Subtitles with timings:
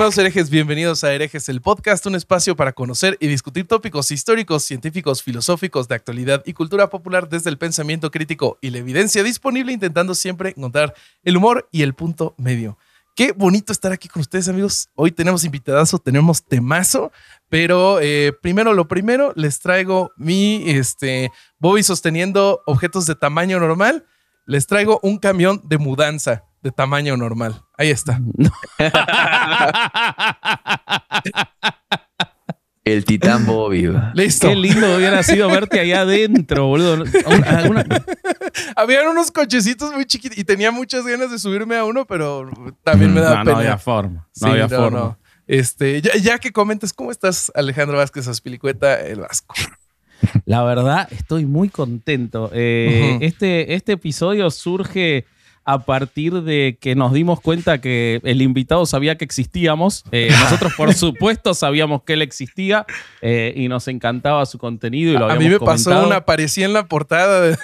[0.00, 0.50] ¿Qué tal mis estimados herejes?
[0.50, 5.88] Bienvenidos a Herejes, el podcast, un espacio para conocer y discutir tópicos históricos, científicos, filosóficos
[5.88, 10.54] de actualidad y cultura popular desde el pensamiento crítico y la evidencia disponible, intentando siempre
[10.56, 12.78] encontrar el humor y el punto medio.
[13.14, 14.88] Qué bonito estar aquí con ustedes, amigos.
[14.94, 17.12] Hoy tenemos invitadazo, tenemos temazo,
[17.50, 24.06] pero eh, primero lo primero, les traigo mi este, Bobby sosteniendo objetos de tamaño normal.
[24.50, 27.62] Les traigo un camión de mudanza de tamaño normal.
[27.78, 28.20] Ahí está.
[32.82, 33.88] El titán Bobby.
[34.14, 34.48] Listo.
[34.48, 37.04] Qué lindo hubiera sido verte allá adentro, boludo.
[37.46, 37.84] ¿Alguna-
[38.76, 42.50] Habían unos cochecitos muy chiquitos y tenía muchas ganas de subirme a uno, pero
[42.82, 43.52] también me daba Mm, no, pena.
[43.52, 44.14] no había forma.
[44.16, 44.98] No Sí, había no, forma.
[44.98, 45.18] no.
[45.46, 49.54] Este, ya, ya que comentes, ¿cómo estás, Alejandro Vázquez Aspilicueta, el Vasco?
[50.44, 52.50] La verdad, estoy muy contento.
[52.52, 55.24] Eh, este, este episodio surge
[55.64, 60.04] a partir de que nos dimos cuenta que el invitado sabía que existíamos.
[60.10, 62.86] Eh, nosotros, por supuesto, sabíamos que él existía
[63.20, 66.72] eh, y nos encantaba su contenido y lo A mí me pasó una, aparecía en
[66.72, 67.56] la portada de...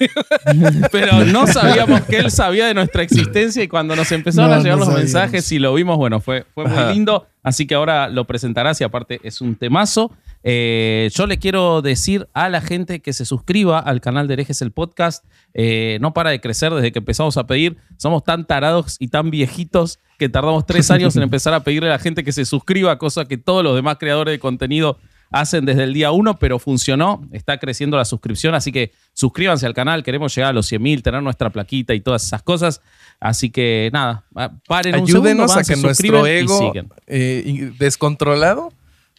[0.93, 4.59] Pero no sabíamos que él sabía de nuestra existencia y cuando nos empezaron No, a
[4.59, 5.13] llegar no los sabíamos.
[5.15, 7.27] mensajes y lo vimos, bueno, fue, fue muy lindo.
[7.43, 10.13] Así que ahora lo presentarás y aparte es un temazo.
[10.49, 14.63] Eh, yo le quiero decir a la gente que se suscriba al canal de Herejes
[14.63, 15.25] el Podcast.
[15.55, 17.77] Eh, no para de crecer desde que empezamos a pedir.
[17.97, 21.95] Somos tan tarados y tan viejitos que tardamos tres años en empezar a pedirle a
[21.95, 24.99] la gente que se suscriba, cosa que todos los demás creadores de contenido
[25.33, 27.27] hacen desde el día uno, pero funcionó.
[27.33, 30.05] Está creciendo la suscripción, así que suscríbanse al canal.
[30.05, 32.81] Queremos llegar a los 100.000, tener nuestra plaquita y todas esas cosas.
[33.19, 34.25] Así que nada,
[34.69, 36.73] paren un segundo, Ayúdenos a que nuestro ego
[37.09, 38.73] eh, descontrolado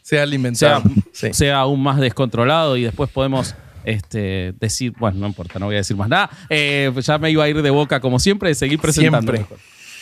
[0.08, 0.84] sea sea, alimentado.
[1.12, 1.34] Sí.
[1.34, 5.80] sea aún más descontrolado y después podemos este, decir, bueno, no importa, no voy a
[5.80, 6.30] decir más nada.
[6.50, 9.34] Eh, pues ya me iba a ir de boca como siempre, seguir presentando.
[9.34, 9.58] Siempre.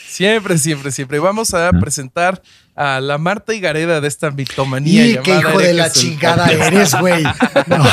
[0.07, 1.19] Siempre, siempre, siempre.
[1.19, 2.39] Vamos a presentar
[2.75, 7.23] a la Marta Higareda de esta mitomanía Y qué hijo de la chingada eres, güey.
[7.66, 7.83] No.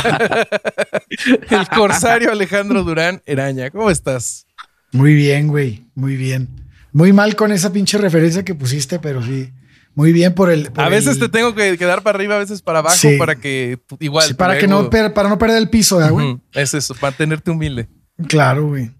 [1.50, 3.70] El corsario Alejandro Durán Eraña.
[3.70, 4.46] ¿Cómo estás?
[4.92, 5.84] Muy bien, güey.
[5.94, 6.48] Muy bien.
[6.92, 9.50] Muy mal con esa pinche referencia que pusiste, pero sí.
[9.94, 10.70] Muy bien por el.
[10.72, 13.16] por A veces el- te tengo que quedar para arriba, a veces para abajo, Sí.
[13.18, 14.26] para que tú- igual.
[14.26, 16.30] sí, para que no per- para no perder el piso, ¿verdad, güey.
[16.32, 17.88] Ujú, Es eso, para tenerte humilde.
[18.28, 18.90] Claro, güey.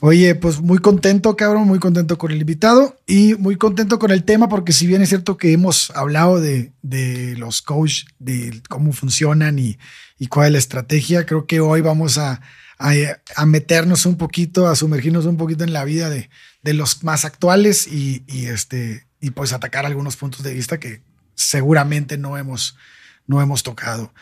[0.00, 4.24] Oye, pues muy contento, cabrón, muy contento con el invitado y muy contento con el
[4.24, 8.92] tema, porque si bien es cierto que hemos hablado de, de los coach, de cómo
[8.92, 9.78] funcionan y,
[10.18, 12.40] y cuál es la estrategia, creo que hoy vamos a,
[12.78, 12.92] a-
[13.36, 16.28] a meternos un poquito, a sumergirnos un poquito en la vida de,
[16.62, 21.00] de los más actuales y, y este, y pues atacar algunos puntos de vista que
[21.34, 22.76] seguramente no hemos,
[23.26, 24.12] no hemos tocado.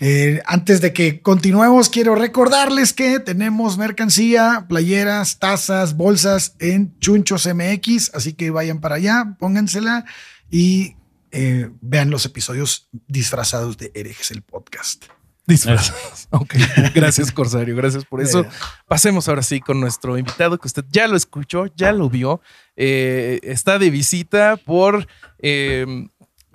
[0.00, 7.46] Eh, antes de que continuemos, quiero recordarles que tenemos mercancía, playeras, tazas, bolsas en Chunchos
[7.52, 10.04] MX, así que vayan para allá, póngansela
[10.50, 10.96] y
[11.30, 15.04] eh, vean los episodios disfrazados de Herejes el podcast.
[15.48, 16.14] Disfrazados.
[16.30, 16.56] Ok.
[16.94, 17.74] Gracias, Corsario.
[17.74, 18.44] Gracias por eso.
[18.86, 22.42] Pasemos ahora sí con nuestro invitado, que usted ya lo escuchó, ya lo vio.
[22.76, 25.06] Eh, está de visita por.
[25.38, 25.86] eh,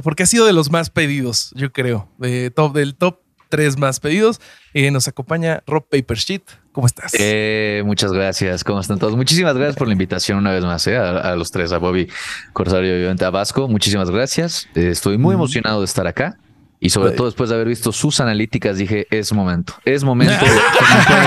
[0.04, 2.08] porque ha sido de los más pedidos, yo creo.
[2.20, 4.40] De top, del top tres más pedidos.
[4.76, 6.44] Eh, nos acompaña Rob Papersheet.
[6.72, 7.12] ¿Cómo estás?
[7.18, 8.64] Eh, muchas gracias.
[8.64, 9.16] ¿Cómo están todos?
[9.16, 12.08] Muchísimas gracias por la invitación una vez más, eh, a, a los tres, a Bobby,
[12.54, 13.68] Corsario y obviamente a Vasco.
[13.68, 14.68] Muchísimas gracias.
[14.76, 16.38] Eh, estoy muy emocionado de estar acá.
[16.84, 19.74] Y sobre todo después de haber visto sus analíticas, dije, es momento.
[19.86, 20.52] Es momento de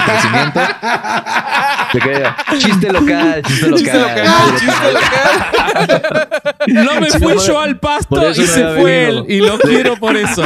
[0.04, 0.60] crecimiento.
[1.94, 3.78] De que, chiste local, chiste local.
[3.78, 6.55] Chiste local, chiste local.
[6.66, 10.16] No me fui yo al pasto y no se fue él y lo quiero por
[10.16, 10.42] eso.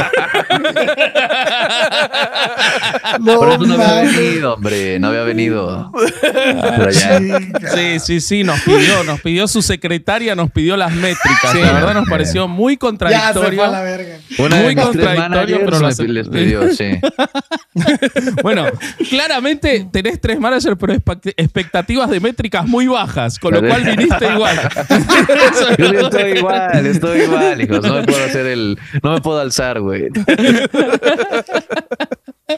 [3.19, 4.99] No, Por eso no había venido, hombre.
[4.99, 5.91] No había venido.
[6.91, 7.19] Ya.
[7.73, 11.51] Sí, Sí, sí, nos pidió, nos pidió su secretaria, nos pidió las métricas.
[11.51, 11.59] Sí.
[11.61, 13.59] la verdad nos pareció muy ya se contradictorio.
[13.59, 14.17] fue a la verga.
[14.37, 16.11] Una de Muy contradictorio, pero acepté.
[16.11, 16.99] les pidió, sí.
[18.43, 18.65] Bueno,
[19.09, 20.93] claramente tenés tres managers, pero
[21.37, 24.57] expectativas de métricas muy bajas, con lo cual viniste igual.
[25.51, 27.81] Eso Yo estoy igual, estoy igual, hijos.
[27.83, 28.77] No me puedo hacer el.
[29.03, 30.09] No me puedo alzar, güey.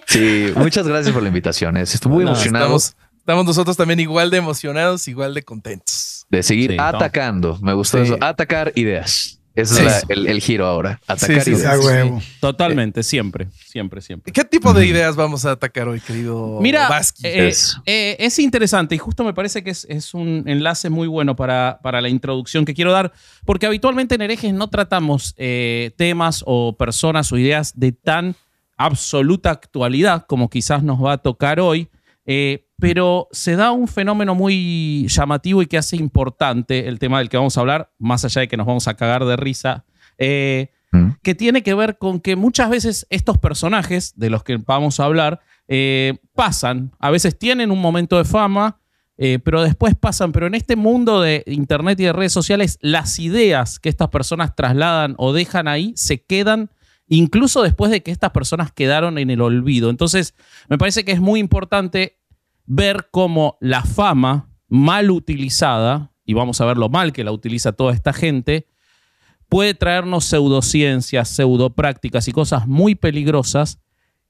[0.07, 1.77] Sí, muchas gracias por la invitación.
[1.77, 1.81] eh.
[1.81, 6.25] Estoy muy No, emocionado Estamos, estamos nosotros también igual de emocionados, igual de contentos.
[6.29, 7.59] de seguir Sí, atacando.
[7.61, 8.05] Me gustó Sí.
[8.05, 8.17] eso.
[8.21, 9.39] Atacar ideas.
[9.55, 9.85] Ese Sí.
[9.85, 10.99] es la- el, el giro ahora.
[11.07, 11.61] Atacar Sí, sí, sí.
[11.61, 12.23] ideas.
[12.39, 14.31] Totalmente, siempre, siempre, siempre.
[14.31, 16.87] ¿Qué tipo de ideas vamos a atacar hoy, querido Mira,
[17.23, 21.07] eh, Es- eh, es interesante y justo me parece que es, es un enlace muy
[21.07, 23.11] bueno para, para la introducción que quiero dar,
[23.45, 28.35] porque habitualmente en herejes no tratamos eh, temas o personas o ideas de tan
[28.77, 31.89] absoluta actualidad como quizás nos va a tocar hoy.
[32.27, 37.29] Eh, pero se da un fenómeno muy llamativo y que hace importante el tema del
[37.29, 39.83] que vamos a hablar, más allá de que nos vamos a cagar de risa,
[40.19, 40.69] eh,
[41.23, 45.05] Que tiene que ver con que muchas veces estos personajes de los que vamos a
[45.05, 48.79] hablar eh, pasan, a veces tienen un momento de fama,
[49.17, 53.19] eh, pero después pasan, pero en este mundo de Internet y de redes sociales, las
[53.19, 56.69] ideas que estas personas trasladan o dejan ahí se quedan
[57.07, 59.89] incluso después de que estas personas quedaron en el olvido.
[59.89, 60.35] Entonces,
[60.69, 62.19] me parece que es muy importante
[62.65, 67.73] ver cómo la fama mal utilizada, y vamos a ver lo mal que la utiliza
[67.73, 68.67] toda esta gente,
[69.53, 73.79] puede traernos pseudociencias, pseudoprácticas y cosas muy peligrosas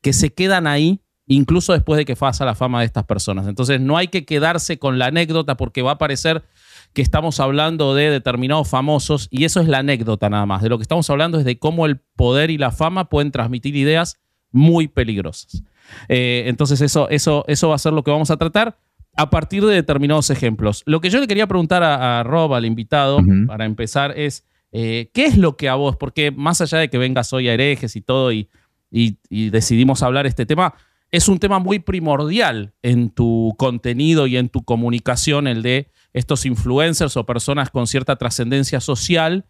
[0.02, 3.48] que se quedan ahí incluso después de que pasa la fama de estas personas.
[3.48, 6.44] Entonces no hay que quedarse con la anécdota porque va a parecer
[6.92, 10.62] que estamos hablando de determinados famosos y eso es la anécdota nada más.
[10.62, 13.78] De lo que estamos hablando es de cómo el poder y la fama pueden transmitir
[13.78, 14.20] ideas
[14.52, 15.64] muy peligrosas.
[16.10, 18.78] Eh, entonces eso, eso, eso va a ser lo que vamos a tratar
[19.16, 20.84] a partir de determinados ejemplos.
[20.86, 24.44] Lo que yo le quería preguntar a, a Rob, al invitado, para empezar, es
[24.74, 27.54] eh, ¿qué es lo que a vos, porque más allá de que vengas hoy a
[27.54, 28.50] herejes y todo y,
[28.92, 30.74] y- y decidimos hablar este tema,
[31.12, 36.46] es un tema muy primordial en tu contenido y en tu comunicación, el de estos
[36.46, 39.46] influencers o personas con cierta trascendencia social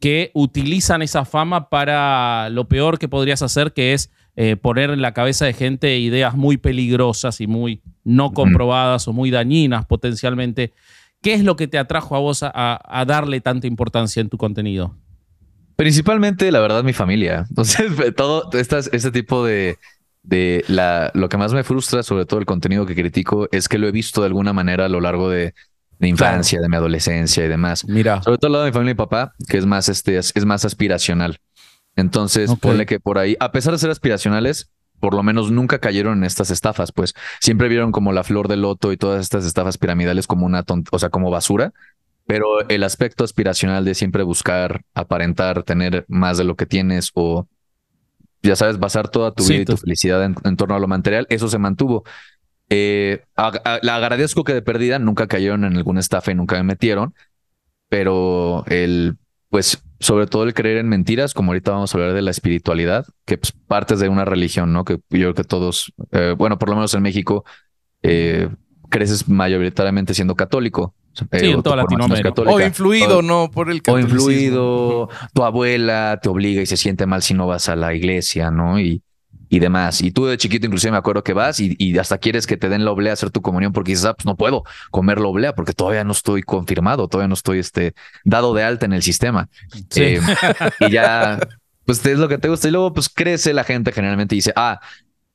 [0.00, 5.02] que utilizan esa fama para lo peor que podrías hacer, que es eh, poner en
[5.02, 10.72] la cabeza de gente ideas muy peligrosas y muy no comprobadas o muy dañinas potencialmente.
[11.22, 14.96] ¿Qué es lo que te atrajo a vos a, darle tanta importancia en tu contenido?
[15.76, 17.46] Principalmente, la verdad, mi familia.
[17.48, 19.78] Entonces, todo estas, este tipo de,
[20.22, 23.78] de la, lo que más me frustra, sobre todo el contenido que critico, es que
[23.78, 25.54] lo he visto de alguna manera a lo largo de,
[26.00, 27.86] de infancia, de mi adolescencia y demás.
[27.86, 28.20] Mira.
[28.22, 30.44] Sobre todo al lado de mi familia y papá, que es más, este, es, es
[30.44, 31.38] más aspiracional.
[31.94, 34.70] Entonces, ponle que por ahí, a pesar de ser aspiracionales,
[35.02, 38.62] por lo menos nunca cayeron en estas estafas, pues siempre vieron como la flor del
[38.62, 41.74] loto y todas estas estafas piramidales como una tont o sea, como basura.
[42.26, 47.48] Pero el aspecto aspiracional de siempre buscar, aparentar, tener más de lo que tienes o,
[48.42, 50.88] ya sabes, basar toda tu Sí, vida y tu felicidad en, en torno a lo
[50.88, 52.04] material, eso se mantuvo.
[52.70, 56.56] Eh, ag- a- le agradezco que de perdida nunca cayeron en alguna estafa y nunca
[56.56, 57.14] me metieron,
[57.88, 59.18] pero el,
[59.50, 63.06] pues, sobre todo el creer en mentiras, como ahorita vamos a hablar de la espiritualidad,
[63.24, 64.84] que pues, partes de una religión, ¿no?
[64.84, 67.44] Que yo creo que todos, eh, bueno, por lo menos en México,
[68.02, 68.48] eh,
[68.90, 70.94] creces mayoritariamente siendo católico.
[71.30, 72.32] Eh, Sí, en toda Latinoamérica.
[72.46, 73.50] O influido, O- ¿no?
[73.50, 77.68] Por el o influido, tu abuela te obliga y se siente mal si no vas
[77.68, 78.80] a la iglesia, ¿no?
[78.80, 79.02] Y,
[79.52, 80.00] y demás.
[80.00, 82.70] Y tú de chiquito inclusive me acuerdo que vas y, y hasta quieres que te
[82.70, 85.28] den la oblea a hacer tu comunión porque dices, ah, pues no puedo comer la
[85.28, 87.92] oblea porque todavía no estoy confirmado, todavía no estoy este,
[88.24, 89.50] dado de alta en el sistema.
[89.90, 90.04] Sí.
[90.04, 90.20] Eh,
[90.80, 91.38] y ya,
[91.84, 92.68] pues es lo que te gusta.
[92.68, 94.80] Y luego pues crece la gente generalmente y dice, ah,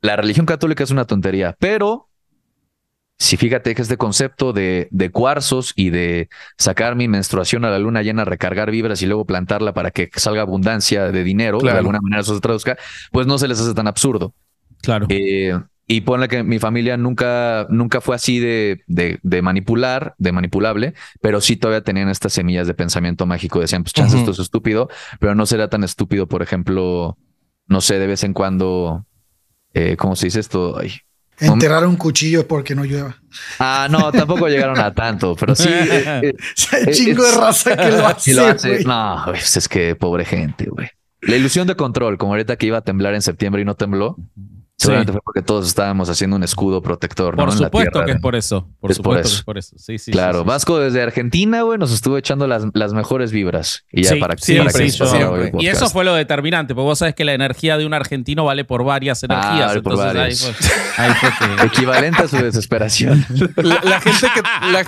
[0.02, 2.10] la religión católica es una tontería, pero
[3.20, 7.80] si fíjate que este concepto de, de cuarzos y de sacar mi menstruación a la
[7.80, 11.76] luna llena, recargar vibras y luego plantarla para que salga abundancia de dinero, Claro.
[11.76, 12.78] de alguna manera eso se traduzca,
[13.12, 14.34] pues no se les hace tan absurdo.
[14.82, 15.08] Claro.
[15.10, 20.32] Eh, y ponle que mi familia nunca, nunca fue así de, de, de manipular, de
[20.34, 23.62] manipulable, pero sí todavía tenían estas semillas de pensamiento mágico.
[23.62, 24.90] Decían, pues chance esto es estúpido,
[25.20, 27.18] pero no será tan estúpido, por ejemplo,
[27.68, 29.06] no sé, de vez en cuando,
[29.74, 30.78] eh, ¿cómo se dice esto?
[30.78, 30.92] Ay.
[31.40, 33.16] Enterrar un cuchillo porque no llueva.
[33.60, 35.70] Ah, no, tampoco llegaron a tanto, pero sí.
[35.70, 36.34] eh,
[36.74, 38.34] eh, chingo de raza que lo hace.
[38.34, 38.84] lo hace.
[38.84, 40.90] No, pues es que pobre gente, güey.
[41.22, 44.16] La ilusión de control, como ahorita que iba a temblar en septiembre y no tembló,
[44.78, 47.36] seguramente fue porque todos estábamos haciendo un escudo protector.
[47.36, 47.44] ¿no?
[47.46, 48.68] Por En la supuesto tierra que es por eso.
[48.80, 49.38] Por Es por supuesto que eso.
[49.38, 49.76] es por eso.
[49.78, 50.12] Sí, sí.
[50.12, 50.48] Claro, sí, sí.
[50.48, 53.86] Vasco desde Argentina, güey, nos estuvo echando las, las mejores vibras.
[53.92, 56.86] Y ya Sí, para, sí, para sí, que el Y eso fue lo determinante, porque
[56.86, 59.68] vos sabés que la energía de un argentino vale por varias energías.
[59.68, 60.40] vale por ahí varias.
[60.42, 63.26] fue, ahí fue que- Equivalente a su desesperación.
[63.56, 64.42] La, la gente que
[64.72, 64.86] la,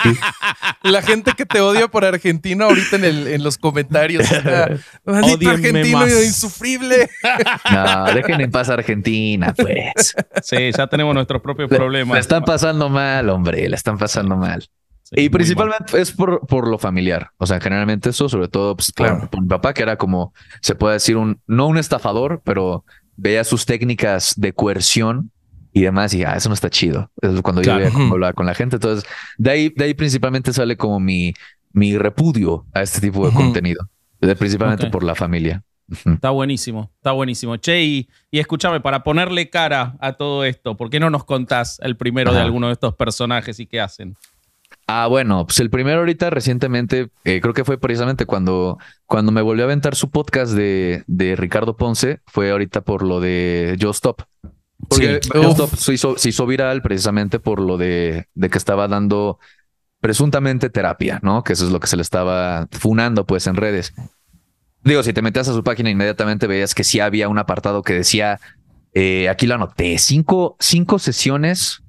[0.84, 4.30] la gente que te odia por argentino ahorita en, el, en los comentarios.
[4.32, 4.70] está,
[5.06, 6.26] Maldito argentino más".
[6.26, 7.10] insufrible.
[7.72, 9.79] No, dejen en paz a Argentina, pues.
[10.44, 12.16] Sí, ya tenemos nuestros propios Le- problemas.
[12.16, 14.62] La están pasando mal, hombre, la están pasando mal.
[15.04, 17.32] Sí, y principalmente es por, por lo familiar.
[17.38, 19.28] O sea, generalmente eso, sobre todo pues, Claro.
[19.30, 22.86] por, mi papá, que era como, se puede decir, un, no un estafador, pero
[23.18, 25.32] veía sus técnicas de coerción
[25.74, 27.12] y demás, y ah, eso no está chido.
[27.22, 27.86] Es cuando Claro.
[27.90, 28.76] yo veía hablaba con la gente.
[28.76, 29.08] Entonces,
[29.38, 31.34] de ahí, de ahí principalmente sale como mi,
[31.74, 33.90] mi repudio a este tipo de contenido.
[34.38, 35.64] Principalmente por la familia.
[36.06, 37.58] Está buenísimo, está buenísimo.
[37.58, 41.80] Che, y, y escúchame, para ponerle cara a todo esto, ¿por qué no nos contás
[41.84, 44.16] el primero de alguno de estos personajes y qué hacen?
[44.88, 49.42] Ah, bueno, pues el primero ahorita recientemente, eh, creo que fue precisamente cuando, cuando me
[49.42, 53.92] volvió a aventar su podcast de, de Ricardo Ponce, fue ahorita por lo de Yo
[53.92, 54.24] Stop.
[54.88, 55.30] Porque Sí.
[55.78, 59.40] Se hizo, se hizo viral precisamente por lo de, de que estaba dando
[60.00, 61.44] presuntamente terapia, ¿no?
[61.44, 63.94] Que eso es lo que se le estaba funando pues en redes.
[64.84, 67.94] Digo, si te metías a su página inmediatamente veías que sí había un apartado que
[67.94, 68.40] decía,
[68.94, 71.82] eh, aquí lo anoté, cinco, cinco sesiones,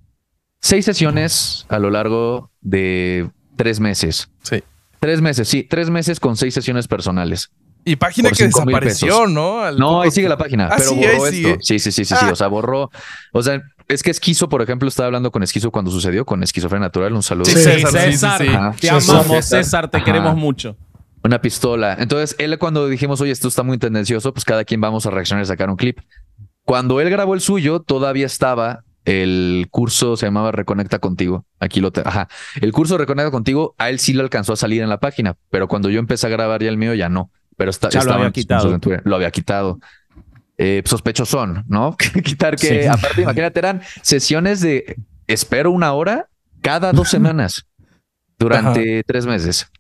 [0.61, 4.29] seis sesiones a lo largo de tres meses.
[4.43, 4.63] Sí.
[4.99, 7.51] Tres meses, sí, tres meses con seis sesiones personales.
[7.85, 9.61] Y página que desapareció, ¿no?
[9.61, 11.51] Al No, ahí sigue la página, Ah, pero sí, borró sigue.
[11.53, 11.61] esto.
[11.63, 12.25] Sí, sí, sí, sí, sí.
[12.27, 12.33] Ah.
[12.33, 12.91] O sea, borró.
[13.33, 16.89] O sea, es que Esquizo, por ejemplo, estaba hablando con Esquizo cuando sucedió, con Esquizofrenia
[16.89, 17.15] Natural.
[17.15, 17.47] Un saludo.
[17.47, 18.47] Sí, Sí, César, sí, sí, César, sí.
[18.81, 19.65] Te César, amamos, César.
[19.65, 20.05] César, te Ajá.
[20.05, 20.77] queremos mucho.
[21.23, 21.97] Una pistola.
[21.99, 25.45] Entonces, él cuando dijimos, oye, esto está muy tendencioso, pues cada quien vamos a reaccionar
[25.45, 25.99] y sacar un clip.
[26.65, 31.45] Cuando él grabó el suyo, todavía estaba el curso, se llamaba Reconecta Contigo.
[31.59, 32.03] Aquí lo te...
[32.05, 32.29] Ajá.
[32.61, 35.69] El curso Reconecta Contigo, a él sí le alcanzó a salir en la página, pero
[35.69, 37.31] cuando yo empecé a grabar ya el mío, ya no.
[37.57, 38.79] Pero está, Ya lo había quitado.
[39.05, 39.79] Lo había quitado.
[40.57, 41.97] Eh, sospechosón, ¿no?
[42.25, 42.87] Quitar que, Sí.
[42.87, 44.97] aparte, imagínate, eran sesiones de
[45.27, 46.29] espero una hora
[46.61, 47.67] cada dos semanas
[48.39, 49.71] durante tres meses.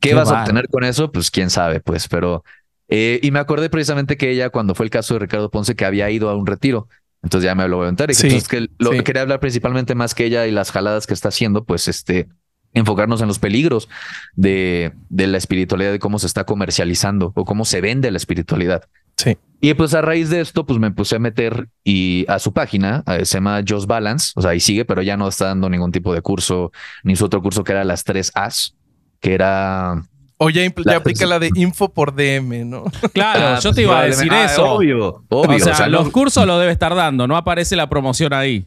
[0.00, 1.10] ¿Qué, Qué vas a obtener con eso?
[1.10, 2.44] Pues quién sabe, pues, pero.
[2.88, 5.84] eh, y me acordé precisamente que ella, cuando fue el caso de Ricardo Ponce, que
[5.84, 6.88] había ido a un retiro.
[7.22, 9.00] Entonces ya me lo voy a Sí, entonces que lo sí.
[9.00, 12.28] quería hablar principalmente más que ella y las jaladas que está haciendo, pues este,
[12.72, 13.88] enfocarnos en los peligros
[14.34, 18.84] de, de la espiritualidad y cómo se está comercializando o cómo se vende la espiritualidad.
[19.16, 19.38] Sí.
[19.62, 23.02] Y pues a raíz de esto, pues me puse a meter y a su página,
[23.06, 25.90] eh, se llama Just Balance, o sea, ahí sigue, pero ya no está dando ningún
[25.90, 26.70] tipo de curso,
[27.02, 28.76] ni su otro curso que era las tres As,
[29.20, 30.02] que era...
[30.38, 32.84] O ya, impl- La- ya aplica la de info por DM, ¿no?
[33.14, 34.64] Claro, Ah, yo te iba a decir Ah, eso.
[34.74, 35.56] Obvio, obvio.
[35.56, 38.32] o sea, o sea, los no- cursos lo debe estar dando, no aparece la promoción
[38.34, 38.66] ahí.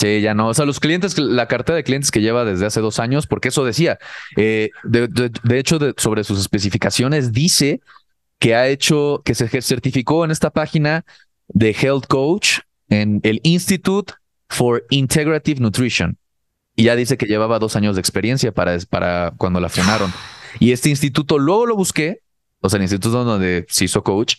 [0.00, 0.48] Sí, ya no.
[0.48, 3.48] O sea, los clientes, la cartera de clientes que lleva desde hace dos años, porque
[3.48, 3.98] eso decía,
[4.38, 7.80] eh, de, de- de hecho, de- sobre sus especificaciones, dice
[8.38, 11.04] que ha hecho, que se certificó en esta página
[11.48, 14.14] de Health Coach en el Institute
[14.48, 16.16] for Integrative Nutrition.
[16.80, 20.10] Y ya dice que llevaba dos años de experiencia para, para cuando la funaron.
[20.58, 22.22] Y este instituto, luego lo busqué,
[22.60, 24.36] o sea, el instituto donde se hizo coach,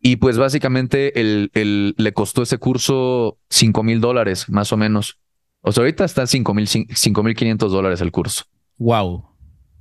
[0.00, 5.18] y pues básicamente el, el- le costó ese curso 5 mil dólares, más o menos.
[5.60, 8.44] O sea, ahorita está 5 mil 5.500 dólares el curso.
[8.78, 9.26] Wow.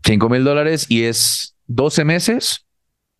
[0.03, 2.65] 5 mil dólares y es 12 meses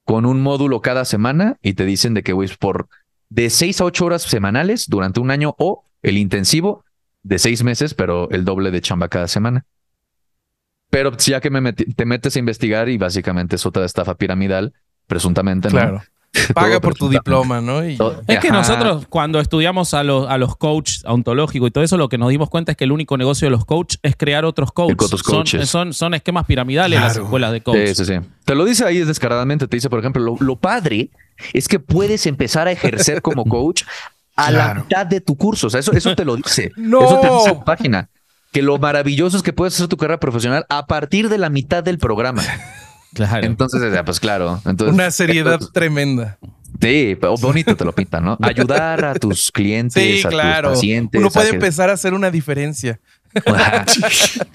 [0.03, 2.89] con un módulo cada semana y te dicen de que, güey, por
[3.29, 6.83] de 6 a 8 horas semanales durante un año o el intensivo
[7.23, 9.65] de 6 meses, pero el doble de chamba cada semana.
[10.89, 14.73] Pero ya que me metí- te metes a investigar y básicamente es otra estafa piramidal,
[15.07, 15.73] presuntamente, ¿no?
[15.75, 16.01] Claro.
[16.53, 17.85] Paga por tu diploma, ¿no?
[17.85, 17.97] Y
[18.27, 18.57] Es que Ajá.
[18.57, 22.29] nosotros cuando estudiamos a los, a los coaches ontológicos y todo eso, lo que nos
[22.29, 24.95] dimos cuenta es que el único negocio de los coaches es crear otros coaches.
[24.99, 25.69] otros Son- coaches.
[25.69, 27.25] Son, son, esquemas piramidales las Claro.
[27.25, 27.97] escuelas de coaches.
[27.97, 28.27] Sí, sí, sí.
[28.45, 29.67] Te lo dice ahí es descaradamente.
[29.67, 31.09] Te dice, por ejemplo, lo, lo padre
[31.53, 33.83] es que puedes empezar a ejercer como coach
[34.47, 35.67] a la mitad de tu curso.
[35.67, 36.71] O sea, eso, eso te lo dice.
[36.77, 37.03] No.
[37.03, 38.09] Eso te dice en página.
[38.51, 41.83] Que lo maravilloso es que puedes hacer tu carrera profesional a partir de la mitad
[41.83, 42.43] del programa.
[43.13, 43.45] Claro.
[43.45, 44.61] Entonces, pues claro.
[44.65, 46.37] Entonces, una seriedad tremenda.
[46.79, 48.37] Sí, bonito te lo pintan, ¿no?
[48.41, 50.69] Ayudar a tus clientes, Sí, a claro.
[50.69, 51.19] tus pacientes.
[51.19, 53.01] Uno a puede que- empezar a hacer una diferencia.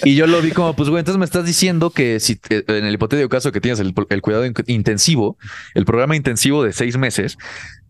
[0.04, 2.94] Y yo lo vi como, pues, güey, entonces me estás diciendo que si en el
[2.94, 5.36] hipotético caso que tienes el, el cuidado in- intensivo,
[5.74, 7.36] el programa intensivo de seis meses,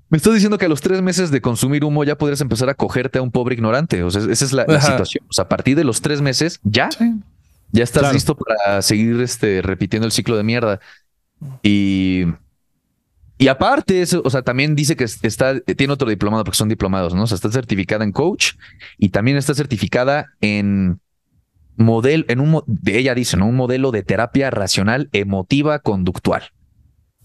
[0.08, 2.74] me estás diciendo que a los tres meses de consumir humo ya podrías empezar a
[2.74, 4.02] cogerte a un pobre ignorante.
[4.02, 5.24] O sea, esa es la, situación.
[5.28, 7.12] O sea, a partir de los tres meses, ya, Sí.
[7.72, 8.14] ya estás Claro.
[8.14, 10.80] listo para seguir este, repitiendo el ciclo de mierda.
[11.62, 12.24] Y,
[13.38, 16.68] y aparte, eso, o sea, también dice que es- está, tiene otro diplomado porque son
[16.68, 17.24] diplomados, ¿no?
[17.24, 18.52] O sea, está certificada en coach
[18.98, 21.00] y también está certificada en
[21.76, 23.46] modelo, en un, ella dice, ¿no?
[23.46, 26.44] Un modelo de terapia racional emotiva conductual.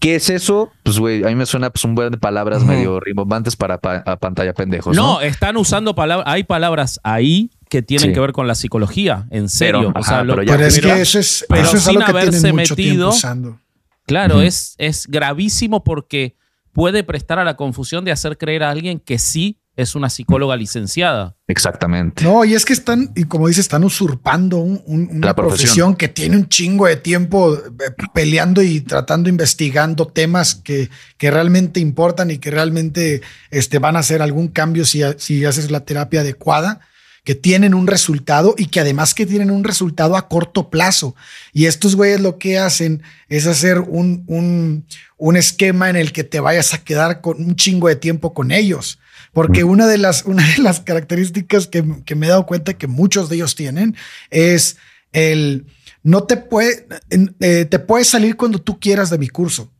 [0.02, 0.72] ¿Qué es eso?
[0.82, 4.02] Pues, güey, a mí me suena pues, un buen de palabras medio rimbombantes para pa-
[4.04, 4.96] a pantalla pendejos.
[4.96, 8.12] No, no, están usando palabras, hay palabras ahí que tienen Sí.
[8.12, 9.92] que ver con la psicología, en serio.
[9.92, 11.76] Pero, o sea, ajá, lo- pero ya- Pero es pero- que eso es, pero eso
[11.76, 13.12] es sin algo que haberse metido-.
[14.04, 14.42] Claro, Ujú.
[14.44, 16.36] es, es gravísimo porque
[16.72, 20.56] puede prestar a la confusión de hacer creer a alguien que sí es una psicóloga
[20.56, 21.34] licenciada.
[21.48, 22.24] exactamente.
[22.24, 25.58] No, y es que están, y como dices, están usurpando un- un- una La profesión.
[25.94, 25.96] profesión.
[25.96, 27.60] que tiene un chingo de tiempo eh,
[28.14, 30.88] peleando y tratando, investigando temas que,
[31.18, 35.70] que realmente importan y que realmente este, van a hacer algún cambio si, si haces
[35.70, 36.80] la terapia adecuada,
[37.24, 41.14] que tienen un resultado y que además que tienen un resultado a corto plazo.
[41.52, 44.86] Y estos güeyes lo que hacen es hacer un, un,
[45.18, 48.50] un esquema en el que te vayas a quedar con un chingo de tiempo con
[48.50, 48.98] ellos.
[49.32, 52.86] Porque una de las, una de las características que, que me he dado cuenta que
[52.86, 53.96] muchos de ellos tienen
[54.30, 54.76] es
[55.12, 55.66] el
[56.02, 56.86] no te puede,
[57.40, 59.70] eh, te puedes salir cuando tú quieras de mi curso.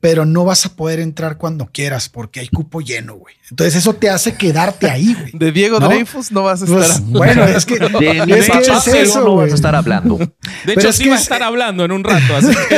[0.00, 3.36] pero no vas a poder entrar cuando quieras porque hay cupo lleno, güey.
[3.50, 5.30] Entonces eso te hace quedarte ahí, güey.
[5.38, 5.88] De Diego ¿No?
[5.88, 7.02] Dreyfus no vas a Pues, estar.
[7.02, 7.88] bueno, es que, De
[8.26, 10.18] mi es, que es eso, no vas a estar hablando.
[10.18, 10.28] De
[10.64, 12.34] Pero hecho, es sí que va a es- estar hablando en un rato.
[12.36, 12.76] Así que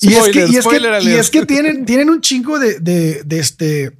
[0.00, 1.20] Y es que, y es que- spoiler y alert.
[1.20, 3.92] es que tienen, tienen un chingo de, de, de este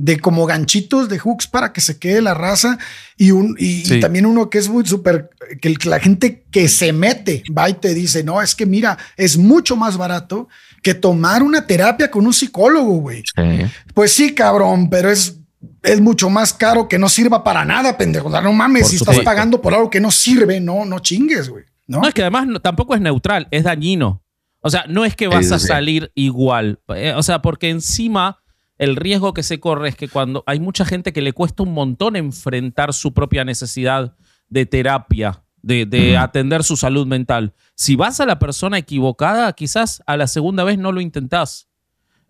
[0.00, 2.78] de como ganchitos de hooks para que se quede la raza
[3.16, 6.92] y un y, también uno que es muy súper que el- la gente que se
[6.92, 10.48] mete va y te dice no es que mira es mucho más barato
[10.84, 13.66] que tomar una terapia con un psicólogo güey Sí.
[13.92, 15.34] pues sí cabrón pero es
[15.82, 18.90] es mucho más caro que no sirva para nada pendejo O sea, no mames Por
[18.92, 19.20] si supuesto.
[19.20, 22.22] estás pagando por algo que no sirve no no chingues güey no, No, es que
[22.22, 24.22] además no- tampoco es neutral, es dañino.
[24.60, 25.66] O sea, no es que vas a sí.
[25.68, 26.80] salir igual.
[26.94, 28.38] Eh, O sea, porque encima
[28.78, 31.74] el riesgo que se corre es que cuando hay mucha gente que le cuesta un
[31.74, 34.16] montón enfrentar su propia necesidad
[34.48, 37.54] de terapia, de, atender su salud mental.
[37.74, 41.68] Si vas a la persona equivocada, quizás a la segunda vez no lo intentás.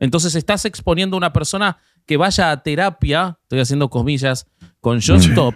[0.01, 4.47] Entonces estás exponiendo a una persona que vaya a terapia, estoy haciendo comillas,
[4.81, 5.13] con Sí.
[5.13, 5.55] Stop,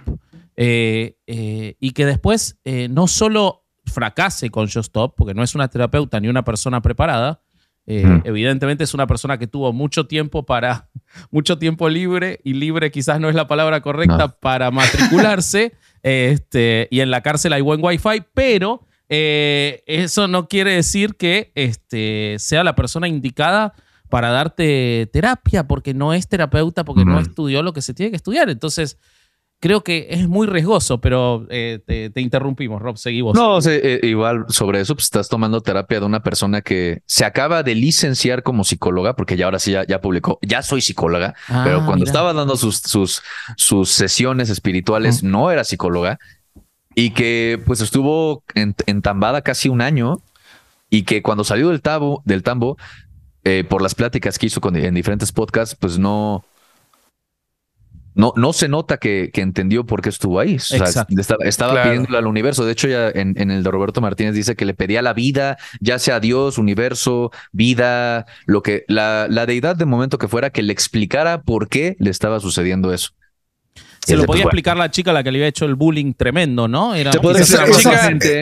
[0.56, 5.54] eh, eh, y que después eh, no solo fracase con Just Stop, porque no es
[5.54, 7.40] una terapeuta ni una persona preparada,
[7.86, 8.20] eh, Mm.
[8.24, 10.88] evidentemente es una persona que tuvo mucho tiempo para,
[11.30, 14.36] mucho tiempo libre, y libre quizás no es la palabra correcta No.
[14.40, 15.72] para matricularse,
[16.02, 21.52] este, y en la cárcel hay buen wifi, pero eh, eso no quiere decir que
[21.54, 23.74] este, sea la persona indicada
[24.08, 27.22] para darte terapia, porque no es terapeuta, porque no Mm.
[27.22, 28.48] estudió lo que se tiene que estudiar.
[28.50, 28.98] Entonces,
[29.62, 33.34] creo que es muy riesgoso, pero eh, te, te interrumpimos, Rob, seguí vos.
[33.36, 37.62] No, eh, igual sobre eso, pues estás tomando terapia de una persona que se acaba
[37.62, 41.62] de licenciar como psicóloga, porque ya ahora sí ya, ya publicó, ya soy psicóloga, Ah,
[41.64, 42.06] pero cuando mira.
[42.10, 43.22] estaba dando sus, sus,
[43.56, 46.18] sus sesiones espirituales no era psicóloga
[46.96, 50.20] y que pues estuvo en- entambada casi un año
[50.90, 52.76] y que cuando salió del, tabo, del tambo,
[53.44, 56.44] eh, por las pláticas que hizo con- en diferentes podcasts, pues no...
[58.14, 60.56] No, no se nota que, que entendió por qué estuvo ahí.
[60.56, 61.88] O sea, estaba, estaba Claro.
[61.90, 62.64] pidiéndole al universo.
[62.64, 65.56] De hecho, ya en, en el de Roberto Martínez dice que le pedía la vida,
[65.80, 70.62] ya sea Dios, universo, vida, lo que la, la deidad de momento que fuera, que
[70.62, 73.10] le explicara por qué le estaba sucediendo eso.
[74.04, 76.66] Se lo podía explicar la chica a la que le había hecho el bullying tremendo,
[76.66, 76.94] ¿no?
[76.96, 77.12] Era,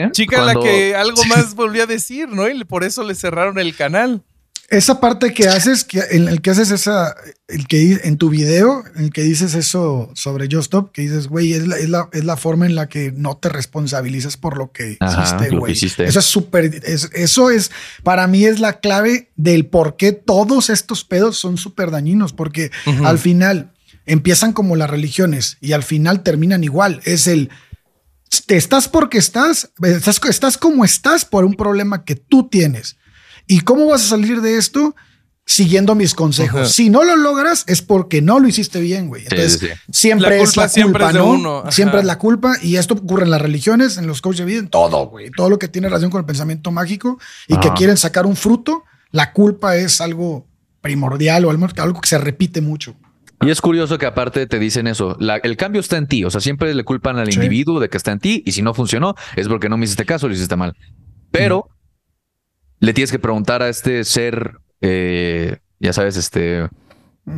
[0.05, 0.09] ¿eh?
[0.11, 2.49] Chica Cuando- la que algo más volvió a decir, ¿no?
[2.49, 4.23] Y por eso le cerraron el canal.
[4.71, 7.13] Esa parte que haces, que, en el que haces esa,
[7.47, 11.27] el que en tu video, en el que dices eso sobre Just Stop, que dices,
[11.27, 14.57] güey, es la, es, la, es la forma en la que no te responsabilizas por
[14.57, 15.73] lo que Ajá, hiciste, güey.
[16.05, 17.69] Eso es súper, es- eso es,
[18.03, 22.71] para mí es la clave del por qué todos estos pedos son súper dañinos, porque
[23.05, 23.73] al final
[24.05, 27.01] empiezan como las religiones y al final terminan igual.
[27.03, 27.49] Es el,
[28.45, 32.95] te estás porque estás, estás, estás como estás por un problema que tú tienes.
[33.47, 34.95] ¿Y cómo vas a salir de esto?
[35.45, 36.61] Siguiendo mis consejos.
[36.61, 36.69] Ajá.
[36.69, 39.23] Si no lo logras, es porque no lo hiciste bien, güey.
[39.23, 39.73] Entonces, sí, sí.
[39.91, 41.25] siempre La es culpa la siempre culpa, es de ¿no?
[41.31, 41.63] uno.
[41.71, 42.55] Siempre es la culpa.
[42.61, 45.29] Y esto ocurre en las religiones, en los coaches de vida, en todo, güey.
[45.31, 48.83] Todo lo que tiene relación con el pensamiento mágico y que quieren sacar un fruto,
[49.11, 50.47] la culpa es algo
[50.79, 52.95] primordial o algo, algo que se repite mucho.
[53.43, 56.29] Y es curioso que aparte te dicen eso, la- el cambio está en ti, o
[56.29, 57.33] sea, siempre le culpan al Sí.
[57.39, 60.05] individuo de que está en ti y si no funcionó es porque no me hiciste
[60.05, 60.75] caso, lo hiciste mal.
[61.31, 61.67] Pero
[62.81, 66.67] le tienes que preguntar a este ser, eh, ya sabes, este.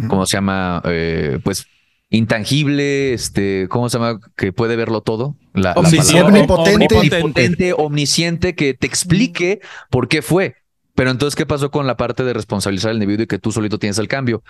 [0.07, 0.81] ¿cómo se llama?
[0.85, 1.67] Eh, pues
[2.09, 4.19] intangible, este, ¿cómo se llama?
[4.37, 5.35] Que puede verlo todo.
[5.53, 6.21] La, Omnisciente.
[6.23, 6.95] Omnipotente.
[6.95, 10.55] omnipotente, omnisciente, que te explique por qué fue.
[10.95, 13.79] Pero entonces, ¿qué pasó con la parte de responsabilizar al individuo y que tú solito
[13.79, 14.43] tienes el cambio?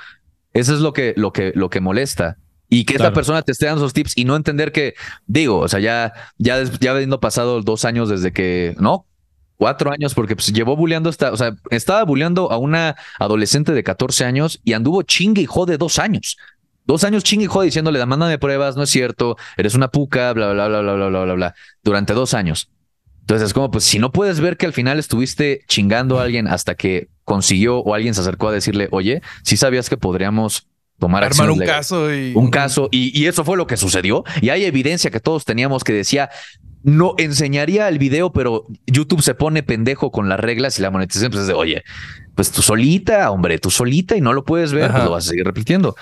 [0.54, 2.38] Eso es lo que, lo que, lo que molesta.
[2.70, 3.16] Y que esta Claro.
[3.16, 4.94] persona te esté dando esos tips y no entender que,
[5.26, 9.08] digo, o sea, ya, ya, ya habiendo pasado dos años desde que, no,
[9.58, 13.84] cuatro años, porque pues llevó bulleando esta, o sea, estaba bulleando a una adolescente de
[13.84, 16.38] 14 años y anduvo chingue y jode dos años.
[16.86, 20.52] Dos años chingue y jode diciéndole, mándame pruebas, no es cierto, eres una puca, bla,
[20.54, 22.70] bla, bla, bla, bla, bla, bla, bla, durante dos años.
[23.22, 26.48] Entonces es como, pues si no puedes ver que al final estuviste chingando a alguien
[26.48, 30.68] hasta que consiguió o alguien se acercó a decirle, oye, si sabías que podríamos
[31.00, 32.34] tomar Armar un legales?" caso y.
[32.36, 35.86] un caso y, y eso fue lo que sucedió y hay evidencia que todos teníamos
[35.86, 36.30] que decía
[36.84, 41.32] no enseñaría el video pero YouTube se pone pendejo con las reglas y la monetización
[41.32, 41.84] pues es de oye
[42.36, 45.30] pues tú solita hombre tú solita y no lo puedes ver pues lo vas a
[45.30, 45.96] seguir repitiendo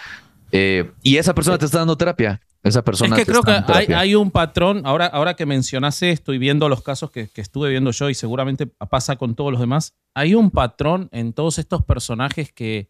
[0.53, 3.51] Eh, y esa persona te está dando terapia esa Es persona que te creo que
[3.51, 7.41] hay, hay un patrón, ahora, ahora que mencionaste esto y viendo los casos que, que
[7.41, 11.57] estuve viendo yo y seguramente pasa con todos los demás, hay un patrón en todos
[11.57, 12.89] estos personajes que,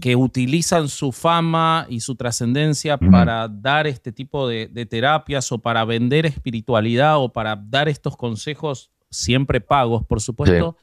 [0.00, 5.58] que utilizan su fama y su trascendencia para dar este tipo de, de terapias o
[5.58, 10.76] para vender espiritualidad o para dar estos consejos siempre pagos, por supuesto,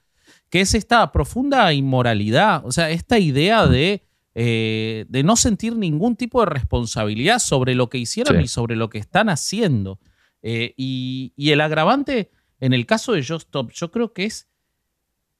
[0.50, 4.04] que es esta profunda inmoralidad, o sea, esta idea de,
[4.36, 8.44] eh, de no sentir ningún tipo de responsabilidad sobre lo que hicieron Sí.
[8.44, 10.00] y sobre lo que están haciendo.
[10.44, 14.49] Eh, y, y el agravante en el caso de Just Stop, yo creo que es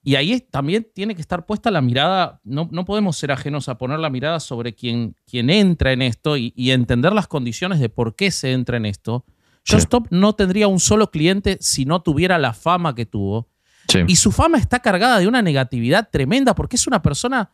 [0.02, 3.76] y ahí también tiene que estar puesta la mirada, no, no podemos ser ajenos a
[3.76, 7.90] poner la mirada sobre quien, quien entra en esto y, y entender las condiciones de
[7.90, 9.24] por qué se entra en esto.
[9.62, 9.74] Sí.
[9.74, 13.48] Just Stop no tendría un solo cliente si no tuviera la fama que tuvo.
[13.88, 14.00] Sí.
[14.06, 17.50] Y su fama está cargada de una negatividad tremenda porque es una persona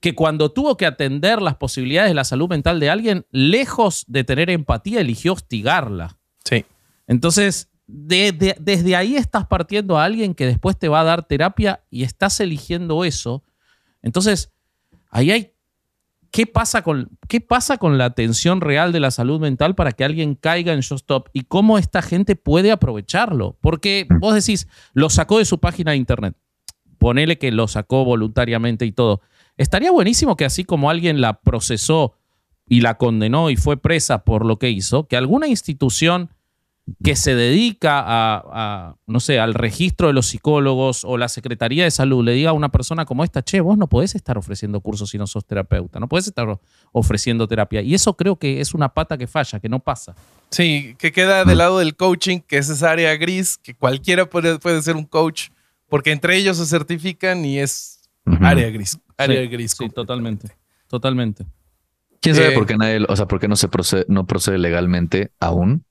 [0.00, 4.24] que cuando tuvo que atender las posibilidades de la salud mental de alguien, lejos de
[4.24, 6.18] tener empatía, eligió hostigarla.
[6.44, 6.64] Sí.
[7.06, 11.26] Entonces, de- de- desde ahí estás partiendo a alguien que después te va a dar
[11.26, 13.42] terapia y estás eligiendo eso.
[14.02, 14.52] Entonces,
[15.10, 15.50] ahí hay.
[16.30, 20.02] ¿Qué pasa, con, ¿Qué pasa con la atención real de la salud mental para que
[20.02, 23.56] alguien caiga en Just Stop y cómo esta gente puede aprovecharlo?
[23.60, 26.34] Porque vos decís, lo sacó de su página de internet.
[26.98, 29.20] Ponele que lo sacó voluntariamente y todo.
[29.56, 32.14] Estaría buenísimo que así como alguien la procesó
[32.66, 36.30] y la condenó y fue presa por lo que hizo, que alguna institución
[37.02, 41.84] que se dedica a, a, no sé, al registro de los psicólogos o la Secretaría
[41.84, 44.80] de Salud le diga a una persona como esta, che, vos no podés estar ofreciendo
[44.80, 46.46] cursos si no sos terapeuta, no podés estar
[46.92, 47.80] ofreciendo terapia.
[47.80, 50.14] Y eso creo que es una pata que falla, que no pasa.
[50.50, 54.58] Sí, que queda del lado del coaching, que es esa área gris, que cualquiera puede,
[54.58, 55.48] puede ser un coach,
[55.88, 58.02] porque entre ellos se certifican y es
[58.40, 58.98] área gris.
[59.16, 59.74] Área Sí, gris.
[59.78, 60.48] Sí, totalmente.
[60.88, 61.46] Totalmente.
[62.20, 64.58] ¿Quién sabe Eh, por qué nadie, o sea, por qué no se procede, no procede
[64.58, 65.84] legalmente aún?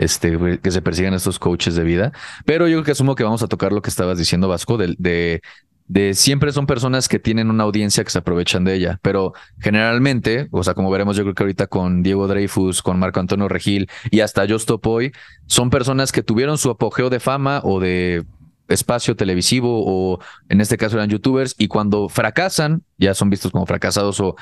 [0.00, 2.12] Este, que se persigan estos coaches de vida.
[2.46, 4.94] Pero yo creo que asumo que vamos a tocar lo que estabas diciendo, Vasco, de,
[4.98, 5.42] de,
[5.88, 8.98] de siempre son personas que tienen una audiencia que se aprovechan de ella.
[9.02, 13.20] Pero generalmente, o sea, como veremos, yo creo que ahorita con Diego Dreyfus, con Marco
[13.20, 15.12] Antonio Regil y hasta Justo Hoy,
[15.46, 18.24] son personas que tuvieron su apogeo de fama o de
[18.68, 23.66] espacio televisivo o en este caso eran youtubers y cuando fracasan ya son vistos como
[23.66, 24.36] fracasados o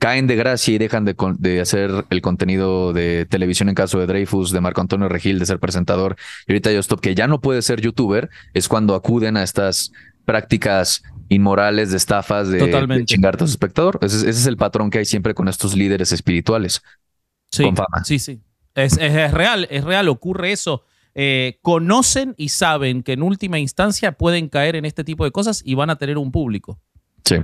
[0.00, 4.06] caen de gracia y dejan de, de hacer el contenido de televisión en caso de
[4.06, 6.16] Dreyfus, de Marco Antonio Regil, de ser presentador.
[6.48, 9.92] Y ahorita Stop, que ya no puede ser youtuber, es cuando acuden a estas
[10.24, 13.98] prácticas inmorales de estafas, de, de chingarte a su espectador.
[14.02, 16.82] Ese, es- ese es el patrón que hay siempre con estos líderes espirituales.
[17.52, 18.02] Sí, Con fama.
[18.04, 18.40] sí, sí.
[18.74, 20.82] Es, es- es real, es real, ocurre eso.
[21.14, 25.60] Eh, conocen y saben que en última instancia pueden caer en este tipo de cosas
[25.64, 26.80] y van a tener un público.
[27.24, 27.36] Sí.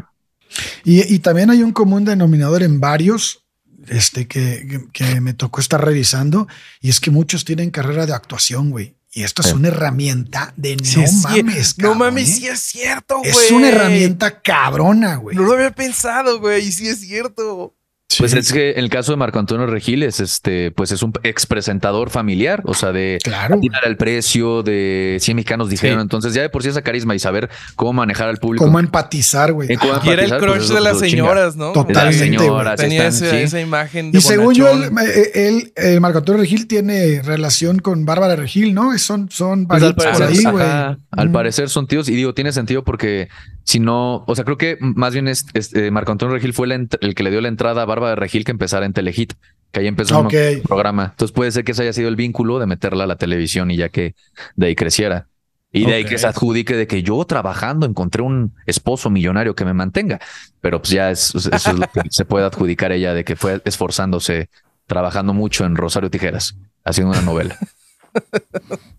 [0.84, 3.44] Y, y también hay un común denominador en varios
[3.88, 6.48] este, que, que- me tocó estar revisando,
[6.80, 8.94] y es que muchos tienen carrera de actuación, güey.
[9.12, 10.82] Y esto es una herramienta de no
[11.22, 12.32] mames, No cabrón, mames, ¿eh?
[12.32, 13.30] sí es cierto, güey.
[13.30, 15.36] Es una herramienta cabrona, güey.
[15.36, 17.75] No lo había pensado, güey, y sí es cierto.
[18.18, 21.12] Pues es que en el caso de Marco Antonio Regil es este, pues es un
[21.24, 23.56] ex presentador familiar, o sea, de Claro.
[23.56, 25.98] atinar al precio de 100 mexicanos dijeron.
[25.98, 26.02] Sí.
[26.02, 28.64] Entonces, ya de por sí esa carisma y saber cómo manejar al público.
[28.64, 29.68] Cómo empatizar, güey.
[29.74, 31.10] Ah, Y era el crush pues, eso de las lo chinga.
[31.10, 31.72] señoras, ¿no?
[31.72, 33.42] Totalmente, las señoras, Tenía están, ese- sí.
[33.44, 37.80] esa imagen de Y según yo, el, eh, él, el Marco Antonio Regil tiene relación
[37.80, 38.96] con Bárbara Regil, ¿no?
[38.98, 40.64] Son, son Pues, al por parecer, ahí, güey.
[41.10, 41.32] al Mm.
[41.32, 43.28] parecer son tíos y digo, tiene sentido porque
[43.64, 46.66] si no, o sea, creo que más bien es, es- eh, Marco Antonio Regil fue
[46.68, 49.32] la el que le dio la entrada a Bárbara Regil que empezara en Telehit,
[49.72, 50.34] que ahí empezó Ok.
[50.56, 51.08] un programa.
[51.10, 53.76] Entonces puede ser que ese haya sido el vínculo de meterla a la televisión y
[53.76, 54.14] ya que
[54.54, 55.28] de ahí creciera.
[55.72, 59.64] Y de ahí que se adjudique de que yo trabajando encontré un esposo millonario que
[59.66, 60.20] me mantenga.
[60.62, 63.60] Pero pues ya es, eso es lo que se puede adjudicar ella de que fue
[63.64, 64.48] esforzándose,
[64.86, 67.58] trabajando mucho en Rosario Tijeras, haciendo una novela.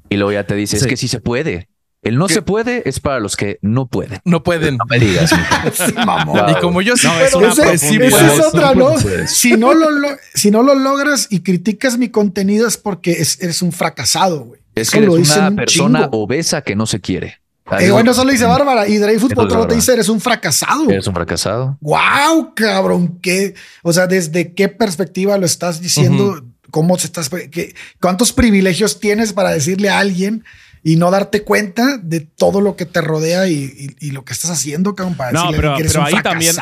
[0.09, 1.67] Y luego ya te dice, es que sí se puede.
[2.07, 2.35] El no ¿Qué?
[2.35, 4.19] se puede es para los que no pueden.
[4.23, 4.77] No pueden.
[4.77, 5.29] No me digas.
[5.73, 5.93] Sí.
[5.95, 8.93] Y como yo sí No, es una Ese- es otra, ¿no?
[9.27, 13.41] Si no lo, lo- si no lo logras y criticas mi contenido es porque es-
[13.41, 14.61] eres un fracasado, güey.
[14.75, 16.17] Es Eso que eres lo dicen una un persona chingo.
[16.23, 17.41] obesa que no se quiere.
[17.79, 18.87] Eh, bueno, eso lo dice Bárbara.
[18.87, 20.89] Y Dreyfus Eso por es otro lado te dice, eres un fracasado.
[20.89, 21.77] Eres un fracasado.
[21.81, 26.41] Wow, cabrón, qué, o sea, desde qué perspectiva lo estás diciendo,
[26.71, 30.45] cómo se estás, qué- cuántos privilegios tienes para decirle a alguien
[30.89, 33.55] y no darte cuenta de todo lo que te rodea y,
[33.99, 36.23] y- y lo que estás haciendo, cabrón, para No, pero- que eres pero un ahí
[36.23, 36.55] también-.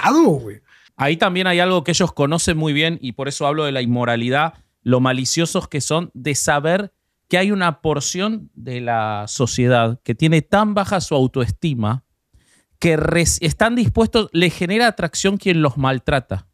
[0.98, 3.82] Ahí también hay algo que ellos conocen muy bien y por eso hablo de la
[3.84, 6.92] inmoralidad, lo maliciosos que son de saber
[7.28, 12.04] que hay una porción de la sociedad que tiene tan baja su autoestima
[12.80, 12.98] que
[13.42, 16.48] están dispuestos, le genera atracción quien los maltrata.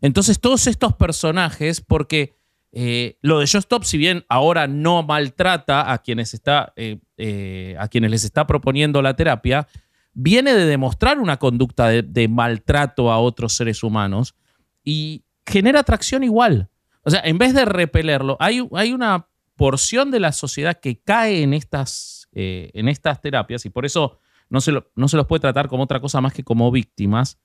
[0.00, 2.36] Entonces todos estos personajes, porque
[2.72, 7.76] eh, lo de Just Stop, si bien ahora no maltrata a quienes, está, eh, eh,
[7.78, 9.66] a quienes les está proponiendo la terapia,
[10.12, 14.34] viene de demostrar una conducta de, maltrato a otros seres humanos
[14.84, 16.68] y genera atracción igual.
[17.02, 21.42] O sea, en vez de repelerlo, hay, hay una porción de la sociedad que cae
[21.42, 25.68] en estas, en estas terapias y por eso no se, no se los puede tratar
[25.68, 27.38] como otra cosa más que como víctimas,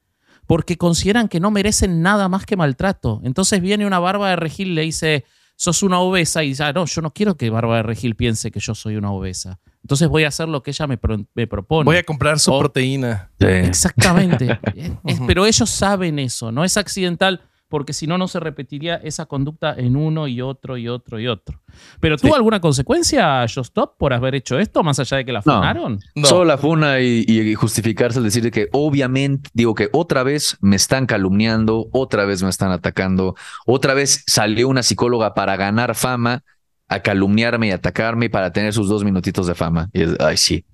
[0.48, 3.22] porque consideran que no merecen nada más que maltrato.
[3.24, 6.74] Entonces viene una barba de regil y le dice, sos una obesa, y dice, "Ah,
[6.74, 9.60] no, yo no quiero que barba de regil piense que yo soy una obesa.
[9.84, 11.86] Entonces voy a hacer lo que ella me, pro- me propone.
[11.86, 13.30] Voy a comprar su O- proteína.
[13.40, 14.60] Exactamente.
[15.06, 19.26] Es- pero ellos saben eso, no es accidental, porque si no, no se repetiría esa
[19.26, 21.62] conducta en uno y otro y otro y otro.
[22.00, 22.36] ¿Pero tuvo Sí.
[22.38, 26.00] alguna consecuencia, Stop por haber hecho esto, más allá de que la funaron?
[26.16, 26.28] No.
[26.28, 30.58] Solo la funa y, y justificarse al decir de que obviamente, digo que otra vez
[30.62, 35.96] me están calumniando, otra vez me están atacando, otra vez salió una psicóloga para ganar
[35.96, 36.44] fama,
[36.88, 39.90] a calumniarme y atacarme y para tener sus dos minutitos de fama.
[39.92, 40.66] Y es, ay, sí.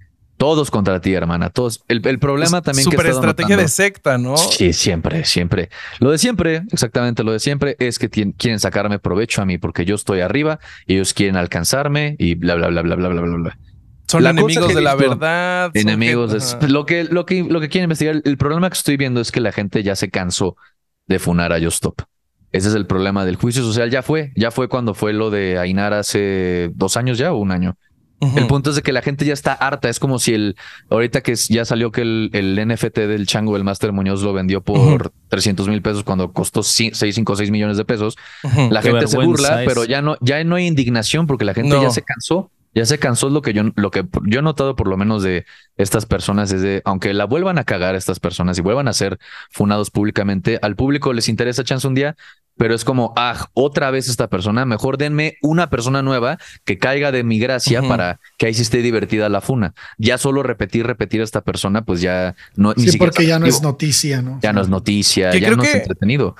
[0.42, 1.52] Todos contra ti, hermana.
[1.52, 1.84] Todos.
[1.88, 4.38] El, el problema también que he Super estado estrategia de notando- secta, ¿no?
[4.38, 5.70] Sí, siempre, siempre.
[6.00, 9.86] Lo de siempre, exactamente lo de siempre, es que quieren sacarme provecho a mí porque
[9.86, 13.36] yo estoy arriba y ellos quieren alcanzarme y bla, bla, bla, bla, bla, bla, bla,
[13.38, 13.58] bla.
[14.08, 15.70] Son La enemigos que de la verdad.
[15.76, 16.32] Enemigos.
[16.32, 19.22] gente- es- lo, que, lo, que, lo que quieren investigar, el problema que estoy viendo
[19.22, 20.56] es que la gente ya se cansó
[21.06, 22.02] de funar a Stop.
[22.52, 23.92] Ese es el problema del juicio social.
[23.92, 27.52] Ya fue, ya fue cuando fue lo de Ainar hace dos años ya o un
[27.52, 27.78] año.
[28.36, 29.90] El punto es de que la gente ya está harta.
[29.90, 30.56] Es como si el,
[30.90, 34.62] ahorita que ya salió que el, el NFT del chango, el Master Muñoz, lo vendió
[34.62, 38.18] por 300 mil pesos cuando costó 6, 5, 6 millones de pesos.
[38.70, 39.68] La Qué gente se burla, es.
[39.68, 41.82] pero ya no, ya no hay indignación porque la gente No.
[41.82, 42.52] ya se cansó.
[42.74, 45.24] Ya se cansó es lo que yo, lo que yo he notado por lo menos
[45.24, 48.94] de estas personas es de, aunque la vuelvan a cagar estas personas y vuelvan a
[48.94, 52.16] ser funados públicamente, al público les interesa chance un día,
[52.62, 57.12] pero es como, ah, otra vez esta persona, mejor denme una persona nueva que caiga
[57.12, 59.74] de mi gracia para que ahí sí esté divertida la funa.
[59.98, 63.64] Ya solo repetir, repetir a esta persona, pues ya no, Sí, porque ya no es
[63.64, 64.38] noticia, ¿no?
[64.44, 66.36] ya no es noticia, Que ya creo no es que- entretenido.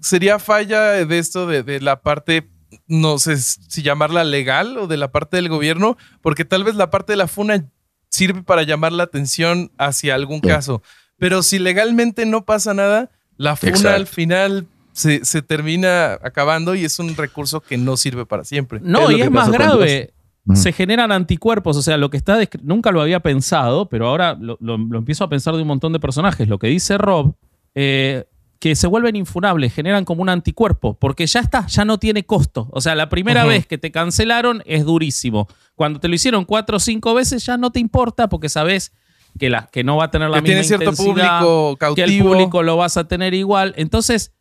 [0.00, 2.50] Sería falla de esto de, de la parte,
[2.88, 6.90] no sé si llamarla legal o de la parte del gobierno, porque tal vez la
[6.90, 7.64] parte de la funa
[8.08, 10.48] sirve para llamar la atención hacia algún Sí.
[10.48, 10.82] caso.
[11.16, 13.96] Pero si legalmente no pasa nada, la funa Exacto.
[13.96, 18.80] al final se, se termina acabando y es un recurso que no sirve para siempre.
[18.82, 20.12] No, Es y es más grave.
[20.54, 24.56] Se generan anticuerpos, o sea, lo que está nunca lo había pensado, pero ahora lo,
[24.60, 26.48] lo- lo empiezo a pensar de un montón de personajes.
[26.48, 27.34] Lo que dice Rob,
[27.74, 28.24] eh,
[28.58, 32.68] que se vuelven infunables, generan como un anticuerpo, porque ya está, ya no tiene costo.
[32.72, 35.46] O sea, la primera vez que te cancelaron es durísimo.
[35.76, 38.92] Cuando te lo hicieron cuatro o cinco veces ya no te importa porque sabes
[39.38, 42.02] que, la, que no va a tener la Que tiene misma cierto intensidad, público que
[42.02, 43.72] el público lo vas a tener igual.
[43.76, 44.32] Entonces,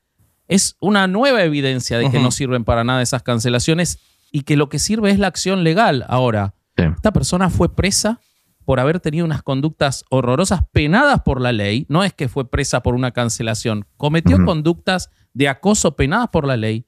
[0.50, 4.00] es una nueva evidencia de que no sirven para nada esas cancelaciones
[4.32, 6.04] y que lo que sirve es la acción legal.
[6.10, 6.84] Ahora, Sí.
[6.96, 8.20] esta persona fue presa
[8.66, 11.86] por haber tenido unas conductas horrorosas penadas por la ley.
[11.90, 13.86] No es que fue presa por una cancelación.
[13.98, 16.86] Cometió conductas de acoso penadas por la ley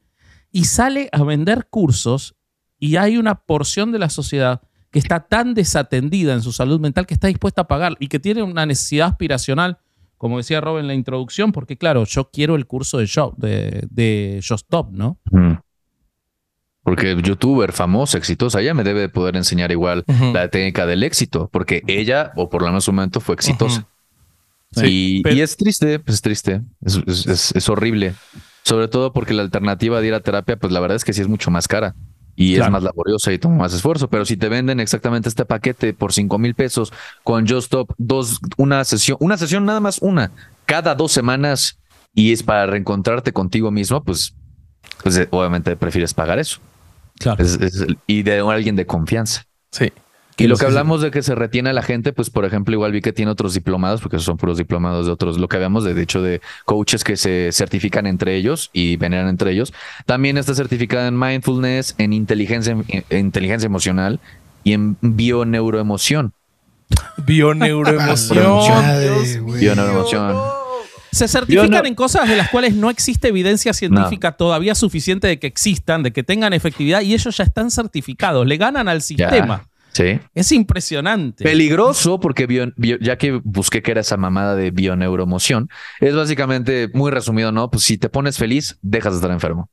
[0.51, 2.35] y sale a vender cursos
[2.79, 7.05] y hay una porción de la sociedad que está tan desatendida en su salud mental
[7.05, 9.77] que está dispuesta a pagar y que tiene una necesidad aspiracional,
[10.21, 13.87] como decía Rob en la introducción, porque claro, yo quiero el curso de, Shop, de,
[13.89, 15.17] de Just Stop, ¿no?
[15.31, 15.53] Mm.
[16.83, 20.03] Porque youtuber famosa, exitosa, ella me debe de poder enseñar igual
[20.33, 23.87] la técnica del éxito, porque ella, o por lo menos en su momento, fue exitosa.
[24.83, 28.13] Y, pero- y es triste, pues es triste, es, es- es- es horrible.
[28.63, 31.21] Sobre todo porque la alternativa de ir a terapia, pues la verdad es que sí
[31.21, 31.95] es mucho más cara
[32.43, 32.65] y Claro.
[32.67, 34.09] es más laboriosa y toma más esfuerzo.
[34.09, 36.91] Pero si te venden exactamente este paquete por 5 mil pesos
[37.23, 40.31] con Just Stop, dos, una sesión, una sesión nada más una,
[40.65, 41.77] cada dos semanas
[42.13, 44.33] y es para reencontrarte contigo mismo, pues,
[45.03, 46.59] pues eh, obviamente prefieres pagar eso.
[47.19, 47.43] Claro.
[47.43, 49.43] Es- es- y de alguien de confianza.
[49.71, 49.91] Sí.
[50.37, 52.91] Y lo que hablamos de que se retiene a la gente, pues por ejemplo, igual
[52.91, 55.83] vi que tiene otros diplomados, porque esos son puros diplomados de otros, lo que habíamos
[55.83, 59.73] de, de hecho de coaches que se certifican entre ellos y veneran entre ellos.
[60.05, 64.19] También está certificada en mindfulness, en inteligencia, en inteligencia emocional
[64.63, 66.33] y en bioneuroemoción.
[67.17, 68.83] Bioneuroemoción.
[69.59, 70.35] Bioneuroemoción.
[71.11, 75.39] Se certifican no- en cosas de las cuales no existe evidencia científica todavía suficiente de
[75.39, 79.65] que existan, de que tengan efectividad, y ellos ya están certificados, le ganan al sistema.
[79.93, 80.19] Sí.
[80.33, 81.43] Es impresionante.
[81.43, 86.89] Peligroso porque bio- bio- ya que busqué que era esa mamada de bioneuroemoción, es básicamente
[86.93, 87.69] muy resumido, ¿no?
[87.69, 89.69] Pues si te pones feliz, dejas de estar enfermo.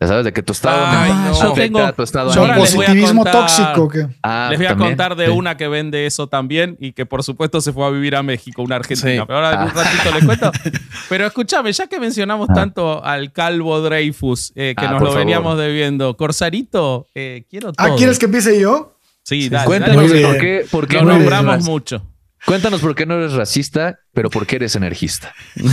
[0.00, 1.40] Ya sabes de que tu estado Ay, no.
[1.40, 2.64] Yo tengo- a tu estado yo ahora anímico.
[2.64, 3.90] les voy a Positivismo contar- tóxico.
[4.24, 4.90] Ah, Les voy a también.
[4.90, 5.30] contar de Sí.
[5.30, 8.60] una que vende eso también y que por supuesto se fue a vivir a México,
[8.62, 9.22] una argentina.
[9.22, 9.26] Sí.
[9.26, 9.82] Pero ahora en un Ah.
[9.84, 10.50] ratito les cuento.
[11.08, 15.18] Pero escúchame, ya que mencionamos tanto al calvo Dreyfus, eh, que Ah, nos lo favor.
[15.20, 17.86] veníamos debiendo, Corsarito, eh, quiero todo.
[17.86, 18.93] Ah, ¿quieres que empiece yo?
[19.24, 20.22] Sí, dale, Cuéntanos dale.
[20.22, 22.10] Por qué, por qué no eres nombramos raci- mucho.
[22.46, 25.32] Cuéntanos por qué no eres racista, pero por qué eres energista.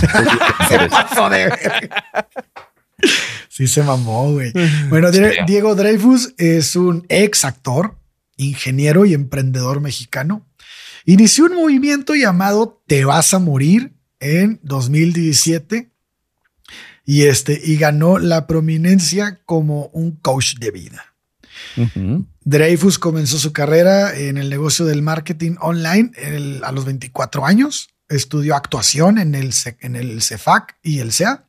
[3.50, 4.54] Sí se mamó, güey.
[4.90, 5.10] Bueno.
[5.12, 7.98] Diego Dreyfus es un ex actor,
[8.38, 10.46] ingeniero y emprendedor mexicano.
[11.06, 15.90] Inició un movimiento llamado Te vas a morir en 2017
[17.06, 21.06] y, este, y ganó la prominencia como un coach de vida.
[21.76, 22.26] Ujú.
[22.44, 27.90] Dreyfus comenzó su carrera en el negocio del marketing online el- a los 24 años.
[28.10, 31.46] Estudió actuación en el, en el CEFAC y el CEA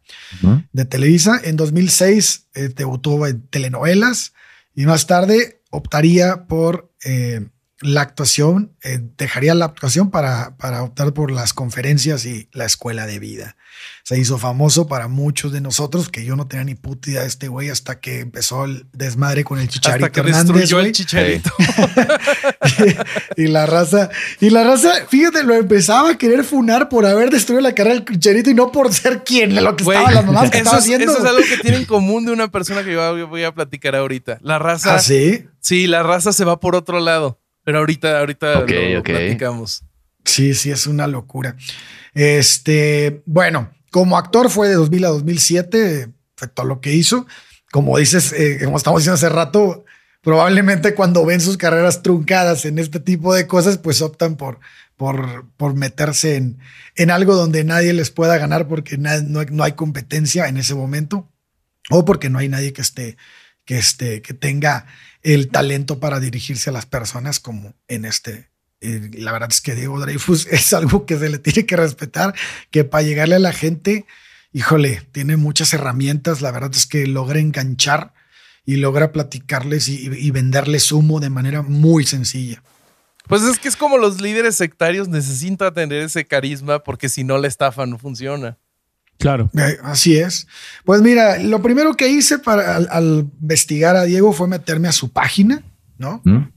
[0.72, 1.40] de Televisa.
[1.42, 4.32] En 2006 eh, debutó en telenovelas
[4.74, 7.48] y más tarde optaría por eh,
[7.82, 13.06] la actuación, eh, dejaría la actuación para, para optar por las conferencias y la escuela
[13.06, 13.56] de vida.
[14.04, 17.28] Se hizo famoso para muchos de nosotros, que yo no tenía ni puta idea de
[17.28, 20.92] este güey hasta que empezó el desmadre con el Chicharito Hasta que Hernández, destruyó el
[20.92, 21.50] chicharito.
[23.36, 27.62] y la raza, y la raza, fíjate, lo empezaba a querer funar por haber destruido
[27.62, 30.58] la carrera del Chicharito y no por ser quien, lo que estaba, las mamás que
[30.58, 31.12] eso, estaba es, haciendo.
[31.12, 33.96] eso es algo que tiene en común de una persona que yo voy a platicar
[33.96, 34.38] ahorita.
[34.42, 34.96] La raza.
[34.96, 35.46] ¿Ah, sí?
[35.60, 37.41] Sí, la raza se va por otro lado.
[37.64, 39.82] Pero ahorita, ahorita lo, platicamos.
[40.24, 41.56] Sí, sí, es una locura.
[42.14, 47.26] Este, bueno, como actor fue de 2000 a 2007, fue todo lo que hizo.
[47.70, 49.84] Como dices, eh, como estamos diciendo hace rato,
[50.20, 54.60] probablemente cuando ven sus carreras truncadas en este tipo de cosas, pues optan por,
[54.96, 56.58] por, por meterse en,
[56.96, 60.58] en algo donde nadie les pueda ganar porque na- no, hay- no hay competencia en
[60.58, 61.28] ese momento
[61.90, 63.16] o porque no hay nadie que esté,
[63.64, 64.86] que esté, que tenga
[65.22, 68.50] el talento para dirigirse a las personas como en este.
[68.80, 72.34] eh, la verdad es que Diego Dreyfus es algo que se le tiene que respetar,
[72.70, 74.06] que para llegarle a la gente,
[74.52, 76.40] híjole, tiene muchas herramientas.
[76.42, 78.14] La verdad es que logra enganchar
[78.64, 82.62] y logra platicarles y, y venderles humo de manera muy sencilla.
[83.28, 87.38] Pues es que es como los líderes sectarios necesitan tener ese carisma porque si no
[87.38, 88.58] la estafa no funciona.
[89.18, 89.50] Claro.
[89.56, 90.46] Eh, Así es.
[90.84, 94.92] Pues mira, lo primero que hice para al, al investigar a Diego fue meterme a
[94.92, 95.62] su página,
[95.98, 96.20] ¿no?
[96.24, 96.48] ¿Mm?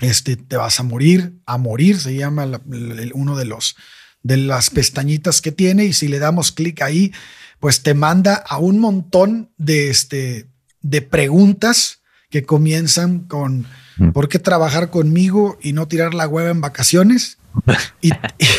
[0.00, 3.76] Este, te vas a morir, a morir, se llama la- el- uno de los
[4.22, 7.10] de las pestañitas que tiene y si le damos clic ahí,
[7.58, 10.46] pues te manda a un montón de este
[10.82, 14.10] de preguntas que comienzan con Mm.
[14.12, 17.38] ¿por qué trabajar conmigo y no tirar la hueva en vacaciones?
[18.00, 18.10] y,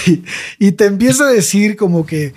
[0.07, 0.23] y-
[0.59, 2.33] y te empieza a decir como que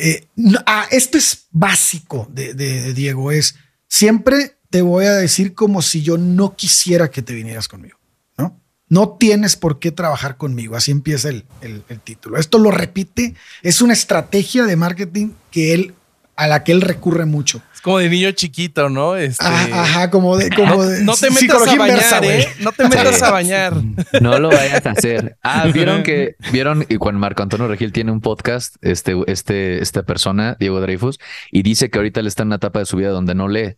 [0.00, 0.26] eh,
[0.66, 3.56] ah, esto es básico de, Diego, es
[3.88, 7.98] siempre te voy a decir como si yo no quisiera que te vinieras conmigo,
[8.38, 8.60] ¿no?
[8.88, 12.38] No tienes por qué trabajar conmigo, así empieza el- el título.
[12.38, 15.94] Esto lo repite, es una estrategia de marketing que él,
[16.40, 17.60] a la que él recurre mucho.
[17.74, 19.14] Es como de niño chiquito, ¿no?
[19.14, 22.20] Este, ajá, como de, como no, de no te metas a psicología bañar, inversa.
[22.24, 22.48] ¿eh?
[22.60, 23.24] No te metas Sí.
[23.24, 23.74] a bañar.
[24.22, 25.36] No lo vayas a hacer.
[25.42, 30.02] Ah, vieron que, vieron, y cuando Marco Antonio Regil tiene un podcast, este, este, esta
[30.04, 31.18] persona, Diego Dreyfus,
[31.52, 33.76] y dice que ahorita él está en una etapa de su vida donde no lee.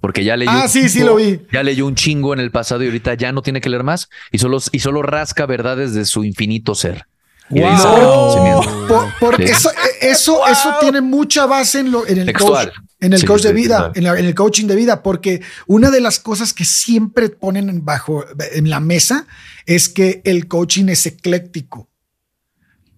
[0.00, 0.52] Porque ya leyó.
[0.52, 1.42] Ah, sí, sí lo vi.
[1.52, 4.08] Ya leyó un chingo en el pasado y ahorita ya no tiene que leer más
[4.32, 7.04] y solo, y solo rasca verdades de su infinito ser.
[7.52, 7.68] Y Wow.
[7.68, 9.52] No, por- porque Sí.
[9.54, 10.80] eso, eso, eso Wow.
[10.80, 12.66] tiene mucha base en, lo, en el Textual.
[12.72, 15.40] coach, en el Sí, coach de vida, en, la- en el coaching de vida, porque
[15.66, 19.26] una de las cosas que siempre ponen en bajo en la mesa
[19.66, 21.88] es que el coaching es ecléctico.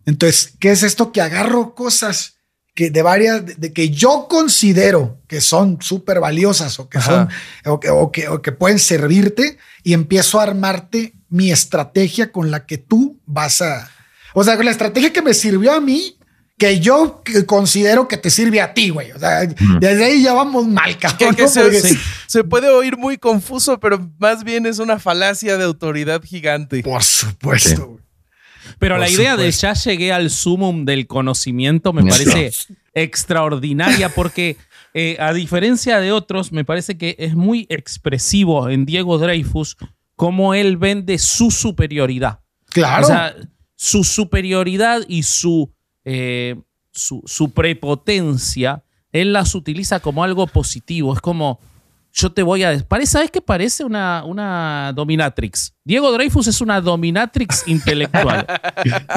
[0.04, 1.12] Entonces, ¿qué es esto?
[1.12, 2.34] Que agarro cosas
[2.74, 7.10] que de varias, de, de que yo considero que son súper valiosas o que Ajá.
[7.10, 12.32] son o que, o que, o que pueden servirte y empiezo a armarte mi estrategia
[12.32, 13.90] con la que tú vas a,
[14.34, 16.16] o sea, con la estrategia que me sirvió a mí,
[16.58, 19.10] que yo considero que te sirve a ti, güey.
[19.12, 19.40] O sea,
[19.80, 21.34] desde ahí ya vamos mal, cabrón.
[21.34, 21.48] que ¿no?
[21.48, 25.64] se, Porque- se- se puede oír muy confuso, pero más bien es una falacia de
[25.64, 26.82] autoridad gigante.
[26.82, 27.86] Por supuesto.
[27.86, 28.02] güey.
[28.78, 29.66] Pero Por la idea de supuesto.
[29.84, 32.52] ya llegué al sumum del conocimiento me parece
[32.94, 34.56] extraordinaria porque
[34.94, 39.76] eh, a diferencia de otros, me parece que es muy expresivo en Diego Dreyfus
[40.16, 42.40] cómo él vende su superioridad.
[42.70, 43.04] Claro.
[43.04, 43.34] O sea,
[43.84, 45.72] su superioridad y su,
[46.04, 46.54] eh,
[46.92, 51.12] su, su prepotencia, él las utiliza como algo positivo.
[51.12, 51.58] Es como,
[52.12, 52.78] yo te voy a...
[52.86, 55.74] Parece, ¿Sabes qué parece una, una dominatrix?
[55.82, 58.46] Diego Dreyfus es una dominatrix intelectual.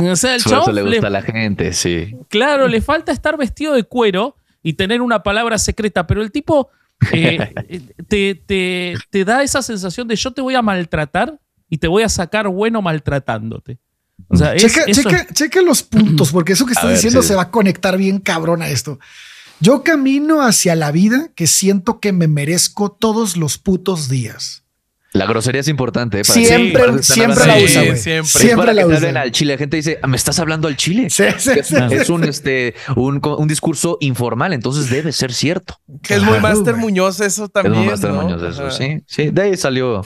[0.02, 2.16] o sea, el Por eso chabón le le- gusta a la gente, sí.
[2.28, 6.70] Claro, le falta estar vestido de cuero y tener una palabra secreta, pero el tipo
[7.12, 7.54] eh,
[8.08, 12.02] te, te- te da esa sensación de yo te voy a maltratar y te voy
[12.02, 13.78] a sacar bueno maltratándote.
[14.28, 17.22] O sea, es- checa, eso- checa- checa los puntos, porque eso que estás ver, diciendo
[17.22, 17.30] sí.
[17.30, 19.00] se va a conectar bien cabrón a esto.
[19.60, 24.64] Yo camino hacia la vida que siento que me merezco todos los putos días.
[25.14, 26.20] La grosería es importante.
[26.20, 26.24] ¿eh?
[26.28, 27.98] Para Siempre, para que están siempre la usa, güey.
[27.98, 28.20] siempre.
[28.20, 29.22] Es Siempre para la usa.
[29.22, 29.54] al chile.
[29.54, 31.10] La gente dice, "Ah, ¿me estás hablando al chile?
[31.10, 31.76] Sí, sí, Es, sí.
[31.92, 35.80] es un, este, un, un discurso informal, entonces debe ser cierto.
[36.04, 36.76] Que es muy Master.
[36.76, 37.76] Muñoz eso Es también.
[37.78, 38.24] un Master ¿no?
[38.24, 39.04] Muñoz eso, sí.
[39.08, 40.06] Sí, de ahí salió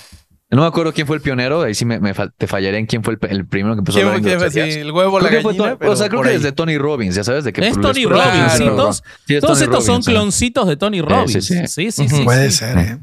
[0.51, 2.87] No me acuerdo quién fue el pionero, ahí sí me, me fa- te fallaré en
[2.87, 4.73] quién fue el, el primero que empezó a ¿Quién hablar groserías.
[4.73, 6.35] Sí, el huevo, la Creo fue gallina, Tony- pero o sea, creo que ahí.
[6.37, 8.75] desde Tony Robbins, ya sabes de qué Es Tony pronuncian, Robbincitos.
[8.77, 8.93] ¿no?
[9.27, 11.31] Sí, es Todos Tony estos son Robbins, cloncitos de Tony Robbins.
[11.33, 11.91] sí, Sí, sí.
[11.91, 12.23] sí, sí.
[12.23, 12.57] Puede sí.
[12.57, 12.97] ser, ¿eh?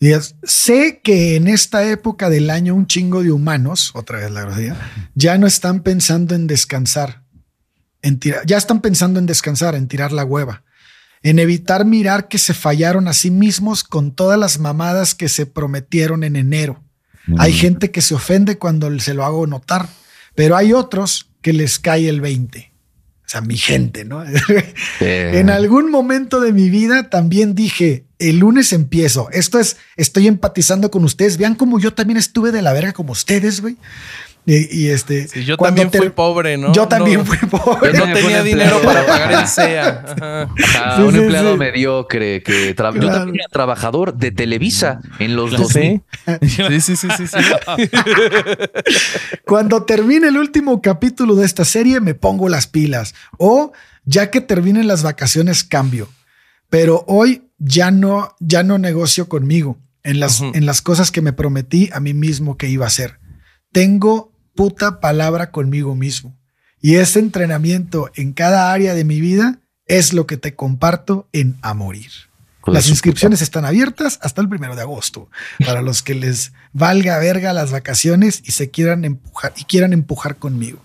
[0.00, 4.30] Y es- sé que en esta época del año un chingo de humanos, otra vez
[4.32, 4.76] la grosería,
[5.14, 7.22] ya no están pensando en descansar,
[8.02, 10.62] en tirar, ya están pensando en descansar, en tirar la hueva,
[11.22, 15.46] en evitar mirar que se fallaron a sí mismos con todas las mamadas que se
[15.46, 16.82] prometieron en enero.
[17.38, 17.56] Hay Mm.
[17.56, 19.88] gente que se ofende cuando se lo hago notar,
[20.34, 22.72] pero hay otros que les cae el 20.
[23.26, 24.24] O sea, mi gente, ¿no?
[24.24, 24.72] Eh,
[25.40, 29.28] En algún momento de mi vida también dije, el lunes empiezo.
[29.32, 31.36] Esto es, estoy empatizando con ustedes.
[31.36, 33.76] Vean cómo yo también estuve de la verga como ustedes, güey.
[34.50, 35.28] Y, y este.
[35.28, 36.72] Sí, yo también te- fui pobre, ¿no?
[36.72, 37.92] Yo también No- fui pobre.
[37.92, 40.04] No Yo también tenía dinero para pagar el SEA.
[40.16, 40.42] Ajá.
[40.64, 41.58] Ajá, Sí, un sí, empleado sí.
[41.58, 45.50] mediocre que tra- yo también era trabajador de Televisa en los.
[45.50, 46.00] 2000.
[46.40, 47.36] Sí, sí, sí, sí, sí.
[49.44, 53.14] Cuando termine el último capítulo de esta serie, me pongo las pilas.
[53.38, 53.72] O
[54.04, 56.08] ya que terminen las vacaciones, cambio.
[56.70, 61.32] Pero hoy ya no, ya no negocio conmigo en las, en las cosas que me
[61.32, 63.18] prometí a mí mismo que iba a hacer.
[63.72, 66.36] Tengo puta palabra conmigo mismo.
[66.80, 71.56] Y ese entrenamiento en cada área de mi vida es lo que te comparto en
[71.62, 72.10] A Morir.
[72.66, 75.30] Las inscripciones están abiertas hasta el primero de agosto
[75.64, 80.36] para los que les valga verga las vacaciones y se quieran empujar y quieran empujar
[80.36, 80.82] conmigo.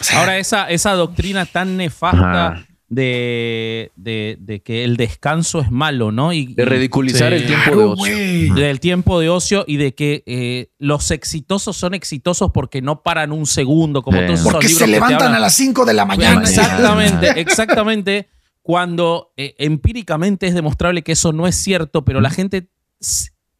[0.00, 2.66] O sea, Ahora, esa, esa doctrina tan nefasta Ajá.
[2.94, 6.34] De, de- de que el descanso es malo, ¿no?
[6.34, 8.54] Y, De ridiculizar el tiempo de ocio.
[8.54, 13.32] del tiempo de ocio y de que eh, los exitosos son exitosos porque no paran
[13.32, 14.26] un segundo, como Sí.
[14.26, 15.34] todos esos Porque libros se que levantan hablan.
[15.36, 16.42] a las 5 de la mañana.
[16.42, 18.28] Exactamente, exactamente.
[18.60, 22.68] Cuando eh, empíricamente es demostrable que eso no es cierto, pero la gente.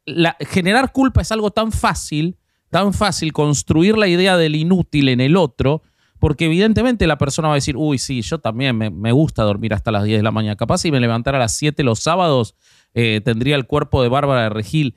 [0.05, 2.37] la- generar culpa es algo tan fácil,
[2.70, 5.83] tan fácil construir la idea del inútil en el otro,
[6.23, 9.75] porque evidentemente la persona va a decir, uy, sí, yo también me, me gusta dormir
[9.75, 10.55] hasta las 10 de la mañana.
[10.55, 12.55] Capaz si me levantara a las 7 los sábados,
[12.95, 14.95] eh, tendría el cuerpo de Bárbara de Regil.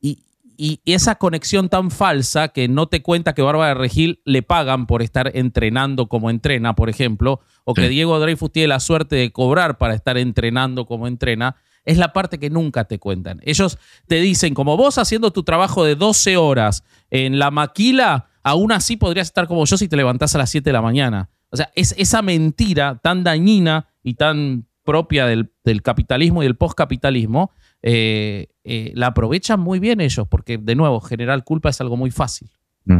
[0.00, 0.20] Y,
[0.56, 4.86] y esa conexión tan falsa que no te cuenta que Bárbara de Regil le pagan
[4.86, 7.88] por estar entrenando como entrena, por ejemplo, o que Sí.
[7.88, 12.38] Diego Dreyfus tiene la suerte de cobrar para estar entrenando como entrena, es la parte
[12.38, 13.40] que nunca te cuentan.
[13.42, 18.72] Ellos te dicen, como vos haciendo tu trabajo de 12 horas en la maquila, aún
[18.72, 21.30] así podrías estar como yo si te levantás a las 7 de la mañana.
[21.50, 26.56] O sea, es esa mentira tan dañina y tan propia del, del capitalismo y del
[26.56, 27.50] postcapitalismo,
[27.82, 32.10] eh, eh, la aprovechan muy bien ellos, porque de nuevo, generar culpa es algo muy
[32.10, 32.48] fácil.
[32.84, 32.98] Mm.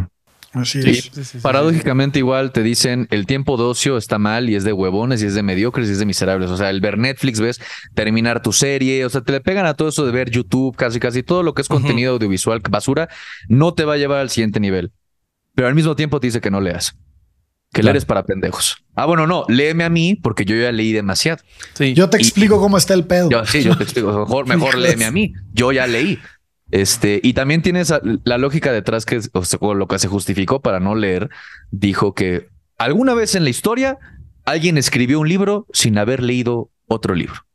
[0.53, 0.90] Así Sí.
[0.90, 1.05] es.
[1.05, 4.64] Sí, sí, sí, Paradójicamente igual te dicen el tiempo de ocio está mal y es
[4.64, 6.51] de huevones y es de mediocres y es de miserables.
[6.51, 7.61] O sea, el ver Netflix, ves
[7.95, 11.01] terminar tu serie, o sea, te le pegan a todo eso de ver YouTube, casi
[11.01, 13.09] casi todo lo que es contenido audiovisual basura,
[13.49, 14.93] no te va a llevar al siguiente nivel.
[15.55, 16.93] Pero al mismo tiempo te dice que no leas.
[17.73, 17.95] Que Claro.
[17.95, 18.85] leer es para pendejos.
[18.95, 21.43] Ah, bueno, no, léeme a mí porque yo ya leí demasiado.
[21.75, 21.95] Sí.
[21.95, 23.31] Yo te Y- explico cómo está el pedo.
[23.31, 24.13] Yo, sí, yo te explico.
[24.13, 25.33] Mejor, mejor léeme a mí.
[25.53, 26.19] Yo ya leí.
[26.71, 27.93] Este, y también tienes
[28.25, 31.29] la lógica detrás que o sea, o lo que se justificó para no leer.
[31.71, 32.49] Dijo que
[32.79, 33.99] alguna vez en la historia
[34.45, 37.47] alguien escribió un libro sin haber leído otro libro.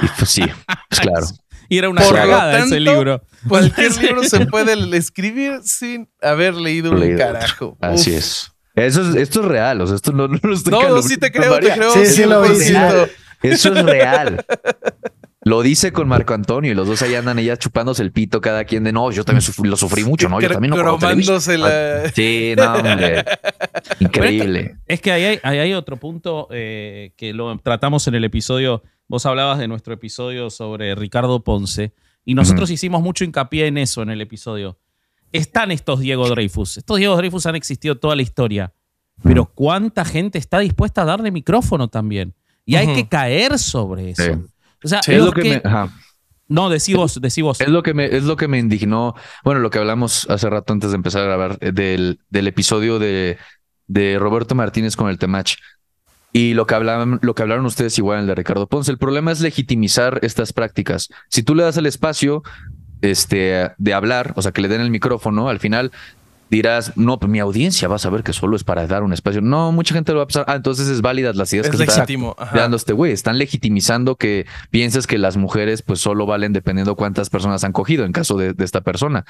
[0.00, 0.42] Y pues sí,
[0.88, 1.26] pues claro.
[1.68, 3.22] Y era una Por cagada ese libro.
[3.46, 7.18] Cualquier libro se puede escribir sin haber leído un Leído.
[7.18, 7.76] carajo.
[7.80, 8.16] Así Uf.
[8.16, 8.52] es.
[8.74, 9.80] Eso es, esto es real.
[9.80, 11.92] O sea, esto no, no lo estoy No, no, sí te creo, te creo.
[11.92, 13.10] Sí, sí lo vi, 100%.
[13.42, 14.44] Eso es real.
[15.48, 18.64] Lo dice con Marco Antonio y los dos ahí andan ella chupándose el pito cada
[18.64, 20.40] quien de no, yo también sufrí- lo sufrí mucho, ¿no?
[20.40, 21.60] Yo también no pago cromándose televisión".
[22.04, 23.24] la- Sí, no, hombre.
[24.00, 24.76] Increíble.
[24.86, 28.82] Es que ahí hay, ahí hay otro punto eh, que lo tratamos en el episodio.
[29.08, 31.94] Vos hablabas de nuestro episodio sobre Ricardo Ponce
[32.24, 34.78] y nosotros hicimos mucho hincapié en eso en el episodio.
[35.32, 36.78] Están estos Diego Dreyfus.
[36.78, 38.72] Estos Diego Dreyfus han existido toda la historia.
[39.22, 42.34] Pero ¿cuánta gente está dispuesta a darle micrófono también?
[42.64, 44.22] Y hay que caer sobre eso.
[44.22, 44.30] Sí.
[44.84, 45.90] O sea, Es lo que, que- me, ajá.
[46.50, 47.60] No, decí vos, decí vos.
[47.60, 49.14] es lo que me es lo que me indignó.
[49.44, 52.98] Bueno, lo que hablamos hace rato antes de empezar a grabar eh, del, del episodio
[52.98, 53.36] de,
[53.86, 55.56] de Roberto Martínez con el Temach.
[56.32, 58.90] Y lo que hablaban, lo que hablaron ustedes igual en el de Ricardo Ponce.
[58.90, 61.08] El problema es legitimizar estas prácticas.
[61.28, 62.42] Si tú le das el espacio
[63.00, 65.92] este, de hablar, o sea, que le den el micrófono, al final
[66.50, 69.40] dirás, no, pues mi audiencia va a saber que solo es para dar un espacio.
[69.40, 70.44] No, mucha gente lo va a pensar.
[70.48, 72.06] Ah, entonces es válidas las ideas Es que está
[72.54, 73.12] dando este güey.
[73.12, 78.04] Están legitimizando que pienses que las mujeres pues solo valen dependiendo cuántas personas han cogido
[78.04, 79.24] en caso de, de esta persona.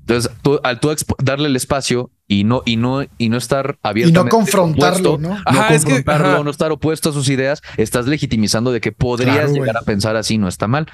[0.00, 0.92] Entonces, tú, al tú
[1.22, 4.10] darle el espacio y no, y no, y no estar abierto.
[4.10, 5.38] Y no confrontarlo, ¿no?
[5.50, 6.42] No es que- confrontarlo, ajá.
[6.44, 10.16] no estar opuesto a sus ideas, estás legitimizando de que podrías Claro, llegar a pensar
[10.16, 10.86] así, no está mal.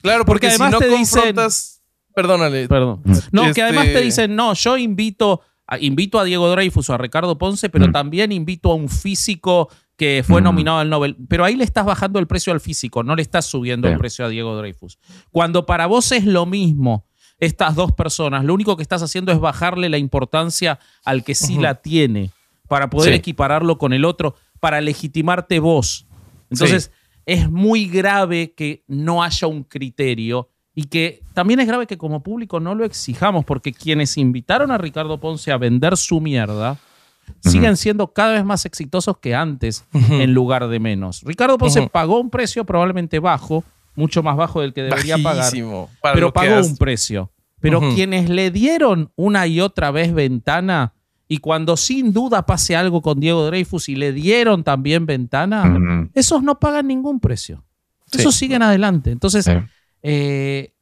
[0.00, 1.79] Claro, porque, Porque además si no te dicen- confrontas.
[2.22, 2.68] Perdónale.
[2.68, 3.02] Perdón.
[3.32, 6.94] No, Este- que además te dicen, no, yo invito a, invito a Diego Dreyfus o
[6.94, 7.92] a Ricardo Ponce, pero Mm.
[7.92, 10.44] también invito a un físico que fue Mm.
[10.44, 11.16] nominado al Nobel.
[11.28, 14.24] Pero ahí le estás bajando el precio al físico, no le estás subiendo el precio
[14.24, 14.98] a Diego Dreyfus.
[15.30, 17.06] Cuando para vos es lo mismo
[17.38, 21.56] estas dos personas, lo único que estás haciendo es bajarle la importancia al que sí
[21.58, 22.30] la tiene,
[22.68, 23.18] para poder Sí.
[23.18, 26.06] equipararlo con el otro, para legitimarte vos.
[26.50, 26.90] Entonces,
[27.26, 32.22] es muy grave que no haya un criterio y que también es grave que como
[32.22, 36.78] público no lo exijamos, porque quienes invitaron a Ricardo Ponce a vender su mierda
[37.40, 41.22] siguen siendo cada vez más exitosos que antes en lugar de menos.
[41.24, 43.62] Ricardo Ponce pagó un precio probablemente bajo,
[43.94, 47.30] mucho más bajo del que debería pagar, Bajísimo, pero pagó has- un precio.
[47.60, 50.94] Pero quienes le dieron una y otra vez ventana,
[51.28, 55.64] y cuando sin duda pase algo con Diego Dreyfus y le dieron también ventana,
[56.14, 57.62] esos no pagan ningún precio.
[58.10, 58.20] Sí.
[58.20, 59.10] Esos siguen adelante.
[59.12, 59.46] Entonces.
[60.02, 60.72] Eh,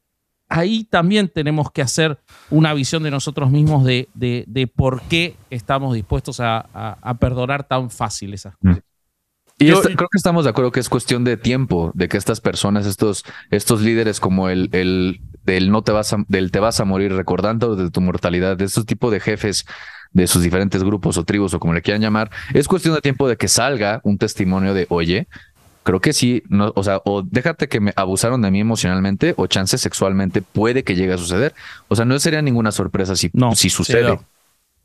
[0.47, 5.35] ahí también tenemos que hacer una visión de nosotros mismos de, de- de por qué
[5.49, 8.83] estamos dispuestos a, a- a perdonar tan fácil esas cosas.
[9.61, 12.17] Y Yo- esta- creo que estamos de acuerdo que es cuestión de tiempo, de que
[12.17, 16.59] estas personas, estos, estos líderes como el, el del no te vas a, del te
[16.59, 19.65] vas a morir recordando de tu mortalidad, de estos tipos de jefes
[20.11, 23.27] de sus diferentes grupos o tribus o como le quieran llamar, es cuestión de tiempo
[23.27, 25.27] de que salga un testimonio de, oye,
[25.83, 29.47] creo que sí, no, o sea, o déjate que me abusaron de mí emocionalmente o
[29.47, 31.53] chance sexualmente puede que llegue a suceder.
[31.87, 34.03] O sea, no sería ninguna sorpresa si, No, si sucede.
[34.03, 34.23] no.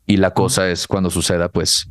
[0.07, 1.87] Y la cosa es cuando suceda, pues,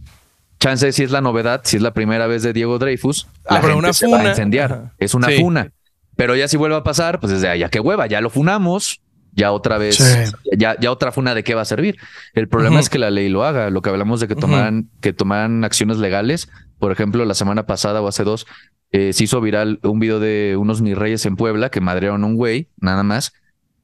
[0.60, 3.60] chance si es la novedad, si es la primera vez de Diego Dreyfus, Ah, la
[3.60, 4.72] gente una se va a incendiar.
[4.72, 4.92] Ajá.
[4.98, 5.38] Es una Sí.
[5.40, 5.70] funa.
[6.16, 9.00] Pero ya si vuelve a pasar, pues desde allá qué hueva, ya lo funamos,
[9.32, 10.32] ya otra vez, Sí.
[10.56, 11.96] ya, ya otra funa de qué va a servir.
[12.34, 13.68] El problema es que la ley lo haga.
[13.70, 16.48] Lo que hablamos de que tomaran, que tomaran acciones legales.
[16.78, 18.46] Por ejemplo, la semana pasada o hace dos,
[18.96, 22.26] eh, se hizo viral un video de unos mis reyes en Puebla que madrearon a
[22.28, 23.32] un güey, nada más.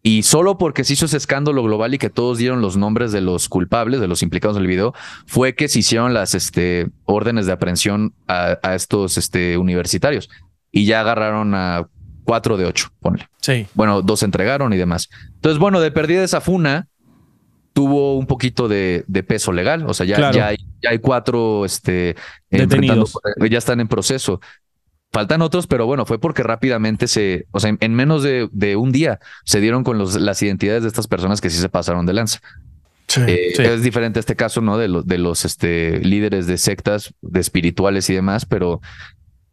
[0.04, 3.20] Y solo porque se hizo ese escándalo global y que todos dieron los nombres de
[3.20, 4.94] los culpables, de los implicados en el video,
[5.26, 10.30] fue que se hicieron las este, órdenes de aprehensión a, a estos este, universitarios.
[10.70, 11.88] Y ya agarraron a
[12.22, 13.28] cuatro de ocho, ponle.
[13.42, 13.66] Sí.
[13.74, 15.08] Bueno, dos se entregaron y demás.
[15.34, 16.86] Entonces, bueno, de perdida esa funa,
[17.72, 19.84] tuvo un poquito de, de peso legal.
[19.88, 20.36] O sea, ya, Claro.
[20.36, 22.14] ya, hay, ya hay cuatro este,
[22.48, 23.18] Detenidos.
[23.50, 24.40] ya están en proceso.
[25.12, 28.76] Faltan otros, pero bueno, fue porque rápidamente se, o sea, en, en menos de, de
[28.76, 32.06] un día se dieron con los, las identidades de estas personas que sí se pasaron
[32.06, 32.40] de lanza.
[33.08, 33.20] Sí.
[33.26, 33.62] Eh, Sí.
[33.62, 34.78] Es diferente este caso, ¿no?
[34.78, 38.80] De, los de los este, líderes de sectas, de espirituales y demás, pero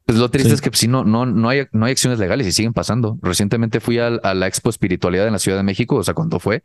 [0.05, 0.55] pues lo triste Sí.
[0.55, 3.18] es que pues, sí, no, no, no, hay, no hay acciones legales y siguen pasando.
[3.24, 6.39] Recientemente fui al- a, la Expo Espiritualidad en la Ciudad de México, o sea, cuando
[6.39, 6.62] fue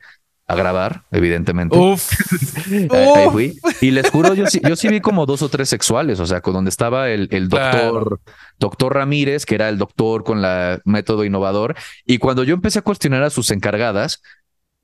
[0.47, 1.77] a grabar, evidentemente.
[1.77, 2.11] Uf.
[2.73, 3.59] Eh, ahí fui.
[3.83, 6.41] Y les juro, yo sí, yo sí vi como dos o tres sexuales, o sea,
[6.41, 8.21] con donde estaba el, el doctor,
[8.59, 11.75] doctor Ramírez, que era el doctor con la método innovador.
[12.07, 14.23] Y cuando yo empecé a cuestionar a sus encargadas,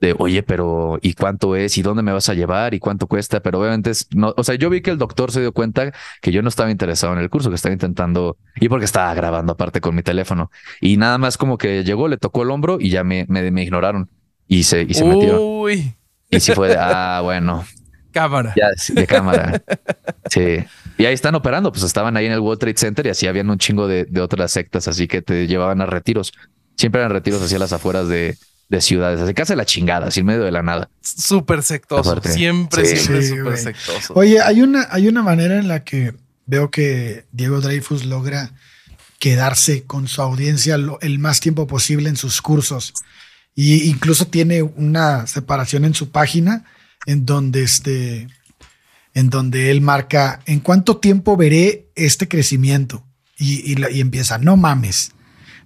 [0.01, 1.77] de oye, pero ¿y cuánto es?
[1.79, 2.75] ¿Y dónde me vas a llevar?
[2.75, 3.41] ¿Y cuánto cuesta?
[3.41, 6.31] Pero obviamente es, no, o sea, yo vi que el doctor se dio cuenta que
[6.31, 9.81] yo no estaba interesado en el curso, que estaba intentando, y porque estaba grabando aparte
[9.81, 10.51] con mi teléfono.
[10.81, 13.63] Y nada más como que llegó, le tocó el hombro y ya me, me, me
[13.63, 14.11] ignoraron
[14.49, 15.39] y se, y se metieron.
[15.41, 15.95] Uy.
[16.31, 17.65] Y sí fue de, ah, bueno,
[18.13, 18.55] Cámara.
[18.57, 19.63] ya, de cámara.
[20.31, 20.59] Sí.
[20.99, 23.49] Y ahí están operando, pues estaban ahí en el World Trade Center y así habían
[23.49, 26.33] un chingo de, de otras sectas, así que te llevaban a retiros.
[26.77, 28.37] Siempre eran retiros hacia las afueras de,
[28.69, 30.91] de ciudades, así casi la chingada, así en medio de la nada.
[31.01, 32.21] Súper sectoso.
[32.23, 32.97] Siempre, Sí.
[32.97, 33.57] siempre Sí, súper güey.
[33.59, 34.13] sectoso.
[34.17, 36.13] Oye, hay una, hay una manera en la que
[36.47, 38.53] veo que Diego Dreyfus logra
[39.19, 42.93] quedarse con su audiencia lo- el más tiempo posible en sus cursos.
[43.61, 46.65] Y incluso tiene una separación en su página
[47.07, 48.29] en donde este,
[49.15, 53.03] en donde él marca en cuánto tiempo veré este crecimiento.
[53.37, 55.11] Y, y la- y empieza, no mames,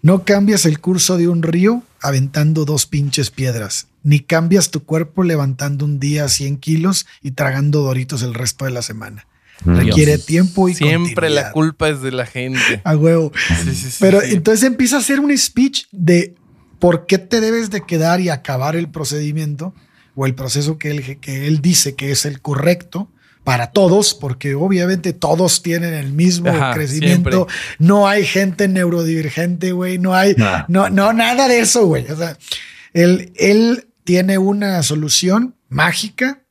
[0.01, 5.23] no cambias el curso de un río aventando dos pinches piedras, ni cambias tu cuerpo
[5.23, 9.27] levantando un día 100 kilos y tragando doritos el resto de la semana.
[9.67, 12.81] Requiere tiempo y Siempre la culpa es de la gente.
[12.85, 13.33] A huevo.
[13.65, 14.29] Sí, sí, sí, Pero sí.
[14.33, 16.35] entonces empieza a hacer un speech de
[16.83, 19.73] por qué te debes de quedar y acabar el procedimiento
[20.17, 23.09] o el proceso que él, que él dice que es el correcto
[23.45, 27.47] para todos, porque obviamente todos tienen el mismo Ajá, crecimiento.
[27.79, 29.99] No hay gente neurodivergente, güey.
[29.99, 30.65] No hay, Nah.
[30.67, 32.11] no, no, nada de eso, güey.
[32.11, 32.37] O sea,
[32.95, 36.43] él, él tiene una solución mágica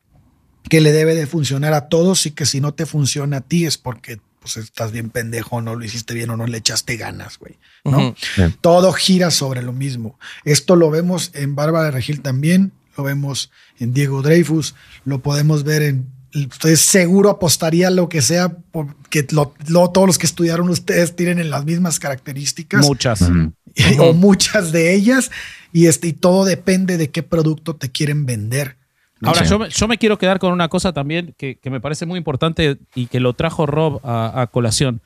[0.69, 3.65] que le debe de funcionar a todos y que si no te funciona a ti
[3.65, 7.37] es porque pues estás bien pendejo, no lo hiciste bien o no le echaste ganas,
[7.37, 7.57] güey.
[7.85, 8.15] ¿no?
[8.61, 10.17] Todo gira sobre lo mismo.
[10.45, 14.73] Esto lo vemos en Bárbara de Regil también, lo vemos en Diego Dreyfus,
[15.05, 16.07] lo podemos ver en.
[16.33, 21.39] Estoy seguro apostaría lo que sea, porque lo, lo- todos los que estudiaron ustedes tienen
[21.39, 22.85] en las mismas características.
[22.85, 23.21] Muchas.
[23.99, 25.31] O muchas de ellas,
[25.71, 28.75] y, este, y todo depende de qué producto te quieren vender.
[29.23, 29.49] Ahora, Sí.
[29.49, 32.17] yo, me- yo me quiero quedar con una cosa también que, que me parece muy
[32.17, 35.01] importante y que lo trajo Rob a, a colación.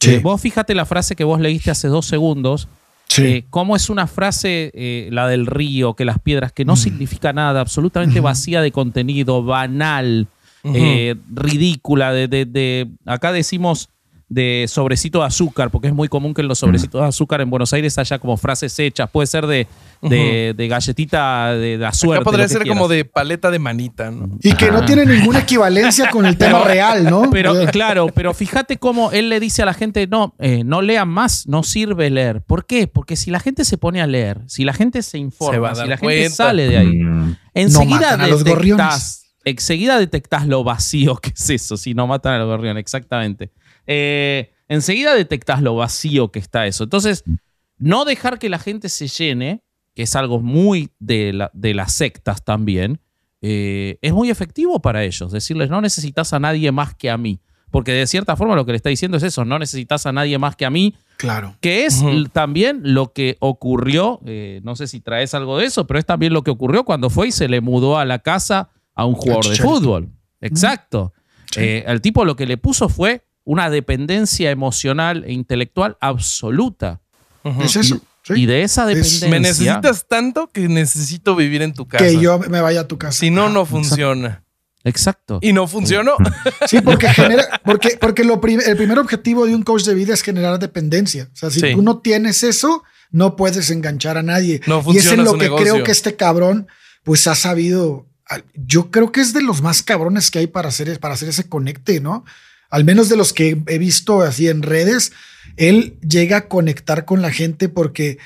[0.00, 0.14] Sí.
[0.14, 2.68] Eh, vos fíjate la frase que vos leíste hace dos segundos.
[3.16, 7.32] eh, cómo es una frase, eh, la del río, que las piedras, que no significa
[7.32, 10.28] nada, absolutamente vacía de contenido, banal,
[11.34, 12.12] ridícula.
[12.12, 13.88] De, de- de- acá decimos
[14.30, 17.48] de sobrecito de azúcar, porque es muy común que en los sobrecitos de azúcar en
[17.48, 19.08] Buenos Aires haya como frases hechas.
[19.10, 19.66] Puede ser de,
[20.02, 22.16] de- de galletita de suerte.
[22.20, 24.36] Acá podría ser como de paleta de manita, ¿no?
[24.42, 27.30] Y que no tiene ninguna equivalencia con el tema real, ¿no?
[27.30, 30.82] Pero sea, claro, pero fíjate cómo él le dice a la gente, no, eh, no
[30.82, 32.42] lean más, no sirve leer.
[32.42, 32.86] ¿Por qué?
[32.86, 35.88] Porque si la gente se pone a leer, si la gente se informa, Se si
[35.88, 39.24] la gente sale de ahí, Mm, enseguida los detectás, gorriones.
[39.44, 43.50] enseguida detectás lo vacío que es eso, si no matan a los gorriones, exactamente.
[43.88, 46.84] Eh, enseguida detectás lo vacío que está eso.
[46.84, 47.24] Entonces,
[47.78, 49.62] no dejar que la gente se llene,
[49.94, 53.00] que es algo muy de, la- de las sectas también,
[53.40, 55.32] eh, es muy efectivo para ellos.
[55.32, 57.40] Decirles, no necesitas a nadie más que a mí.
[57.70, 60.38] Porque de cierta forma lo que le está diciendo es eso, no necesitas a nadie
[60.38, 61.54] más que a mí, Claro.
[61.60, 65.98] que es también lo que ocurrió, eh, no sé si traes algo de eso, pero
[65.98, 69.04] es también lo que ocurrió cuando fue y se le mudó a la casa a
[69.04, 70.08] un jugador de fútbol.
[70.40, 71.12] Exacto.
[71.50, 71.60] Sí.
[71.60, 77.00] Eh, el tipo lo que le puso fue una dependencia emocional e intelectual absoluta.
[77.62, 77.98] Es eso.
[78.22, 78.34] sí.
[78.34, 79.28] Y de esa Es- dependencia...
[79.30, 82.04] Me necesitas tanto que necesito vivir en tu casa.
[82.04, 83.18] que yo me vaya a tu casa.
[83.18, 84.44] Si no, no funciona.
[84.84, 85.38] Exacto.
[85.40, 86.12] Y no funcionó.
[86.66, 90.12] Sí, porque genera, porque, porque lo prim- el primer objetivo de un coach de vida
[90.12, 91.30] es generar dependencia.
[91.32, 91.72] O sea, si Sí.
[91.74, 94.60] tú no tienes eso, no puedes enganchar a nadie.
[94.66, 95.72] No y es funciona en lo que negocio.
[95.72, 96.68] creo que este cabrón,
[97.02, 98.06] pues ha sabido.
[98.54, 101.48] Yo creo que es de los más cabrones que hay para hacer, para hacer ese
[101.48, 102.24] conecte, ¿no?
[102.70, 105.12] Al menos de los que he visto así en redes,
[105.56, 108.18] él llega a conectar con la gente porque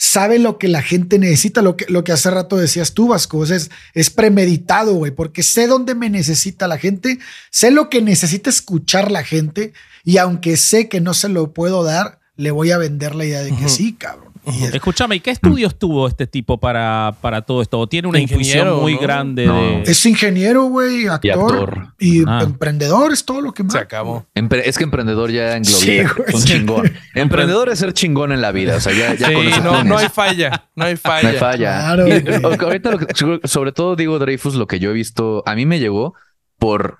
[0.00, 3.36] sabe lo que la gente necesita, lo que, lo que hace rato decías tú, Vasco,
[3.36, 7.18] o sea, es, es premeditado, güey, porque sé dónde me necesita la gente,
[7.50, 11.84] sé lo que necesita escuchar la gente y aunque sé que no se lo puedo
[11.84, 14.29] dar, le voy a vender la idea de que sí, cabrón.
[14.72, 17.78] Escúchame, ¿y qué estudios tuvo este tipo para, para todo esto?
[17.78, 19.00] ¿O tiene una Ingeniero, intuición muy ¿no?
[19.00, 19.54] grande No.
[19.60, 19.82] de...
[19.86, 21.86] es ingeniero, güey, actor actor.
[21.98, 22.40] y, Ah.
[22.42, 23.72] emprendedor, es todo lo que más.
[23.72, 24.26] Se acabó.
[24.34, 26.00] empre- es que emprendedor ya engloba Sí,
[26.44, 26.92] chingón.
[27.14, 28.76] Emprendedor es ser chingón en la vida.
[28.76, 30.64] O sea, ya, ya Sí, con no, no hay falla.
[30.76, 31.22] No hay falla.
[31.22, 31.78] No hay falla.
[31.94, 35.54] Claro, Y, ahorita lo que- sobre todo digo Dreyfus, lo que yo he visto, a
[35.54, 36.14] mí me llegó
[36.58, 36.98] por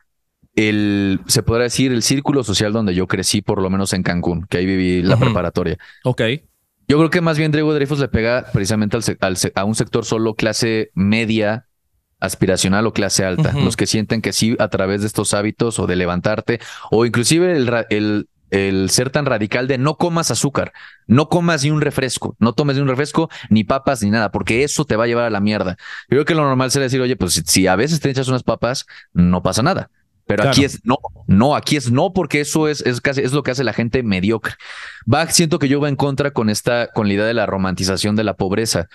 [0.56, 4.46] el, se podrá decir, el círculo social donde yo crecí, por lo menos en Cancún,
[4.48, 5.78] que ahí viví la preparatoria.
[6.04, 6.22] Ok.
[6.90, 10.04] Yo creo que más bien Diego Dreyfus le pega precisamente al, al a un sector
[10.04, 11.68] solo clase media,
[12.18, 13.52] aspiracional o clase alta.
[13.52, 16.58] Los que sienten que sí, a través de estos hábitos o de levantarte,
[16.90, 20.72] o inclusive el, el, el ser tan radical de no comas azúcar,
[21.06, 24.64] no comas ni un refresco, no tomes ni un refresco, ni papas, ni nada, porque
[24.64, 25.76] eso te va a llevar a la mierda.
[26.08, 28.26] Yo creo que lo normal sería decir, oye, pues si, si a veces te echas
[28.26, 29.90] unas papas, no pasa nada.
[30.36, 33.42] Pero aquí es no, no, aquí es no, porque eso es, es casi es lo
[33.42, 34.54] que hace la gente mediocre.
[35.12, 38.16] Va, siento que yo va en contra con esta, con la idea de la romantización
[38.16, 38.86] de la pobreza,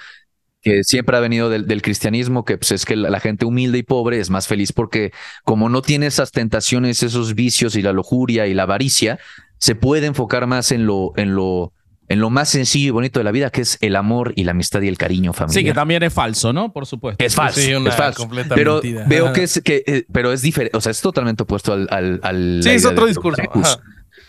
[0.62, 3.78] que siempre ha venido del, del cristianismo, que pues, es que la, la gente humilde
[3.78, 5.12] y pobre es más feliz porque
[5.44, 9.20] como no tiene esas tentaciones, esos vicios y la lujuria y la avaricia,
[9.58, 11.74] se puede enfocar más en lo, en lo,
[12.08, 14.52] en lo más sencillo y bonito de la vida, que es el amor y la
[14.52, 15.60] amistad y el cariño familiar.
[15.62, 16.72] Sí, que también es falso, ¿no?
[16.72, 17.24] Por supuesto.
[17.24, 18.30] Es falso, Sí, una es falso.
[18.54, 19.06] Pero mentira.
[19.08, 22.20] veo que es que, eh, pero es diferente, o sea, es totalmente opuesto al, al,
[22.24, 23.42] al- Sí, es otro discurso.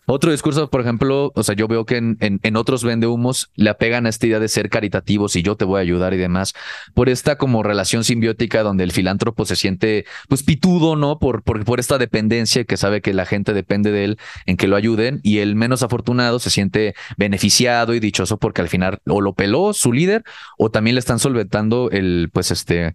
[0.09, 3.71] Otro discurso, por ejemplo, o sea, yo veo que en, en, en otros vendehumos le
[3.71, 6.55] apegan a esta idea de ser caritativos y yo te voy a ayudar y demás,
[6.95, 11.19] por esta como relación simbiótica donde el filántropo se siente pues pitudo, ¿no?
[11.19, 14.69] Por, por, por esta dependencia que sabe que la gente depende de él en que
[14.69, 19.21] lo ayuden y el menos afortunado se siente beneficiado y dichoso porque al final o
[19.21, 20.23] lo peló su líder
[20.57, 22.95] o también le están solventando el, pues este,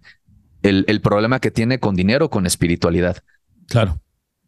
[0.64, 3.18] el, el problema que tiene con dinero, con espiritualidad.
[3.68, 4.00] Claro.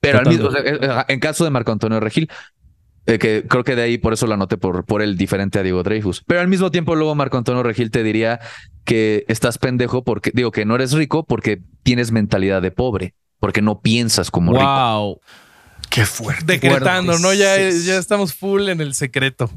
[0.04, 2.30] Pero al mismo, sea, eh, en caso de Marco Antonio Regil,
[3.06, 5.64] eh, que creo que de ahí por eso lo anoté por, por el diferente a
[5.64, 6.22] Diego Dreyfus.
[6.28, 8.41] Pero al mismo tiempo, luego Marco Antonio Regil te diría
[8.84, 13.62] que estás pendejo porque digo que no eres rico porque tienes mentalidad de pobre, porque
[13.62, 14.66] no piensas como rico.
[14.66, 15.22] Wow.
[15.89, 16.43] Qué fuerte.
[16.45, 17.34] Decretando, ¿no?
[17.34, 19.49] Ya, ya estamos full en el secreto.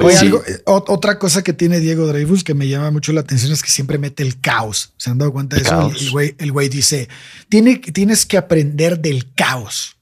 [0.00, 0.26] Oye, Sí.
[0.26, 3.52] algo- eh, ot- otra cosa que tiene Diego Dreyfus que me llama mucho la atención
[3.52, 4.92] es que siempre mete el caos.
[4.96, 5.90] ¿Se han dado cuenta de eso?
[5.90, 7.08] El- El güey, el güey dice,
[7.48, 9.96] Tiene, tienes que aprender del caos.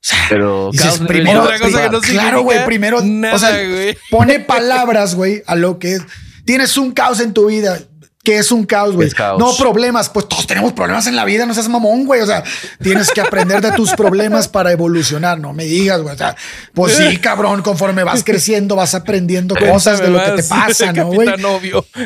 [0.00, 3.96] sea, Pero dices, primero, Otra cosa que no claro, güey, primero, nada, o sea, güey.
[4.10, 6.02] pone palabras, güey, a lo que es.
[6.44, 7.78] Tienes un caos en tu vida.
[8.24, 9.10] ¿Qué es un caos, güey?
[9.38, 12.20] No problemas, pues todos tenemos problemas en la vida, no seas mamón, güey.
[12.20, 12.42] O sea,
[12.82, 16.14] tienes que aprender de tus problemas para evolucionar, no me digas, güey.
[16.14, 16.36] O sea,
[16.74, 21.06] pues sí, cabrón, conforme vas creciendo, vas aprendiendo cosas de lo que te pasa, ¿no,
[21.06, 21.28] güey?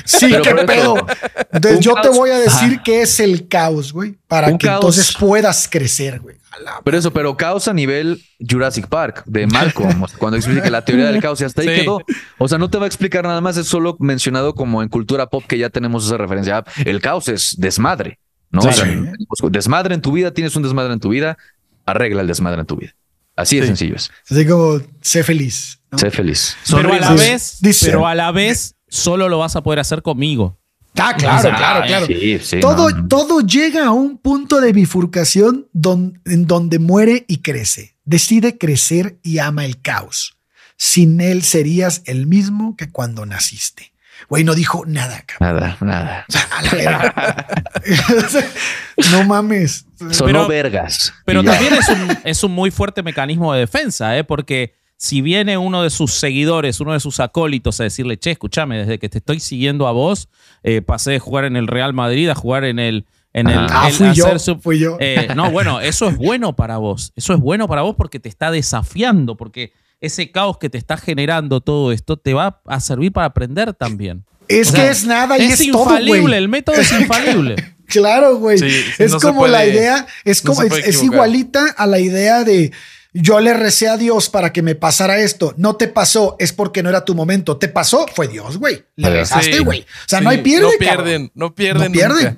[0.04, 1.06] Sí, Pero qué pedo.
[1.50, 2.82] Entonces, yo te voy a decir Ajá.
[2.84, 6.36] qué es el caos, güey, para Un que caos- entonces puedas crecer, güey.
[6.84, 11.20] Pero eso, pero caos a nivel Jurassic Park de Malcolm, cuando explica la teoría del
[11.20, 11.80] caos y hasta ahí Sí.
[11.82, 12.00] quedó.
[12.38, 15.26] O sea, no te va a explicar nada más, es solo mencionado como en cultura
[15.28, 16.58] pop que ya tenemos esa referencia.
[16.58, 18.18] Ah, El caos es desmadre,
[18.50, 18.62] ¿no?
[18.62, 18.68] Sí.
[18.68, 21.36] O sea, desmadre en tu vida, tienes un desmadre en tu vida,
[21.84, 22.92] arregla el desmadre en tu vida.
[23.36, 23.66] Así de Sí.
[23.68, 24.10] sencillo es.
[24.30, 25.78] Así como, sé feliz.
[25.90, 25.98] ¿no?
[25.98, 26.56] Sé feliz.
[26.70, 30.00] Pero a la vez, Dice- pero a la vez, solo lo vas a poder hacer
[30.02, 30.58] conmigo.
[30.98, 32.06] Ah, claro, Ah, claro, claro.
[32.06, 32.60] Sí, sí.
[32.60, 37.96] todo, no, todo llega a un punto de bifurcación don- en donde muere y crece.
[38.04, 40.36] Decide crecer y ama el caos.
[40.76, 43.92] Sin él serías el mismo que cuando naciste.
[44.28, 45.60] Güey, no dijo nada, cabrón.
[45.60, 46.26] Nada, nada.
[46.28, 47.46] O sea, a la verga.
[49.12, 49.86] no mames.
[50.10, 51.12] Sonó Pero- vergas.
[51.24, 54.24] Pero también es un, es un muy fuerte mecanismo de defensa, ¿eh?
[54.24, 54.74] porque
[55.04, 59.00] si viene uno de sus seguidores, uno de sus acólitos a decirle, che, escúchame, desde
[59.00, 60.28] que te estoy siguiendo a vos,
[60.62, 63.04] eh, pasé de jugar en el Real Madrid a jugar en el...
[63.34, 64.96] En el, Ah, el fui yo, hacer su- fui yo.
[65.00, 67.12] Eh, no, bueno, eso es bueno para vos.
[67.16, 70.96] Eso es bueno para vos porque te está desafiando, porque ese caos que te está
[70.96, 74.24] generando todo esto te va a servir para aprender también.
[74.46, 77.56] Es O que sea, es nada y es, infalible, el método es infalible.
[77.86, 78.58] Claro, güey.
[78.58, 78.66] Sí,
[78.98, 82.70] es no como la idea, es como es, igualita a la idea de
[83.14, 85.54] yo le recé a Dios para que me pasara esto.
[85.56, 87.56] No te pasó, es porque no era tu momento.
[87.58, 88.84] Te pasó, fue Dios, güey.
[88.96, 89.80] Le rezaste, güey.
[89.82, 91.04] O sea, Sí, no hay pierde, No cabrón.
[91.04, 91.84] pierden, no pierden.
[91.88, 92.24] No pierden.
[92.24, 92.36] nunca.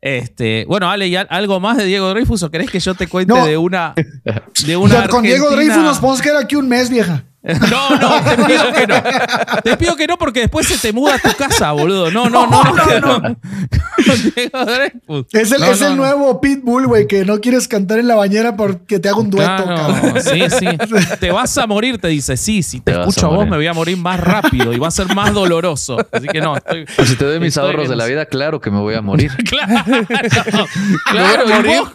[0.00, 3.06] Este, bueno, Ale, ¿y al- algo más de Diego Dreyfus o querés que yo te
[3.06, 3.46] cuente No.
[3.46, 3.94] de una
[4.66, 7.24] de una Con Diego Dreyfus nos podemos quedar aquí un mes, vieja.
[7.42, 8.94] No, no, te pido que no.
[9.64, 12.10] Te pido que no porque después se te muda a tu casa, boludo.
[12.10, 13.00] No, no, no, no.
[13.00, 13.36] No, no.
[14.64, 15.26] Dreyfus.
[15.32, 16.02] Es el, No, es no, el no.
[16.02, 19.64] nuevo Pitbull, güey, que no quieres cantar en la bañera porque te haga un dueto,
[19.64, 20.22] Claro, cabrón.
[20.22, 20.66] sí, sí.
[21.20, 22.36] Te vas a morir, te dice.
[22.36, 24.78] Sí, si te, Te escucho a a vos me voy a morir más rápido y
[24.78, 25.96] va a ser más doloroso.
[26.12, 26.84] Así que no, estoy.
[26.96, 27.90] Pues si te doy mis ahorros bien.
[27.90, 29.30] de la vida, claro que me voy a morir.
[29.48, 29.84] Claro,
[31.10, 31.46] claro.
[31.46, 31.92] Me voy a ¿Y vos,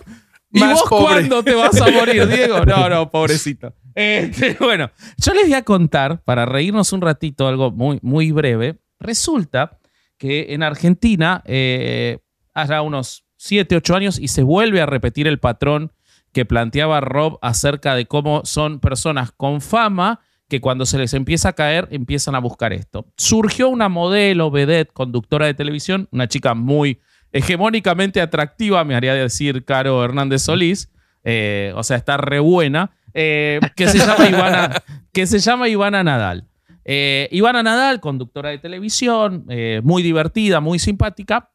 [0.52, 2.66] ¿y más vos cuándo te vas a morir, Diego?
[2.66, 3.74] No, no, pobrecito.
[3.98, 8.78] Este, bueno, yo les voy a contar, para reírnos un ratito, algo muy, muy breve.
[9.00, 9.80] Resulta
[10.20, 12.20] que en Argentina, eh,
[12.54, 15.94] hace unos 7, 8 años, y se vuelve a repetir el patrón
[16.32, 21.50] que planteaba Rob acerca de cómo son personas con fama que cuando se les empieza
[21.50, 23.08] a caer empiezan a buscar esto.
[23.18, 29.66] Surgió una modelo, vedette, conductora de televisión, una chica muy hegemónicamente atractiva, me haría decir
[29.66, 30.92] Caro Hernández Solís,
[31.24, 36.04] eh, o sea, está re buena, eh, que, se llama Ivana, que se llama Ivana
[36.04, 36.48] Nadal.
[36.86, 41.52] Eh, Ivana Nadal, conductora de televisión, eh, muy divertida, muy simpática.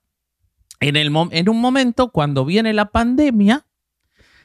[0.81, 3.65] En, el en un momento, cuando viene la pandemia,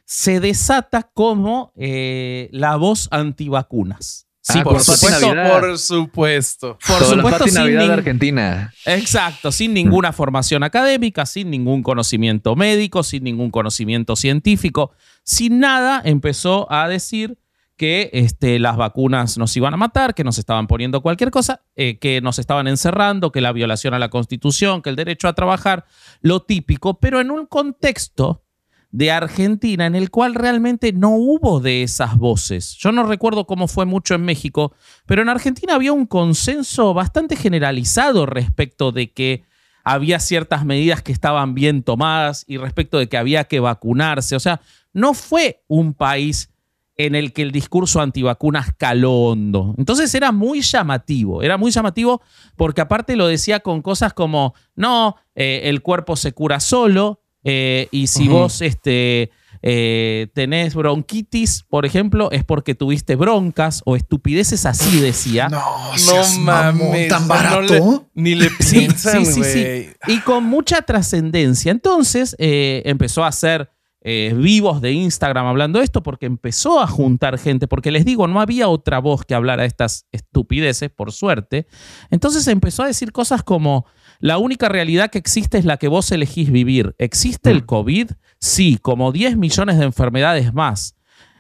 [0.06, 4.27] se desata como la voz antivacunas.
[4.50, 5.34] Sí, Ah, por, por supuesto.
[5.60, 6.78] Por supuesto.
[6.88, 8.74] Por Todo supuesto, sin Navidad de Argentina.
[8.86, 14.92] Exacto, sin ninguna formación académica, sin ningún conocimiento médico, sin ningún conocimiento científico,
[15.24, 17.38] sin nada, empezó a decir
[17.76, 22.00] que este, las vacunas nos iban a matar, que nos estaban poniendo cualquier cosa, eh,
[22.00, 25.86] que nos estaban encerrando, que la violación a la constitución, que el derecho a trabajar,
[26.22, 28.44] lo típico, pero en un contexto
[28.92, 32.76] de Argentina en el cual realmente no hubo de esas voces.
[32.78, 34.74] Yo no recuerdo cómo fue mucho en México,
[35.06, 39.44] pero en Argentina había un consenso bastante generalizado respecto de que
[39.84, 44.36] había ciertas medidas que estaban bien tomadas y respecto de que había que vacunarse.
[44.36, 44.62] O sea,
[44.94, 46.50] no fue un país
[46.98, 49.76] en el que el discurso antivacunas caló hondo.
[49.78, 52.22] Entonces era muy llamativo, era muy llamativo
[52.56, 57.88] porque aparte lo decía con cosas como, no, eh, el cuerpo se cura solo, eh,
[57.92, 59.32] y si vos este,
[59.62, 65.50] eh, tenés bronquitis, por ejemplo, es porque tuviste broncas o estupideces así, decía.
[65.50, 65.60] No,
[66.06, 67.08] No mames.
[67.08, 67.62] tan no barato.
[67.62, 69.90] le- ni le piensan, sí, sí.
[70.08, 71.72] Y con mucha trascendencia.
[71.72, 73.70] Entonces eh, empezó a hacer
[74.10, 78.28] eh, vivos de Instagram hablando de esto porque empezó a juntar gente, porque les digo,
[78.28, 81.68] no había otra voz que hablara estas estupideces, por suerte.
[82.10, 83.86] Entonces empezó a decir cosas como,
[84.20, 86.96] la única realidad que existe es la que vos elegís vivir.
[86.98, 88.12] ¿Existe el COVID?
[88.40, 90.96] Sí, como 10 millones de enfermedades más.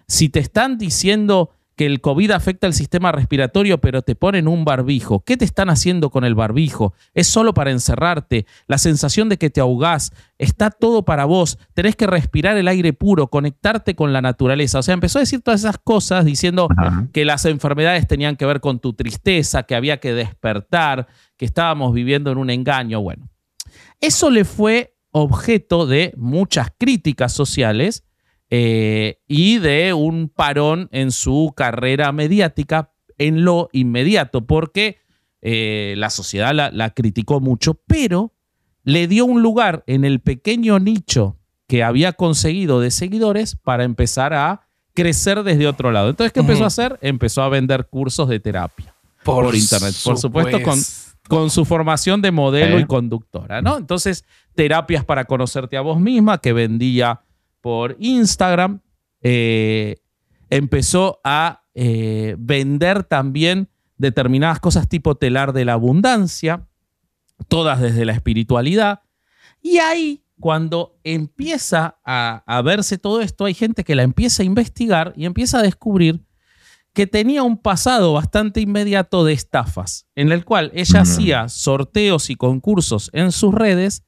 [0.07, 4.65] Si te están diciendo que el COVID afecta el sistema respiratorio, pero te ponen un
[4.65, 6.93] barbijo, ¿qué te están haciendo con el barbijo?
[7.13, 11.95] Es solo para encerrarte, la sensación de que te ahogás, está todo para vos, tenés
[11.95, 14.79] que respirar el aire puro, conectarte con la naturaleza.
[14.79, 17.07] O sea, empezó a decir todas esas cosas diciendo Ajá.
[17.13, 21.07] que las enfermedades tenían que ver con tu tristeza, que había que despertar,
[21.37, 23.01] que estábamos viviendo en un engaño.
[23.01, 23.29] Bueno,
[24.01, 28.03] Eso le fue objeto de muchas críticas sociales
[28.49, 34.97] eh, y de un parón en su carrera mediática en lo inmediato, porque
[35.41, 38.33] eh, la sociedad la, la criticó mucho, pero
[38.83, 41.37] le dio un lugar en el pequeño nicho
[41.67, 46.09] que había conseguido de seguidores para empezar a crecer desde otro lado.
[46.09, 46.97] Entonces, ¿qué empezó a hacer?
[47.01, 49.93] Empezó a vender cursos de terapia por, internet.
[50.03, 50.79] Por supuesto, con,
[51.27, 53.77] con su formación de modelo y conductora, ¿no?
[53.77, 54.25] Entonces,
[54.55, 57.21] terapias para conocerte a vos misma que vendía
[57.67, 58.79] por Instagram.
[59.21, 59.97] Eh,
[60.49, 66.65] empezó a eh, vender también determinadas cosas tipo telar de la abundancia,
[67.49, 69.01] todas desde la espiritualidad.
[69.61, 74.45] Y ahí, cuando empieza a, a verse todo esto, hay gente que la empieza a
[74.45, 76.23] investigar y empieza a descubrir
[76.93, 82.37] que tenía un pasado bastante inmediato de estafas, en el cual ella hacía sorteos y
[82.37, 84.05] concursos en sus redes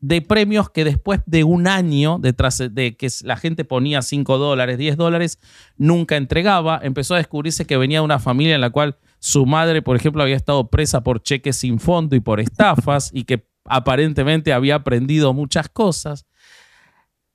[0.00, 4.78] de premios que después de un año detrás de que la gente ponía 5 dólares,
[4.78, 5.38] 10 dólares,
[5.76, 6.80] nunca entregaba.
[6.82, 10.22] Empezó a descubrirse que venía de una familia en la cual su madre, por ejemplo,
[10.22, 15.34] había estado presa por cheques sin fondo y por estafas y que aparentemente había aprendido
[15.34, 16.26] muchas cosas.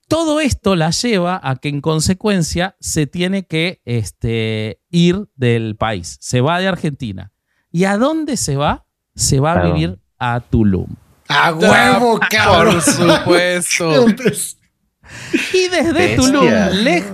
[0.08, 6.18] Todo esto la lleva a que en consecuencia se tiene que este, ir del país.
[6.20, 7.32] Se va de Argentina.
[7.72, 8.86] ¿Y a dónde se va?
[9.16, 10.88] Se va a vivir a Tulum.
[11.28, 12.74] ¡A huevo, cabrón!
[12.76, 14.06] Por supuesto.
[15.54, 16.50] Y desde Tulum,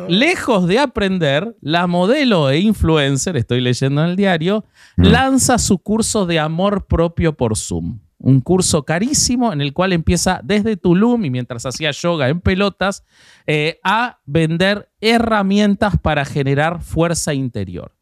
[0.08, 4.64] lejos de aprender, la modelo e influencer, estoy leyendo en el diario,
[4.96, 5.04] Mm.
[5.06, 8.00] lanza su curso de amor propio por Zoom.
[8.18, 13.04] Un curso carísimo en el cual empieza desde Tulum y mientras hacía yoga en pelotas
[13.46, 17.94] eh, a vender herramientas para generar fuerza interior.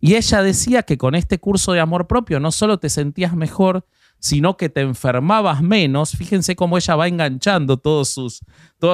[0.00, 3.86] Y ella decía que con este curso de amor propio no solo te sentías mejor,
[4.18, 6.12] sino que te enfermabas menos.
[6.12, 8.40] Fíjense cómo ella va enganchando todos sus,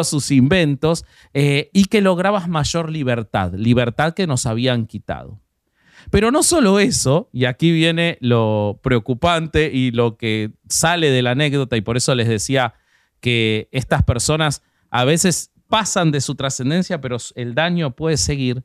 [0.05, 5.41] sus inventos eh, y que lograbas mayor libertad, libertad que nos habían quitado.
[6.11, 11.31] Pero no solo eso, y aquí viene lo preocupante y lo que sale de la
[11.31, 12.75] anécdota, y por eso les decía
[13.21, 18.65] que estas personas a veces pasan de su trascendencia, pero el daño puede seguir.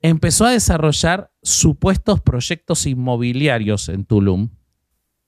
[0.00, 4.50] Empezó a desarrollar supuestos proyectos inmobiliarios en Tulum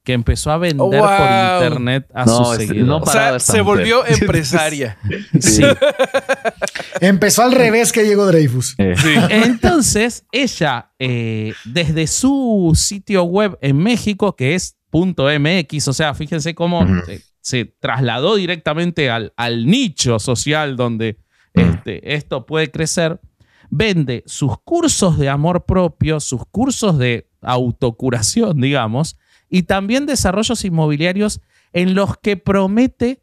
[0.08, 0.90] que empezó a vender Wow.
[0.90, 2.86] por internet a No, sus este, seguidores.
[2.86, 3.64] no O sea, se mujer.
[3.64, 4.96] volvió empresaria.
[5.38, 5.62] Sí.
[7.02, 8.74] Empezó al revés que llegó Dreyfus.
[8.78, 8.94] Eh,
[9.28, 16.54] Entonces, ella, eh, desde su sitio web en México, que es .mx, o sea, fíjense
[16.54, 21.18] cómo se, se trasladó directamente al, al nicho social donde
[21.52, 23.20] este, esto puede crecer,
[23.68, 29.18] vende sus cursos de amor propio, sus cursos de autocuración, digamos,
[29.48, 31.40] y también desarrollos inmobiliarios
[31.72, 33.20] en los que promete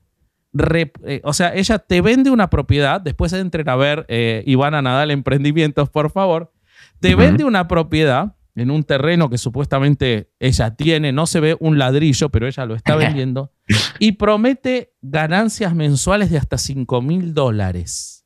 [1.03, 5.11] eh, o sea, ella te vende una propiedad, después entren a ver eh, Ivana Nadal
[5.11, 6.53] Emprendimientos, por favor,
[7.01, 11.77] te vende una propiedad en un terreno que supuestamente ella tiene, no se ve un
[11.77, 13.51] ladrillo, pero ella lo está vendiendo,
[13.99, 18.25] y promete ganancias mensuales de hasta 5 mil dólares.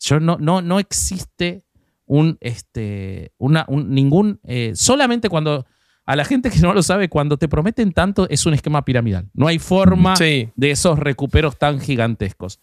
[0.00, 1.64] Yo no, no, no existe
[2.06, 5.64] un, este, una, un- ningún, eh, solamente cuando,
[6.10, 9.28] a la gente que no lo sabe, cuando te prometen tanto es un esquema piramidal.
[9.34, 10.48] No hay forma Sí.
[10.56, 12.60] de esos recuperos tan gigantescos.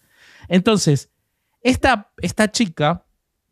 [0.48, 1.10] Entonces,
[1.62, 3.04] esta, esta chica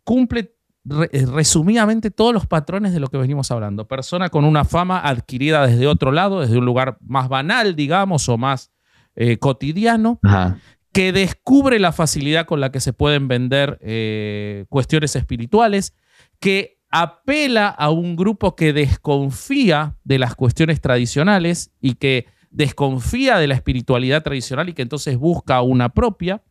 [0.02, 3.86] cumple re- eh, resumidamente todos los patrones de lo que venimos hablando.
[3.86, 8.36] Persona con una fama adquirida desde otro lado, desde un lugar más banal, digamos, o
[8.36, 8.72] más
[9.16, 10.58] eh, cotidiano, Ajá.
[10.92, 15.94] que descubre la facilidad con la que se pueden vender eh, cuestiones espirituales,
[16.40, 23.48] que apela a un grupo que desconfía de las cuestiones tradicionales y que desconfía de
[23.48, 26.44] la espiritualidad tradicional y que entonces busca una propia,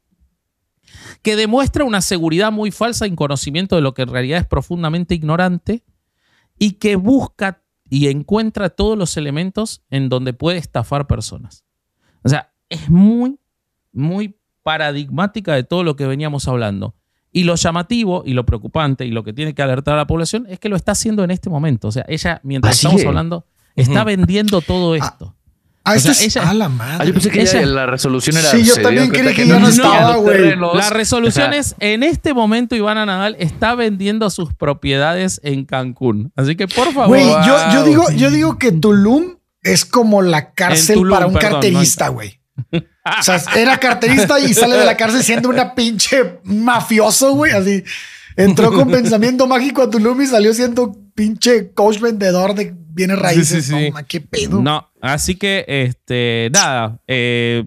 [1.22, 5.16] que demuestra una seguridad muy falsa en conocimiento de lo que en realidad es profundamente
[5.16, 5.86] ignorante
[6.60, 11.64] y que busca y encuentra todos los elementos en donde puede estafar personas.
[12.22, 13.40] O sea, es muy,
[13.94, 16.96] muy paradigmática de todo lo que veníamos hablando.
[17.34, 20.46] Y lo llamativo y lo preocupante y lo que tiene que alertar a la población
[20.50, 21.88] es que lo está haciendo en este momento.
[21.88, 25.36] O sea, ella, mientras Ah, estamos hablando, está vendiendo todo esto.
[25.86, 27.08] Ah, O sea, es ella- a la Ah, madre.
[27.08, 28.52] yo pensé que ya Ella- la resolución era.
[28.52, 30.56] Sí, yo se también creí que ya no estaba, güey.
[30.56, 35.66] La resolución o sea, es, en este momento Ivana Nadal está vendiendo sus propiedades en
[35.66, 36.32] Cancún.
[36.38, 40.96] Así que, por favor, Güey, yo, digo, yo digo que Tulum es como la cárcel
[41.00, 42.40] Tulum, para un perdón, carterista, güey.
[43.20, 47.52] O sea, era carterista y sale de la cárcel siendo una pinche mafioso, güey.
[47.52, 47.84] Así
[48.36, 53.66] entró con pensamiento mágico a Tulum y salió siendo pinche coach vendedor de bienes raíces.
[53.66, 53.88] sí, sí.
[53.90, 54.62] No, ma, qué pedo.
[54.62, 57.66] No, así que, este, nada, eh,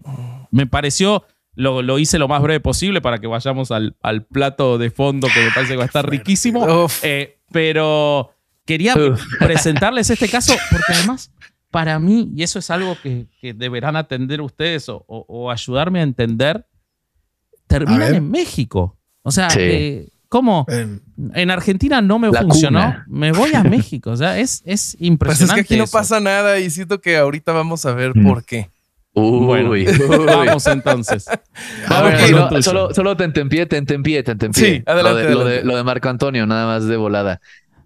[0.51, 1.24] me pareció,
[1.55, 5.28] lo, lo hice lo más breve posible para que vayamos al, al plato de fondo
[5.32, 6.89] que me parece que va a estar riquísimo.
[7.03, 8.30] Eh, pero
[8.64, 9.20] quería Uf.
[9.39, 11.30] presentarles este caso porque además,
[11.70, 16.00] para mí, y eso es algo que, que deberán atender ustedes o, o- o ayudarme
[16.00, 18.14] a entender, A terminan ver.
[18.14, 18.96] en México.
[19.22, 19.58] O sea, Sí.
[19.60, 20.64] eh, ¿cómo?
[20.68, 20.98] Eh,
[21.34, 23.04] En Argentina no me funcionó, cuna.
[23.08, 24.10] me voy a México.
[24.10, 25.54] O sea, es, es Pues es impresionante.
[25.54, 25.92] que aquí no eso.
[25.98, 28.26] pasa nada y siento que ahorita vamos a ver Mm.
[28.26, 28.70] por qué.
[29.14, 29.86] Uy, Bueno, uy.
[30.26, 31.26] vamos entonces.
[31.88, 34.76] A Vamos lo No, solo, solo te entempié, te entempié, te entempié.
[34.76, 35.66] Sí, adelante, Lo de, lo de- adelante.
[35.66, 37.40] lo de Marco Antonio, nada más de volada.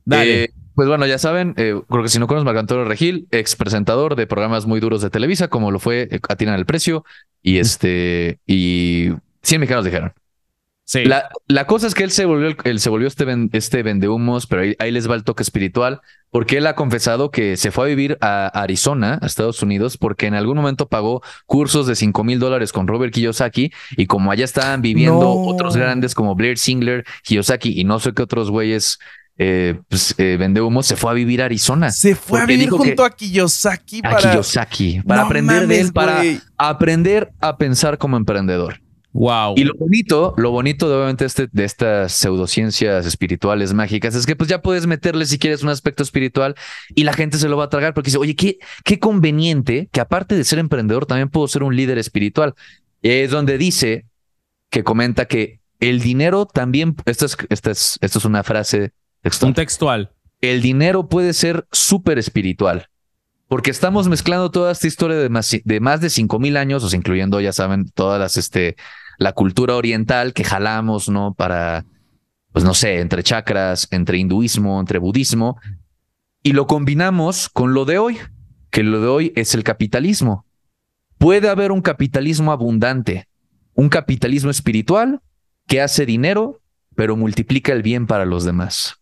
[0.05, 0.45] Dale.
[0.45, 0.51] Eh,
[0.81, 4.17] pues bueno, ya saben, eh, creo que si no conoces Marco Antonio Regil, ex presentador
[4.17, 7.05] de programas muy duros de Televisa, como lo fue eh, Atinan el Precio
[7.43, 9.11] y este y
[9.43, 10.15] 100 mexicanos dijeron.
[10.85, 11.05] Sí.
[11.05, 14.47] La, la cosa es que él se volvió, él se volvió este, ven- este vendehumos,
[14.47, 16.01] pero ahí, ahí les va el toque espiritual,
[16.31, 20.29] porque él ha confesado que se fue a vivir a Arizona, a Estados Unidos, porque
[20.29, 24.47] en algún momento pagó cursos de 5 mil dólares con Robert Kiyosaki, y como allá
[24.47, 25.43] estaban viviendo No.
[25.45, 28.99] otros grandes como Blair Singler, Kiyosaki y no sé qué otros güeyes
[29.43, 31.91] eh, pues, eh, vendehumos, se fue a vivir a Arizona.
[31.91, 35.81] Se fue a vivir junto que- a Kiyosaki A para Kiyosaki, para No aprender de
[35.81, 36.23] él, para
[36.59, 38.83] aprender a pensar como emprendedor.
[39.13, 39.55] Wow.
[39.57, 44.37] Y lo bonito, lo bonito de obviamente este, de estas pseudociencias espirituales mágicas es que
[44.37, 46.55] pues ya puedes meterle si quieres un aspecto espiritual
[46.95, 50.03] y la gente se lo va a tragar porque dice, oye, qué, qué conveniente que
[50.03, 52.55] aparte de ser emprendedor también puedo ser un líder espiritual.
[53.01, 54.05] Y es donde dice
[54.71, 58.93] que comenta que el dinero también, esta es, esta es, esto es una frase
[59.23, 60.13] textual Un textual.
[60.41, 62.87] el dinero puede ser súper espiritual.
[63.49, 66.97] Porque estamos mezclando toda esta historia de más de, más de 5000 años, o sea,
[66.97, 68.77] incluyendo, ya saben, todas las, este,
[69.19, 71.35] la cultura oriental que jalamos, ¿no?
[71.35, 71.85] Para,
[72.53, 75.59] pues no sé, entre chakras, entre hinduismo, entre budismo,
[76.45, 78.19] y lo combinamos con lo de hoy,
[78.71, 80.47] que lo de hoy es el capitalismo.
[81.19, 83.29] Puede haber un capitalismo abundante,
[83.75, 85.21] un capitalismo espiritual
[85.67, 86.63] que hace dinero,
[86.95, 89.00] pero multiplica el bien para los demás.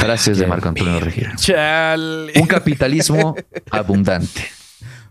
[0.00, 1.28] Frases de Marco Antonio Regil.
[1.36, 2.32] Chale.
[2.40, 3.34] Un capitalismo
[3.70, 4.42] abundante.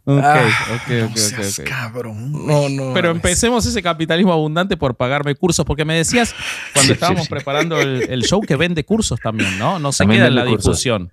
[0.08, 0.46] Ok, Ah,
[0.76, 1.66] ok, no ok, ok, seas ok.
[1.66, 2.32] cabrón.
[2.46, 2.94] No, no.
[2.94, 6.36] Pero empecemos ese capitalismo abundante por pagarme cursos, porque me decías
[6.74, 7.34] cuando Sí, estábamos sí, sí.
[7.34, 9.80] preparando el, el show que vende cursos también, ¿no?
[9.80, 11.12] No se También queda en la difusión.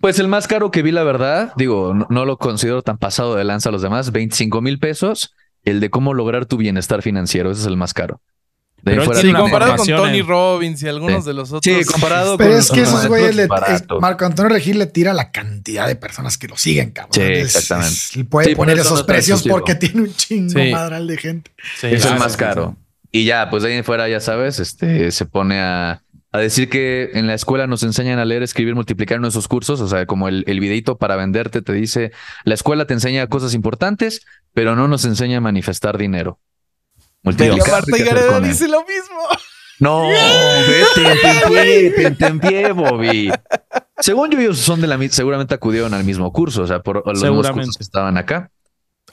[0.00, 3.36] Pues el más caro que vi, la verdad, digo, no, no lo considero tan pasado
[3.36, 5.32] de lanza a los demás, 25 mil pesos.
[5.62, 8.20] El de cómo lograr tu bienestar financiero, ese es el más caro.
[8.82, 11.28] De ahí Pero fuera Sí, comparado con Tony en- Robbins y algunos Sí.
[11.30, 11.62] de los otros.
[11.62, 13.84] Sí, comparado Pero con es que esos güeyes, es le- es-.
[14.00, 17.12] Marco Antonio Regil le tira la cantidad de personas que lo siguen, cabrón.
[17.14, 17.88] Sí, exactamente.
[17.94, 19.54] es- puede Sí, poner eso esos precios exclusivo.
[19.56, 20.70] porque tiene un chingo Sí.
[20.72, 21.52] madral de gente.
[21.80, 22.76] Sí, es el claro, más caro.
[23.12, 26.02] Y ya, pues de ahí en fuera, ya sabes, este se pone a,
[26.32, 29.80] a decir que en la escuela nos enseñan a leer, escribir, multiplicar en esos cursos.
[29.80, 32.10] O sea, como el, el videito para venderte te dice,
[32.44, 34.22] la escuela te enseña cosas importantes,
[34.54, 36.40] pero no nos enseña a manifestar dinero.
[37.22, 39.20] Pero Marta ¿qué hacer Gareda dice lo mismo.
[39.78, 40.08] No,
[40.68, 41.18] vete,
[41.48, 43.30] te te entempié, Bobby.
[43.98, 47.20] Según yo, ellos son de la seguramente acudieron al mismo curso, o sea, por los
[47.22, 48.50] mismos cursos que estaban acá.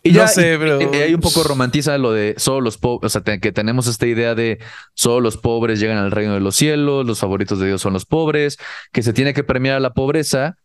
[0.01, 2.77] Y No ya, sé, y- pero- y ahí un poco romantiza lo de solo los
[2.77, 4.59] pobres, o sea, te- que tenemos esta idea de
[4.93, 8.05] solo los pobres llegan al reino de los cielos, los favoritos de Dios son los
[8.05, 8.57] pobres,
[8.93, 10.55] que se tiene que premiar a la pobreza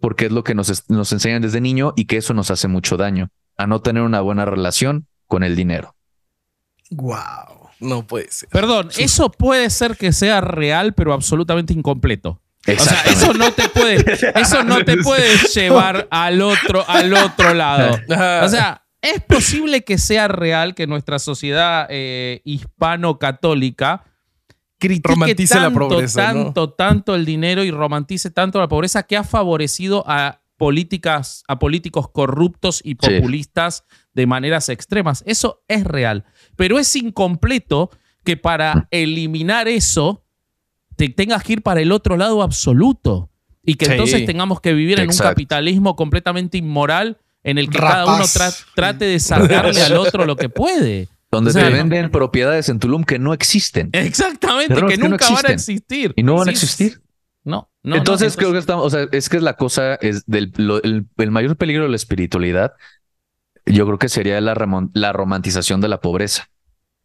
[0.00, 2.66] porque es lo que nos, es- nos enseñan desde niño y que eso nos hace
[2.68, 5.94] mucho daño, a no tener una buena relación con el dinero.
[6.90, 7.70] Wow.
[7.80, 8.48] No puede ser.
[8.50, 12.40] Perdón, eso puede ser que sea real, pero absolutamente incompleto.
[12.68, 17.54] O sea, eso no te puede, eso no te puede llevar al otro, al otro
[17.54, 17.98] lado.
[18.44, 24.04] O sea, es posible que sea real que nuestra sociedad eh, hispano-católica
[24.78, 29.24] critique Romantice la tanto, tanto, tanto el dinero y romantice tanto la pobreza que ha
[29.24, 33.20] favorecido a políticas, a políticos corruptos y Sí.
[34.14, 35.22] De maneras extremas.
[35.26, 36.24] Eso es real.
[36.56, 37.90] Pero es incompleto
[38.24, 40.24] que para eliminar eso
[40.96, 43.30] te tengas que ir para el otro lado absoluto.
[43.64, 43.92] Y que Sí.
[43.92, 47.92] entonces tengamos que vivir en un capitalismo completamente inmoral en el que Rapaz.
[47.94, 51.08] cada uno tra- trate de sacarle al otro lo que puede.
[51.30, 51.76] Donde O sea, te no.
[51.76, 56.12] venden propiedades en Tulum que no existen Exactamente, que no nunca van a existir.
[56.16, 57.00] y no van a existir.
[57.44, 57.96] No, no.
[57.96, 61.06] entonces, no, creo que estamos, o sea, es que la cosa es del lo- el,
[61.16, 62.72] el mayor peligro de la espiritualidad.
[63.66, 64.54] Yo creo que sería la,
[64.94, 66.48] la romantización de la pobreza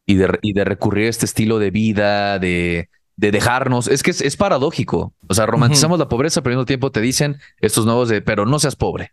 [0.05, 3.87] y de, y de recurrir a este estilo de vida, de, de dejarnos.
[3.87, 5.13] Es que es, es paradójico.
[5.27, 8.45] O sea, romantizamos la pobreza, pero al mismo tiempo te dicen estos nuevos de, pero
[8.45, 9.11] no seas pobre.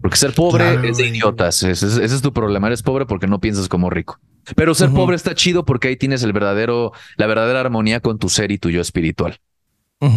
[0.00, 1.62] Porque ser pobre Claro, es de idiotas.
[1.62, 2.68] Ese, es- ese es tu problema.
[2.68, 4.18] Eres pobre porque no piensas como rico.
[4.56, 8.28] Pero ser pobre está chido porque ahí tienes el verdadero, la verdadera armonía con tu
[8.28, 9.38] ser y tu yo espiritual.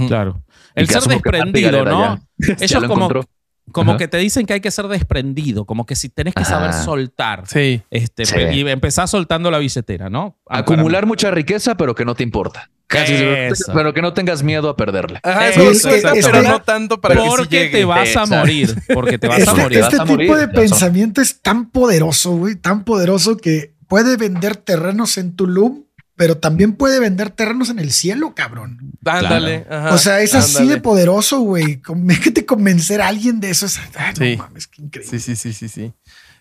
[0.07, 0.43] Claro.
[0.75, 2.21] El ser desprendido, ¿no?
[2.37, 3.29] ya- ya Ellos lo como, encontró.
[3.71, 3.97] Como Ajá.
[3.97, 6.83] que te dicen que hay que ser desprendido, como que si tenés que saber Ajá.
[6.83, 7.43] soltar.
[7.47, 7.81] Sí.
[7.89, 8.35] Este, Sí.
[8.51, 10.37] Y empezás soltando la billetera, ¿no?
[10.49, 12.69] Ah, Acumular mucha riqueza, pero que no te importa.
[12.87, 13.71] Casi, Eso.
[13.73, 15.19] pero que no tengas miedo a perderla.
[15.23, 16.29] Ajá, Eso, eso eso, suelta, eso.
[16.31, 18.75] pero no tanto para que sí Porque te vas a morir.
[18.93, 19.79] Porque te vas a Este, morir.
[19.79, 24.15] vas este a tipo morir, de pensamiento es tan poderoso, güey, tan poderoso que puede
[24.17, 25.85] vender terrenos en Tulum,
[26.15, 28.91] pero también puede vender terrenos en el cielo, cabrón.
[29.05, 29.65] Ándale.
[29.91, 31.81] o sea, es así de poderoso, güey.
[31.95, 33.65] Déjate convencer a alguien de eso.
[33.65, 34.35] Es, ay, Sí.
[34.37, 35.09] no mames, qué increíble.
[35.19, 35.93] Sí, sí, sí, sí, sí.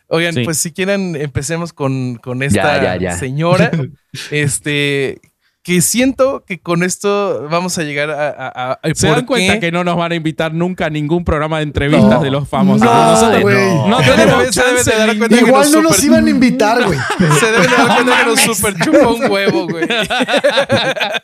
[0.08, 0.44] Oigan, Sí.
[0.44, 3.18] pues si quieren, empecemos con, con esta Ya, ya, ya.
[3.18, 3.70] señora.
[4.30, 5.20] este,
[5.64, 8.30] que siento que con esto vamos a llegar a.
[8.30, 9.60] a- a- ¿Se ¿por dan cuenta qué?
[9.60, 12.20] que no nos van a invitar nunca a ningún programa de entrevistas No.
[12.20, 12.84] de los famosos?
[12.84, 13.74] No, güey.
[13.88, 16.06] no Se tenemos deben- se deben de chance dar cuenta que Igual no nos super-
[16.06, 16.98] iban a invitar, güey.
[17.40, 19.86] Se deben de dar cuenta que nos super chupa un huevo, güey.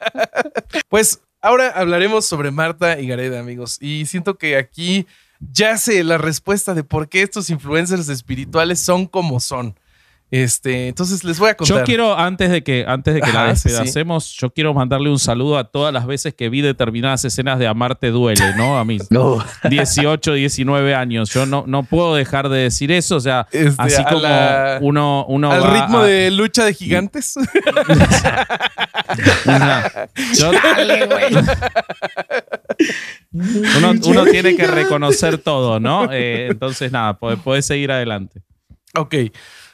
[0.88, 3.78] pues ahora hablaremos sobre Marta y Gareda, amigos.
[3.80, 5.06] Y siento que aquí
[5.52, 9.74] ya sé la respuesta de por qué estos influencers espirituales son como son.
[10.30, 11.78] Este, entonces les voy a contar.
[11.78, 13.68] Yo quiero, antes de que, antes de que la Ajá, sí, sí.
[13.70, 17.66] despedacemos, yo quiero mandarle un saludo a todas las veces que vi determinadas escenas de
[17.66, 18.78] Amarte Duele, ¿no?
[18.78, 19.42] A mis No.
[19.70, 21.30] 18, 19 años.
[21.32, 23.16] Yo no, no puedo dejar de decir eso.
[23.16, 26.66] O sea, Este, así a como la- uno, uno Al va ritmo a- de lucha
[26.66, 27.34] de gigantes.
[30.34, 30.50] Yo-
[33.32, 36.08] uno, uno tiene que reconocer todo, ¿no?
[36.12, 38.42] Eh, entonces, nada, puedes seguir adelante.
[38.94, 39.14] Ok,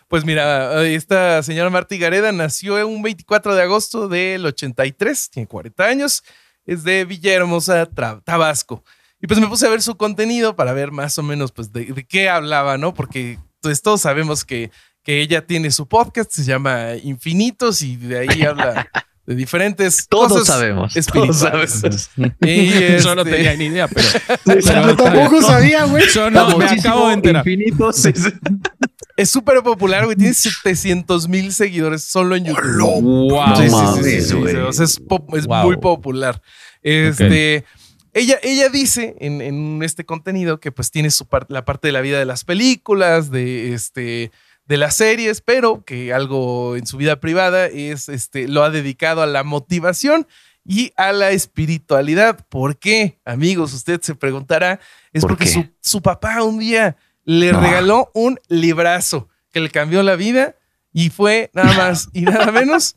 [0.09, 5.47] pues mira, eh, esta señora Marta Gareda nació un 24 de agosto del 83, tiene
[5.47, 6.23] 40 años,
[6.67, 8.85] es de Villahermosa, Tabasco.
[9.21, 11.87] Y pues me puse a ver su contenido para ver más o menos pues de,
[11.87, 12.93] de qué hablaba, ¿no?
[12.93, 14.71] Porque pues todos sabemos que,
[15.03, 18.91] que ella tiene su podcast, se llama Infinitos y de ahí habla
[19.27, 20.95] de diferentes Todos cosas sabemos.
[21.13, 22.11] Todos sabemos.
[22.43, 22.71] Y,
[23.03, 26.05] Yo no este, tenía ni idea, pero, Yo tampoco sabía, güey.
[26.13, 27.47] yo no, me acabo de enterar.
[27.49, 28.29] Infinito, sí, sí.
[29.17, 30.17] Es súper popular, güey.
[30.17, 33.31] Tiene 700 mil seguidores solo en YouTube.
[33.31, 33.57] Wow.
[33.57, 34.57] Sí, sí, sí, mames, sí, sí, sí, güey.
[34.57, 35.63] o sea, es, pop- es Wow.
[35.67, 36.43] muy popular.
[36.83, 37.65] Este,
[38.13, 41.93] ella, ella dice en, en este contenido que pues tiene su par- la parte de
[41.93, 44.33] la vida de las películas, de este
[44.67, 49.23] de las series, pero que algo en su vida privada es este lo ha dedicado
[49.23, 50.27] a la motivación
[50.65, 52.47] y a la espiritualidad.
[52.49, 53.21] ¿Por qué?
[53.27, 54.81] Amigos, usted se preguntará,
[55.13, 57.61] es ¿Por porque su, su papá un día le No.
[57.61, 60.57] regaló un librazo que le cambió la vida
[60.93, 62.97] y fue nada más y nada menos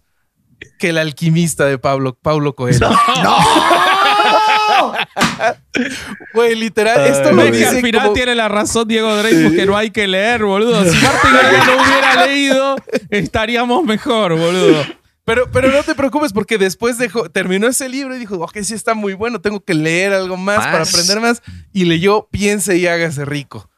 [0.80, 2.90] que el alquimista de Pablo, Pablo Coelho.
[6.34, 9.78] Güey, literal, esto lo dice al final como- tiene la razón Diego Dreyfus que no
[9.78, 10.84] hay que leer, boludo.
[10.84, 12.76] Si Martín García no hubiera leído,
[13.10, 14.84] estaríamos mejor, boludo.
[15.26, 18.74] Pero, pero no te preocupes porque después dejó, terminó ese libro y dijo, ok, sí
[18.74, 20.90] está muy bueno, tengo que leer algo más, para Más.
[20.90, 21.42] aprender más.
[21.74, 23.70] Y leyó Piense y hágase rico.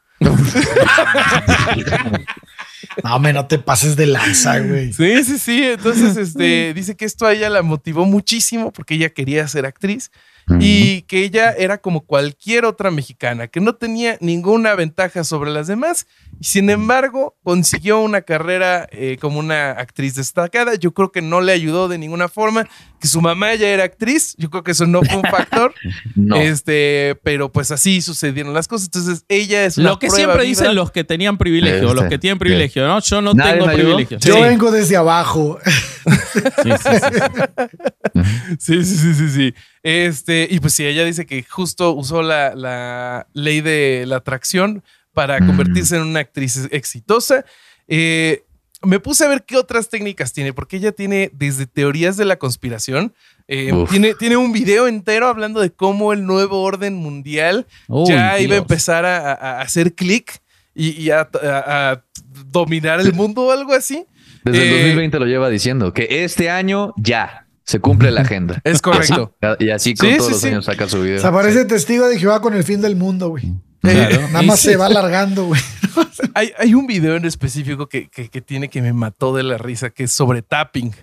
[3.03, 4.91] No, me no te pases de lanza, güey.
[4.93, 5.63] Sí, sí, sí.
[5.63, 10.11] Entonces, este, dice que esto a ella la motivó muchísimo porque ella quería ser actriz
[10.59, 15.67] y que ella era como cualquier otra mexicana, que no tenía ninguna ventaja sobre las
[15.67, 16.07] demás
[16.39, 20.75] y sin embargo consiguió una carrera eh, como una actriz destacada.
[20.75, 22.67] Yo creo que no le ayudó de ninguna forma,
[22.99, 25.73] que su mamá ya era actriz, yo creo que eso no fue un factor,
[26.15, 26.35] No.
[26.35, 28.87] este, pero pues así sucedieron las cosas.
[28.87, 30.49] Entonces ella es una Lo que prueba siempre viva.
[30.61, 32.99] dicen los que tenían privilegio, Este, los que tienen privilegio, ¿no?
[33.01, 34.17] Yo no ¿Nadie tengo privilegio.
[34.19, 34.41] Yo Sí.
[34.41, 35.59] vengo desde abajo.
[35.63, 37.19] Sí, sí, sí.
[38.59, 39.53] Sí, sí, sí, sí, sí.
[39.83, 44.83] Este, y pues sí, ella dice que justo usó la, la ley de la atracción
[45.13, 45.47] para Mm.
[45.47, 47.45] convertirse en una actriz exitosa.
[47.87, 48.43] Eh,
[48.81, 52.37] me puse a ver qué otras técnicas tiene, porque ella tiene desde teorías de la
[52.37, 53.13] conspiración,
[53.49, 57.67] eh, tiene, tiene un video entero hablando de cómo el nuevo orden mundial
[58.07, 60.39] ya iba a empezar a, hacer clic
[60.73, 62.03] y, y a, a- a
[62.45, 64.05] dominar el mundo o algo así.
[64.45, 68.59] Desde el Eh, 2020 lo lleva diciendo que este año ya se cumple la agenda.
[68.63, 69.35] Es correcto.
[69.59, 70.47] Y así con Sí, todos sí, los sí.
[70.47, 71.19] años saca su video.
[71.21, 73.53] Se aparece testigo de Jehová con el fin del mundo, güey.
[73.81, 74.21] Claro.
[74.29, 75.61] Nada Y más se va alargando, güey.
[76.33, 79.57] Hay, hay un video en específico que, que- que tiene que me mató de la
[79.57, 80.93] risa, que es sobre tapping.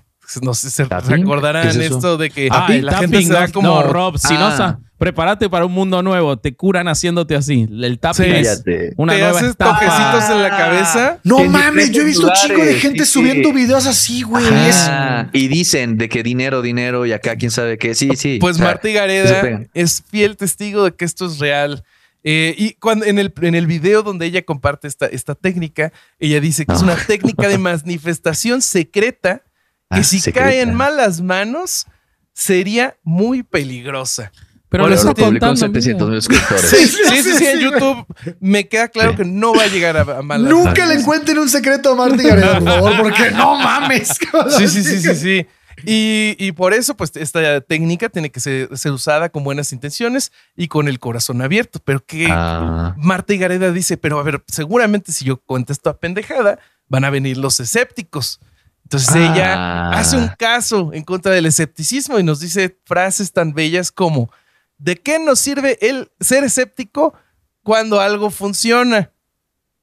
[0.42, 1.10] No sé si se ¿Tapping?
[1.22, 3.68] recordarán esto de que Ah, el la gente tapping, se da como...
[3.68, 4.54] no, Rob, Ah.
[4.56, 6.36] sa- prepárate para un mundo nuevo.
[6.38, 7.66] Te curan haciéndote así.
[7.70, 8.30] El tapping Sí.
[8.32, 8.94] es Cállate.
[8.96, 11.18] una te nueva haces toquecitos en la cabeza.
[11.24, 13.54] No En mames, yo he visto chingo de gente sí, subiendo sí.
[13.54, 14.44] videos así, güey.
[14.88, 17.94] Ah, y dicen de que dinero, dinero y acá quién sabe qué.
[17.94, 18.38] Sí, sí.
[18.40, 21.84] Pues O sea, Marta Gareda es fiel testigo de que esto es real.
[22.28, 26.40] Eh, y cuando en el, en el video donde ella comparte esta, esta técnica, ella
[26.40, 26.84] dice que es Ah.
[26.84, 29.42] una técnica de manifestación secreta
[29.90, 30.46] que Ah, si secreta.
[30.48, 31.86] cae en malas manos
[32.32, 34.32] sería muy peligrosa.
[34.76, 36.70] Pero Por eso está publicó en contando, 700 mil suscriptores.
[36.70, 38.06] Sí, Sí, sí, sí, sí, sí, en YouTube
[38.40, 39.16] me queda claro Sí.
[39.18, 42.22] que no va a llegar a, a malas Nunca le encuentren un secreto a Marta
[42.22, 44.10] y Gareda, por favor, porque no mames.
[44.58, 45.46] Sí, sí, sí, sí, sí.
[45.84, 50.32] Y, y por eso, pues, esta técnica tiene que ser, ser usada con buenas intenciones
[50.56, 51.80] y con el corazón abierto.
[51.84, 55.98] Pero que Ah, Marta y Gareda dice, pero a ver, seguramente si yo contesto a
[55.98, 56.58] pendejada,
[56.88, 58.40] van a venir los escépticos.
[58.84, 59.32] Entonces Ah.
[59.34, 64.30] ella hace un caso en contra del escepticismo y nos dice frases tan bellas como,
[64.78, 67.14] ¿de qué nos sirve el ser escéptico
[67.62, 69.12] cuando algo funciona?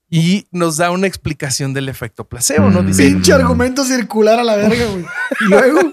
[0.10, 2.84] Y nos da una explicación del efecto placebo, ¿no?
[2.84, 5.06] Dice, Pinche argumento circular a la verga, güey.
[5.42, 5.80] Y luego,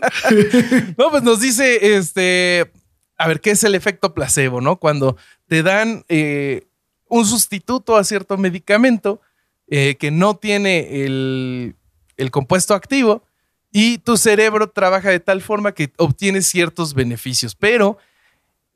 [0.98, 2.70] No, pues nos dice, este,
[3.16, 4.76] a ver, ¿qué es el efecto placebo, no?
[4.76, 5.16] Cuando
[5.46, 6.66] te dan eh,
[7.08, 9.22] un sustituto a cierto medicamento
[9.68, 11.76] eh, que no tiene el,
[12.18, 13.24] el compuesto activo
[13.72, 17.98] y tu cerebro trabaja de tal forma que obtienes ciertos beneficios, pero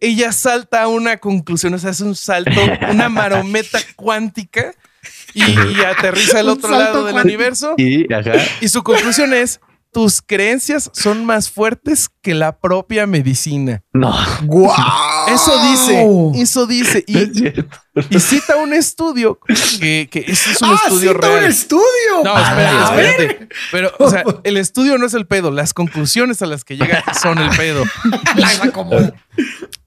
[0.05, 2.61] ella salta a una conclusión, o sea, hace un salto,
[2.91, 4.73] una marometa cuántica
[5.35, 7.25] y, y aterriza al otro lado del cuántico.
[7.37, 7.75] universo.
[7.77, 8.33] y, ajá.
[8.61, 9.61] Y su conclusión es,
[9.93, 13.85] tus creencias son más fuertes que la propia medicina.
[13.93, 14.13] No.
[14.43, 14.75] ¡guau!
[15.29, 17.05] Eso dice, eso dice.
[17.07, 19.39] Y, cita un estudio
[19.81, 21.45] que, que es un ¡Ah, estudio cita real.
[21.45, 22.25] un estudio!
[22.25, 22.83] No, A espérate,
[23.25, 23.49] espérate.
[23.71, 25.53] Pero, o sea, el estudio no es el pedo.
[25.53, 27.85] Las conclusiones a las que llega son el pedo.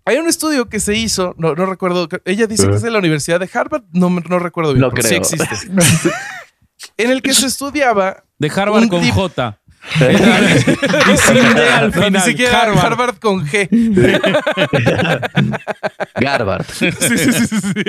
[0.08, 3.00] Hay un estudio que se hizo, no, no recuerdo, ella dice que es de la
[3.00, 4.10] Universidad de Harvard, no,
[4.40, 5.04] recuerdo bien, No creo.
[5.06, 5.50] sí existe.
[6.98, 9.60] en el que se estudiaba De Harvard con J.
[10.00, 12.14] y sin D al no, final.
[12.14, 12.86] ni siquiera Harvard.
[12.86, 13.68] Harvard con G.
[16.16, 16.66] Garbard.
[16.74, 17.84] Sí, sí, sí.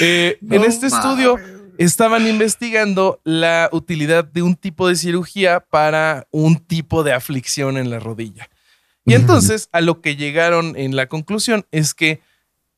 [0.00, 1.36] Eh, en este estudio
[1.76, 7.90] estaban investigando la utilidad de un tipo de cirugía para un tipo de aflicción en
[7.90, 8.48] la rodilla.
[9.04, 12.20] Y entonces a lo que llegaron en la conclusión es que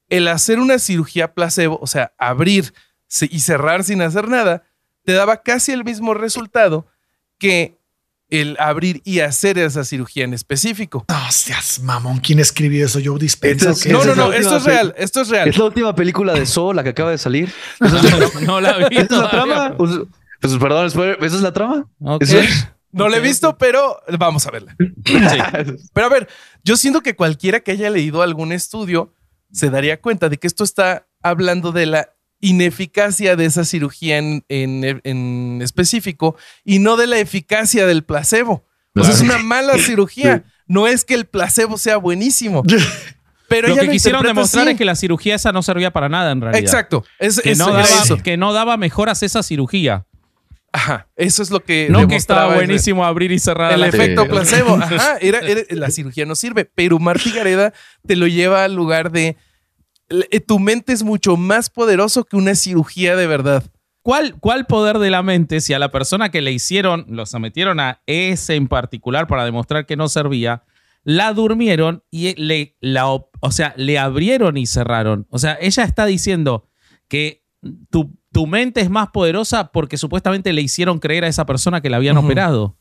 [0.09, 2.75] el hacer una cirugía placebo, o sea, abrir
[3.21, 4.65] y cerrar sin hacer nada,
[5.05, 6.87] te daba casi el mismo resultado
[7.39, 7.79] que
[8.29, 11.05] el abrir y hacer esa cirugía en específico.
[11.09, 12.19] No seas mamón.
[12.19, 12.99] ¿Quién escribió eso?
[13.05, 13.93] ¿Joe Dispenza Esto o es-?
[13.93, 15.49] No, no, es no, esto es real, esto es real.
[15.49, 17.53] Es la última película de Saw, la que acaba de salir.
[17.81, 18.97] No, no la vi.
[18.97, 19.77] ¿Esa es la trama?
[19.77, 19.91] Pues,
[20.41, 21.87] pues, perdón, ¿esa es la trama?
[22.01, 22.23] Ok.
[22.23, 22.69] ¿Eso es?
[22.93, 24.75] No la he visto, pero vamos a verla.
[25.93, 26.29] Pero a ver,
[26.65, 29.13] yo siento que cualquiera que haya leído algún estudio
[29.53, 34.45] se daría cuenta de que esto está hablando de la ineficacia de esa cirugía en,
[34.49, 38.65] en- en específico y no de la eficacia del placebo.
[38.95, 40.45] O sea, es una mala cirugía.
[40.67, 42.63] No es que el placebo sea buenísimo.
[43.49, 44.73] Pero Lo que quisieron demostrar así.
[44.73, 46.61] es que la cirugía esa no servía para nada en realidad.
[46.63, 47.05] Exacto.
[47.21, 48.17] Es, Que es- no, daba, eso.
[48.19, 50.07] que no daba mejoras esa cirugía.
[50.77, 51.09] Ajá.
[51.17, 51.89] Eso es lo que.
[51.91, 54.29] No que estaba buenísimo abrir y cerrar El efecto Sí.
[54.29, 54.75] placebo.
[54.83, 57.73] Ajá, era, era- la cirugía no sirve, pero Marta y Gareda
[58.07, 59.37] te lo lleva al lugar de
[60.11, 63.65] eh, tu mente es mucho más poderoso que una cirugía de verdad.
[64.03, 67.81] ¿Cuál, ¿Cuál poder de la mente si a la persona que le hicieron, lo sometieron
[67.81, 70.63] a ese en particular para demostrar que no servía,
[71.03, 75.27] la durmieron y le, la, o sea, le abrieron y cerraron?
[75.31, 76.69] O sea, ella está diciendo
[77.09, 77.43] que
[77.91, 81.89] tu, tu mente es más poderosa porque supuestamente le hicieron creer a esa persona que
[81.89, 82.77] la habían operado.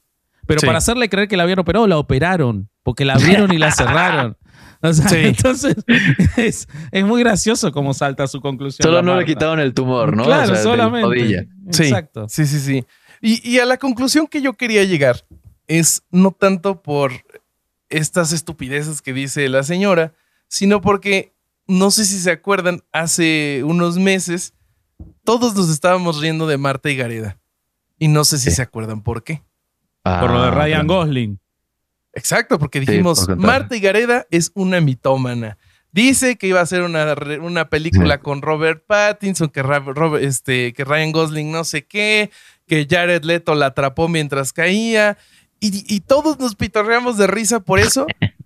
[0.45, 0.65] Pero Sí.
[0.65, 4.35] para hacerle creer que la habían operado, la operaron, porque la abrieron y la cerraron.
[4.81, 5.15] O sea, Sí.
[5.23, 5.75] entonces
[6.37, 8.83] es, es muy gracioso cómo salta su conclusión.
[8.85, 10.25] Solo no le quitaron el tumor, ¿no?
[10.25, 11.07] Claro, O sea, solamente.
[11.07, 11.45] rodilla.
[11.71, 12.25] Sí, Exacto.
[12.27, 12.85] Sí, sí, sí.
[13.21, 15.25] Y, y a la conclusión que yo quería llegar
[15.67, 17.13] es no tanto por
[17.87, 20.13] estas estupideces que dice la señora,
[20.49, 21.33] sino porque
[21.65, 24.53] no sé si se acuerdan, hace unos meses
[25.25, 27.37] todos nos estábamos riendo de Marta y Gareda.
[27.99, 28.55] Y no sé si Sí.
[28.57, 29.41] se acuerdan por qué.
[30.03, 30.87] Por lo de Ah, Ryan.
[30.87, 31.39] Gosling.
[32.13, 33.35] Exacto, porque Sí, dijimos, por.
[33.37, 35.57] Marta y Gareda es una mitómana.
[35.91, 40.83] Dice que iba a hacer una, una película con Robert Pattinson, que, Robert- este, que
[40.83, 42.31] Ryan Gosling no sé qué,
[42.67, 45.17] que Jared Leto la atrapó mientras caía.
[45.61, 48.05] Y, y todos nos pitorreamos de risa por eso.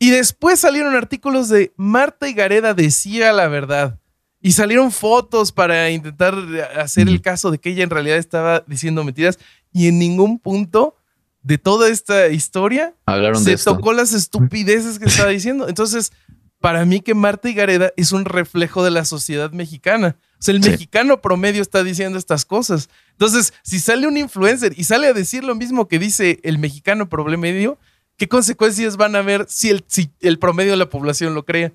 [0.00, 3.98] Y después salieron artículos de Marta y Gareda decía la verdad.
[4.40, 6.34] Y salieron fotos para intentar
[6.78, 9.38] hacer el caso de que ella en realidad estaba diciendo mentiras.
[9.72, 10.94] Y en ningún punto
[11.42, 13.74] de toda esta historia Hablaron de se esto.
[13.74, 15.68] tocó las estupideces que estaba diciendo.
[15.68, 16.12] Entonces,
[16.60, 20.16] para mí que Marta y Gareda es un reflejo de la sociedad mexicana.
[20.38, 20.70] O sea, el Sí.
[20.70, 22.88] mexicano promedio está diciendo estas cosas.
[23.12, 27.08] Entonces, si sale un influencer y sale a decir lo mismo que dice el mexicano
[27.08, 27.76] promedio,
[28.16, 31.72] ¿qué consecuencias van a haber si el, si el promedio de la población lo cree?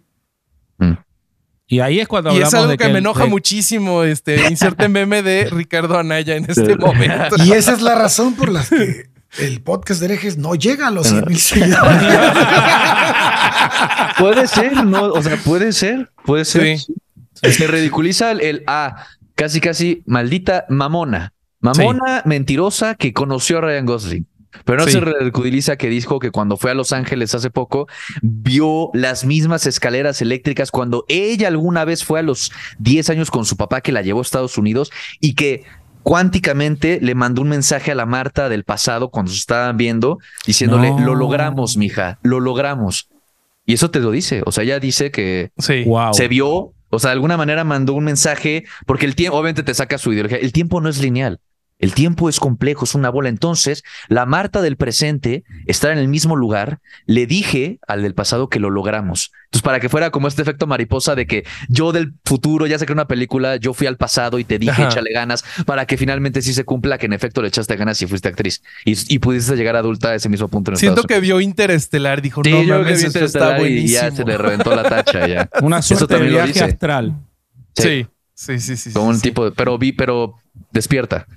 [0.77, 0.93] Mm.
[1.67, 4.47] Y ahí es cuando Y hablamos es algo de que, me enoja de- muchísimo, este,
[4.49, 7.35] inserte meme de Ricardo Anaya en este momento.
[7.43, 9.05] Y esa es la razón por la que
[9.39, 12.03] el podcast de herejes no llega a los 100 mil seguidores.
[14.17, 15.05] Puede ser, ¿no?
[15.05, 16.77] O sea, puede ser, puede ser.
[16.77, 16.93] Sí.
[17.51, 21.33] Se ridiculiza el, el ah, casi, casi maldita mamona.
[21.59, 24.27] Mamona mentirosa que conoció a Ryan Gosling.
[24.65, 24.91] Pero no Sí.
[24.93, 27.87] se ridiculiza que dijo que cuando fue a Los Ángeles hace poco
[28.21, 33.45] vio las mismas escaleras eléctricas cuando ella alguna vez fue a los 10 años con
[33.45, 35.63] su papá que la llevó a Estados Unidos y que
[36.03, 40.91] cuánticamente le mandó un mensaje a la Marta del pasado cuando se estaban viendo diciéndole,
[40.91, 40.99] No.
[40.99, 43.09] lo logramos, mija, lo logramos.
[43.65, 44.43] Y eso te lo dice.
[44.45, 45.83] O sea, ella dice que Sí.
[45.85, 46.13] Wow.
[46.13, 49.73] se vio, o sea, de alguna manera mandó un mensaje, porque el tiempo, obviamente te
[49.73, 51.39] saca su ideología, el tiempo no es lineal.
[51.79, 53.29] El tiempo es complejo, es una bola.
[53.29, 56.79] Entonces, la Marta del presente está en el mismo lugar.
[57.05, 59.31] Le dije al del pasado que lo logramos.
[59.45, 62.85] Entonces, para que fuera como este efecto mariposa de que yo del futuro, ya sé
[62.85, 64.87] que era una película, yo fui al pasado y te dije, Ajá.
[64.87, 68.07] échale ganas, para que finalmente sí se cumpla que en efecto le echaste ganas y
[68.07, 68.63] fuiste actriz.
[68.85, 72.21] Y, y pudiste llegar adulta a ese mismo punto en Siento Estados que vio Interestelar,
[72.21, 74.75] dijo, Sí, no yo mames, que vi esto está Interestelar y ya se le reventó
[74.75, 75.49] la tacha ya.
[75.61, 77.13] Una suerte de viaje astral.
[77.75, 78.91] Sí, sí, sí, sí.
[78.91, 80.35] Sí, un tipo de, pero vi, pero
[80.71, 81.27] despierta.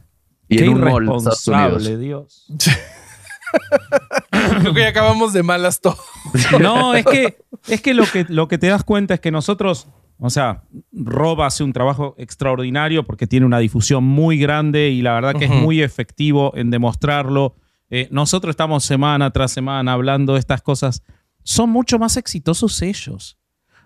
[0.48, 1.82] Y Qué en un mall de Estados Unidos.
[1.82, 2.46] irresponsable, Dios.
[4.60, 5.96] Creo que ya acabamos de malas todo.
[6.60, 7.36] No, es que,
[7.68, 10.62] es que, lo que lo que te das cuenta es que nosotros, o sea,
[10.92, 15.44] Rob hace un trabajo extraordinario porque tiene una difusión muy grande y la verdad que
[15.46, 17.54] es muy efectivo en demostrarlo.
[17.90, 21.02] Eh, nosotros estamos semana tras semana hablando de estas cosas.
[21.44, 23.38] Son mucho más exitosos ellos.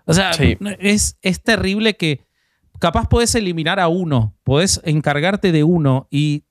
[0.05, 0.57] O sea, Sí.
[0.79, 2.25] es, es terrible que
[2.79, 6.45] capaz podés eliminar a uno, podés encargarte de uno y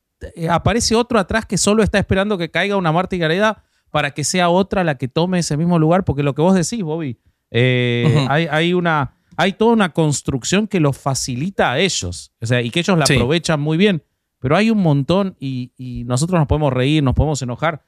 [0.48, 4.24] aparece otro atrás que solo está esperando que caiga una Marta y Gareda para que
[4.24, 7.18] sea otra la que tome ese mismo lugar, porque lo que vos decís, Bobby,
[7.50, 12.62] eh, hay, hay una, hay toda una construcción que los facilita a ellos, o sea,
[12.62, 13.14] y que ellos la Sí.
[13.14, 14.02] aprovechan muy bien,
[14.38, 17.82] pero hay un montón y, y nosotros nos podemos reír, nos podemos enojar.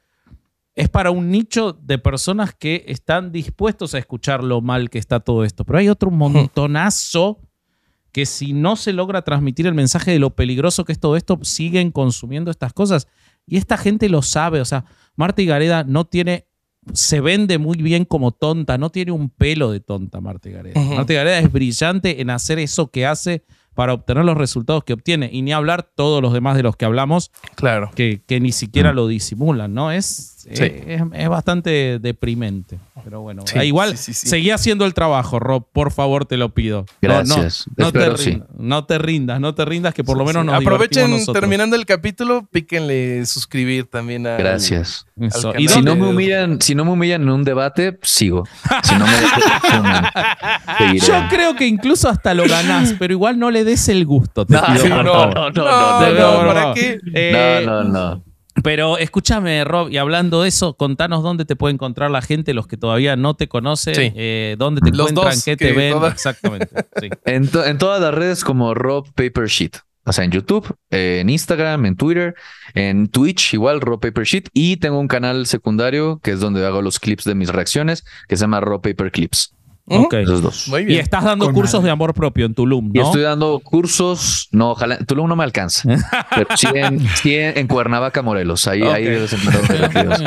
[0.74, 5.20] Es para un nicho de personas que están dispuestos a escuchar lo mal que está
[5.20, 7.38] todo esto, pero hay otro montonazo
[8.12, 11.38] que si no se logra transmitir el mensaje de lo peligroso que es todo esto,
[11.42, 13.08] siguen consumiendo estas cosas.
[13.46, 14.84] Y esta gente lo sabe, o sea,
[15.16, 16.46] Marta Gareda no tiene,
[16.92, 20.80] se vende muy bien como tonta, no tiene un pelo de tonta Marta Gareda.
[20.80, 23.44] Marta Gareda es brillante en hacer eso que hace
[23.74, 25.30] para obtener los resultados que obtiene.
[25.32, 27.90] Y ni hablar todos los demás de los que hablamos, Claro.
[27.94, 29.90] que, que ni siquiera lo disimulan, ¿no?
[29.90, 30.62] Es, Sí.
[30.62, 32.78] es, es bastante deprimente.
[33.04, 34.28] Pero bueno, Sí, ah, igual sí, sí, sí.
[34.28, 36.80] seguí haciendo el trabajo, Rob, por favor, te lo pido.
[36.80, 37.64] No, Gracias.
[37.76, 38.30] No, te sí.
[38.30, 40.46] rindas, no te rindas, no te rindas, que por lo menos Sí.
[40.46, 41.40] nos Aprovechen nosotros.
[41.40, 44.36] terminando el capítulo, píquenle suscribir también a.
[44.36, 45.06] Gracias.
[45.20, 45.50] Eso.
[45.50, 45.68] al ¿Y.
[45.68, 48.44] Si no, me humillan, si no me humillan en un debate, sigo.
[48.82, 49.12] Si no me.
[50.98, 54.46] Yo creo que incluso hasta lo ganás, pero igual no le des el gusto.
[54.46, 56.74] Te No, pido, Sí, por no, no, no, no, no, no, no, ¿para no.
[56.74, 56.98] qué?
[57.14, 58.24] Eh, No, no, no.
[58.62, 62.66] Pero escúchame, Rob, y hablando de eso, contanos dónde te puede encontrar la gente, los
[62.66, 64.12] que todavía no te conocen, Sí.
[64.14, 65.92] eh, dónde te Los encuentran, qué te ven.
[65.94, 66.68] toda- Exactamente.
[67.00, 67.08] sí.
[67.24, 69.76] En, to- en todas las redes como Rob Paper Sheet.
[70.04, 72.34] O sea, en YouTube, eh, en Instagram, en Twitter,
[72.74, 74.48] en Twitch, igual Rob Paper Sheet.
[74.52, 78.36] Y tengo un canal secundario que es donde hago los clips de mis reacciones, que
[78.36, 79.54] se llama Rob Paper Clips.
[79.86, 80.04] Ujú.
[80.04, 80.14] Ok.
[80.14, 80.68] Esos dos.
[80.68, 81.00] Muy Y bien.
[81.00, 81.86] estás dando Con cursos madre.
[81.86, 83.06] de amor propio en Tulum, Y ¿no?
[83.06, 84.48] estoy dando cursos.
[84.52, 84.98] No, ojalá.
[84.98, 85.88] Tulum no me alcanza.
[86.34, 88.66] pero sí en, sí en, en Cuernavaca, Morelos.
[88.68, 89.10] Ahí, ahí Ok.
[89.10, 90.20] debe ser menos relativos.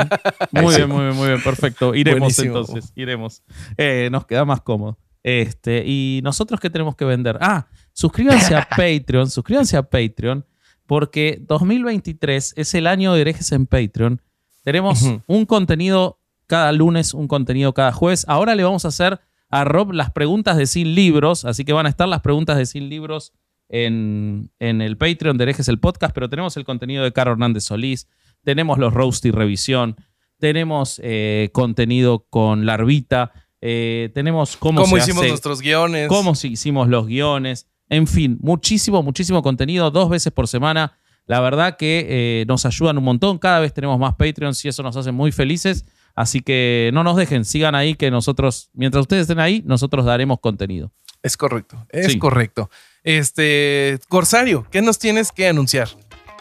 [0.52, 0.78] Muy sí.
[0.78, 1.96] bien, muy bien, muy bien, perfecto.
[1.96, 2.58] Iremos Buenísimo.
[2.60, 3.44] entonces, iremos.
[3.78, 4.98] Eh, nos queda más cómodo.
[5.24, 7.38] Este, y nosotros qué tenemos que vender?
[7.42, 10.46] Ah, suscríbanse a Patreon, suscríbanse a Patreon,
[10.86, 14.22] porque 2023 es el año de herejes en Patreon.
[14.64, 18.26] Tenemos un contenido cada lunes, un contenido cada jueves.
[18.28, 19.20] Ahora le vamos a hacer
[19.60, 22.66] a Rob las preguntas de Sin Libros, así que van a estar las preguntas de
[22.66, 23.34] Sin Libros
[23.70, 27.64] en, en el Patreon de Herejes el Podcast, pero tenemos el contenido de Caro Hernández
[27.64, 28.08] Solís,
[28.44, 29.96] tenemos los Roasty Revisión,
[30.40, 36.08] tenemos eh, contenido con Larvita, eh, tenemos cómo, ¿Cómo se hicimos hace- nuestros guiones?
[36.10, 40.94] cómo hicimos los guiones, en fin, muchísimo, muchísimo contenido, dos veces por semana.
[41.28, 44.84] La verdad que eh, nos ayudan un montón, cada vez tenemos más Patreons y eso
[44.84, 45.86] nos hace muy felices.
[46.16, 50.40] Así que no nos dejen, sigan ahí que nosotros, mientras ustedes estén ahí, nosotros daremos
[50.40, 50.92] contenido.
[51.22, 52.20] Es correcto, es Sí.
[52.20, 52.70] correcto.
[53.04, 55.90] Este, Corsario, ¿qué nos tienes que anunciar?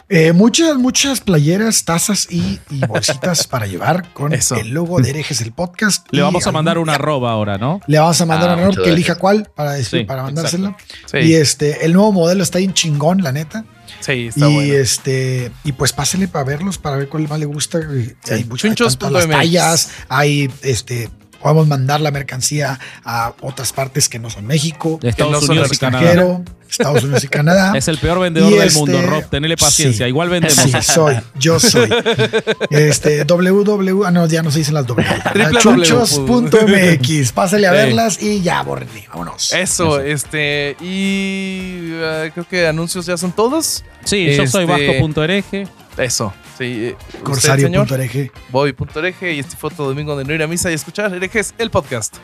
[0.07, 4.55] Eh, muchas, muchas playeras, tazas y, y bolsitas para llevar con Eso.
[4.55, 6.05] el logo de Herejes el podcast.
[6.11, 7.79] Le vamos a mandar una arroba ahora, ¿no?
[7.87, 10.21] Le vamos a mandar Ah, a Ronald muchas que elija cuál para, decir, Sí, para
[10.23, 10.75] mandárselo.
[11.07, 13.65] Sí, Y este, el nuevo modelo está bien chingón, la neta.
[13.99, 14.73] Sí, está y bueno.
[14.73, 17.79] este, y pues pásenle para verlos, para ver cuál más le gusta.
[17.79, 21.09] Hay, mucho- hay Chunchos tanto las tallas, hay este.
[21.41, 25.51] Podemos mandar la mercancía a otras partes que no son México, De Estados no son
[25.51, 26.41] Unidos y Canadá.
[26.69, 27.73] Estados Unidos y Canadá.
[27.77, 29.23] Es el peor vendedor Y del este- mundo, Rob.
[29.29, 30.05] Tenele paciencia.
[30.05, 30.09] sí.
[30.09, 30.55] Igual vendemos.
[30.57, 31.89] Sí, soy, yo soy.
[32.69, 35.07] Este, www, ah, no, ya no se dicen las W.
[35.33, 37.31] Triple Chunchos.mx.
[37.31, 37.75] Pásale a Sí.
[37.77, 39.05] verlas y ya, borrele.
[39.09, 39.51] Vámonos.
[39.53, 40.75] Eso, este.
[40.81, 43.83] Y eh, creo que anuncios ya son todos.
[44.03, 45.67] Sí, yo soy Este- Vasco.ereje.
[45.97, 46.33] Eso.
[46.57, 46.93] Sí.
[47.23, 48.31] Corsario.org.
[48.49, 51.69] Bobby.ereje y este fue otro domingo de no ir a misa y escuchar herejes, el
[51.69, 52.15] podcast.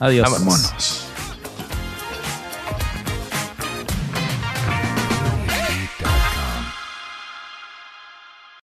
[0.00, 0.30] Adiós.
[0.30, 0.62] Vámonos.
[0.62, 1.06] Vámonos.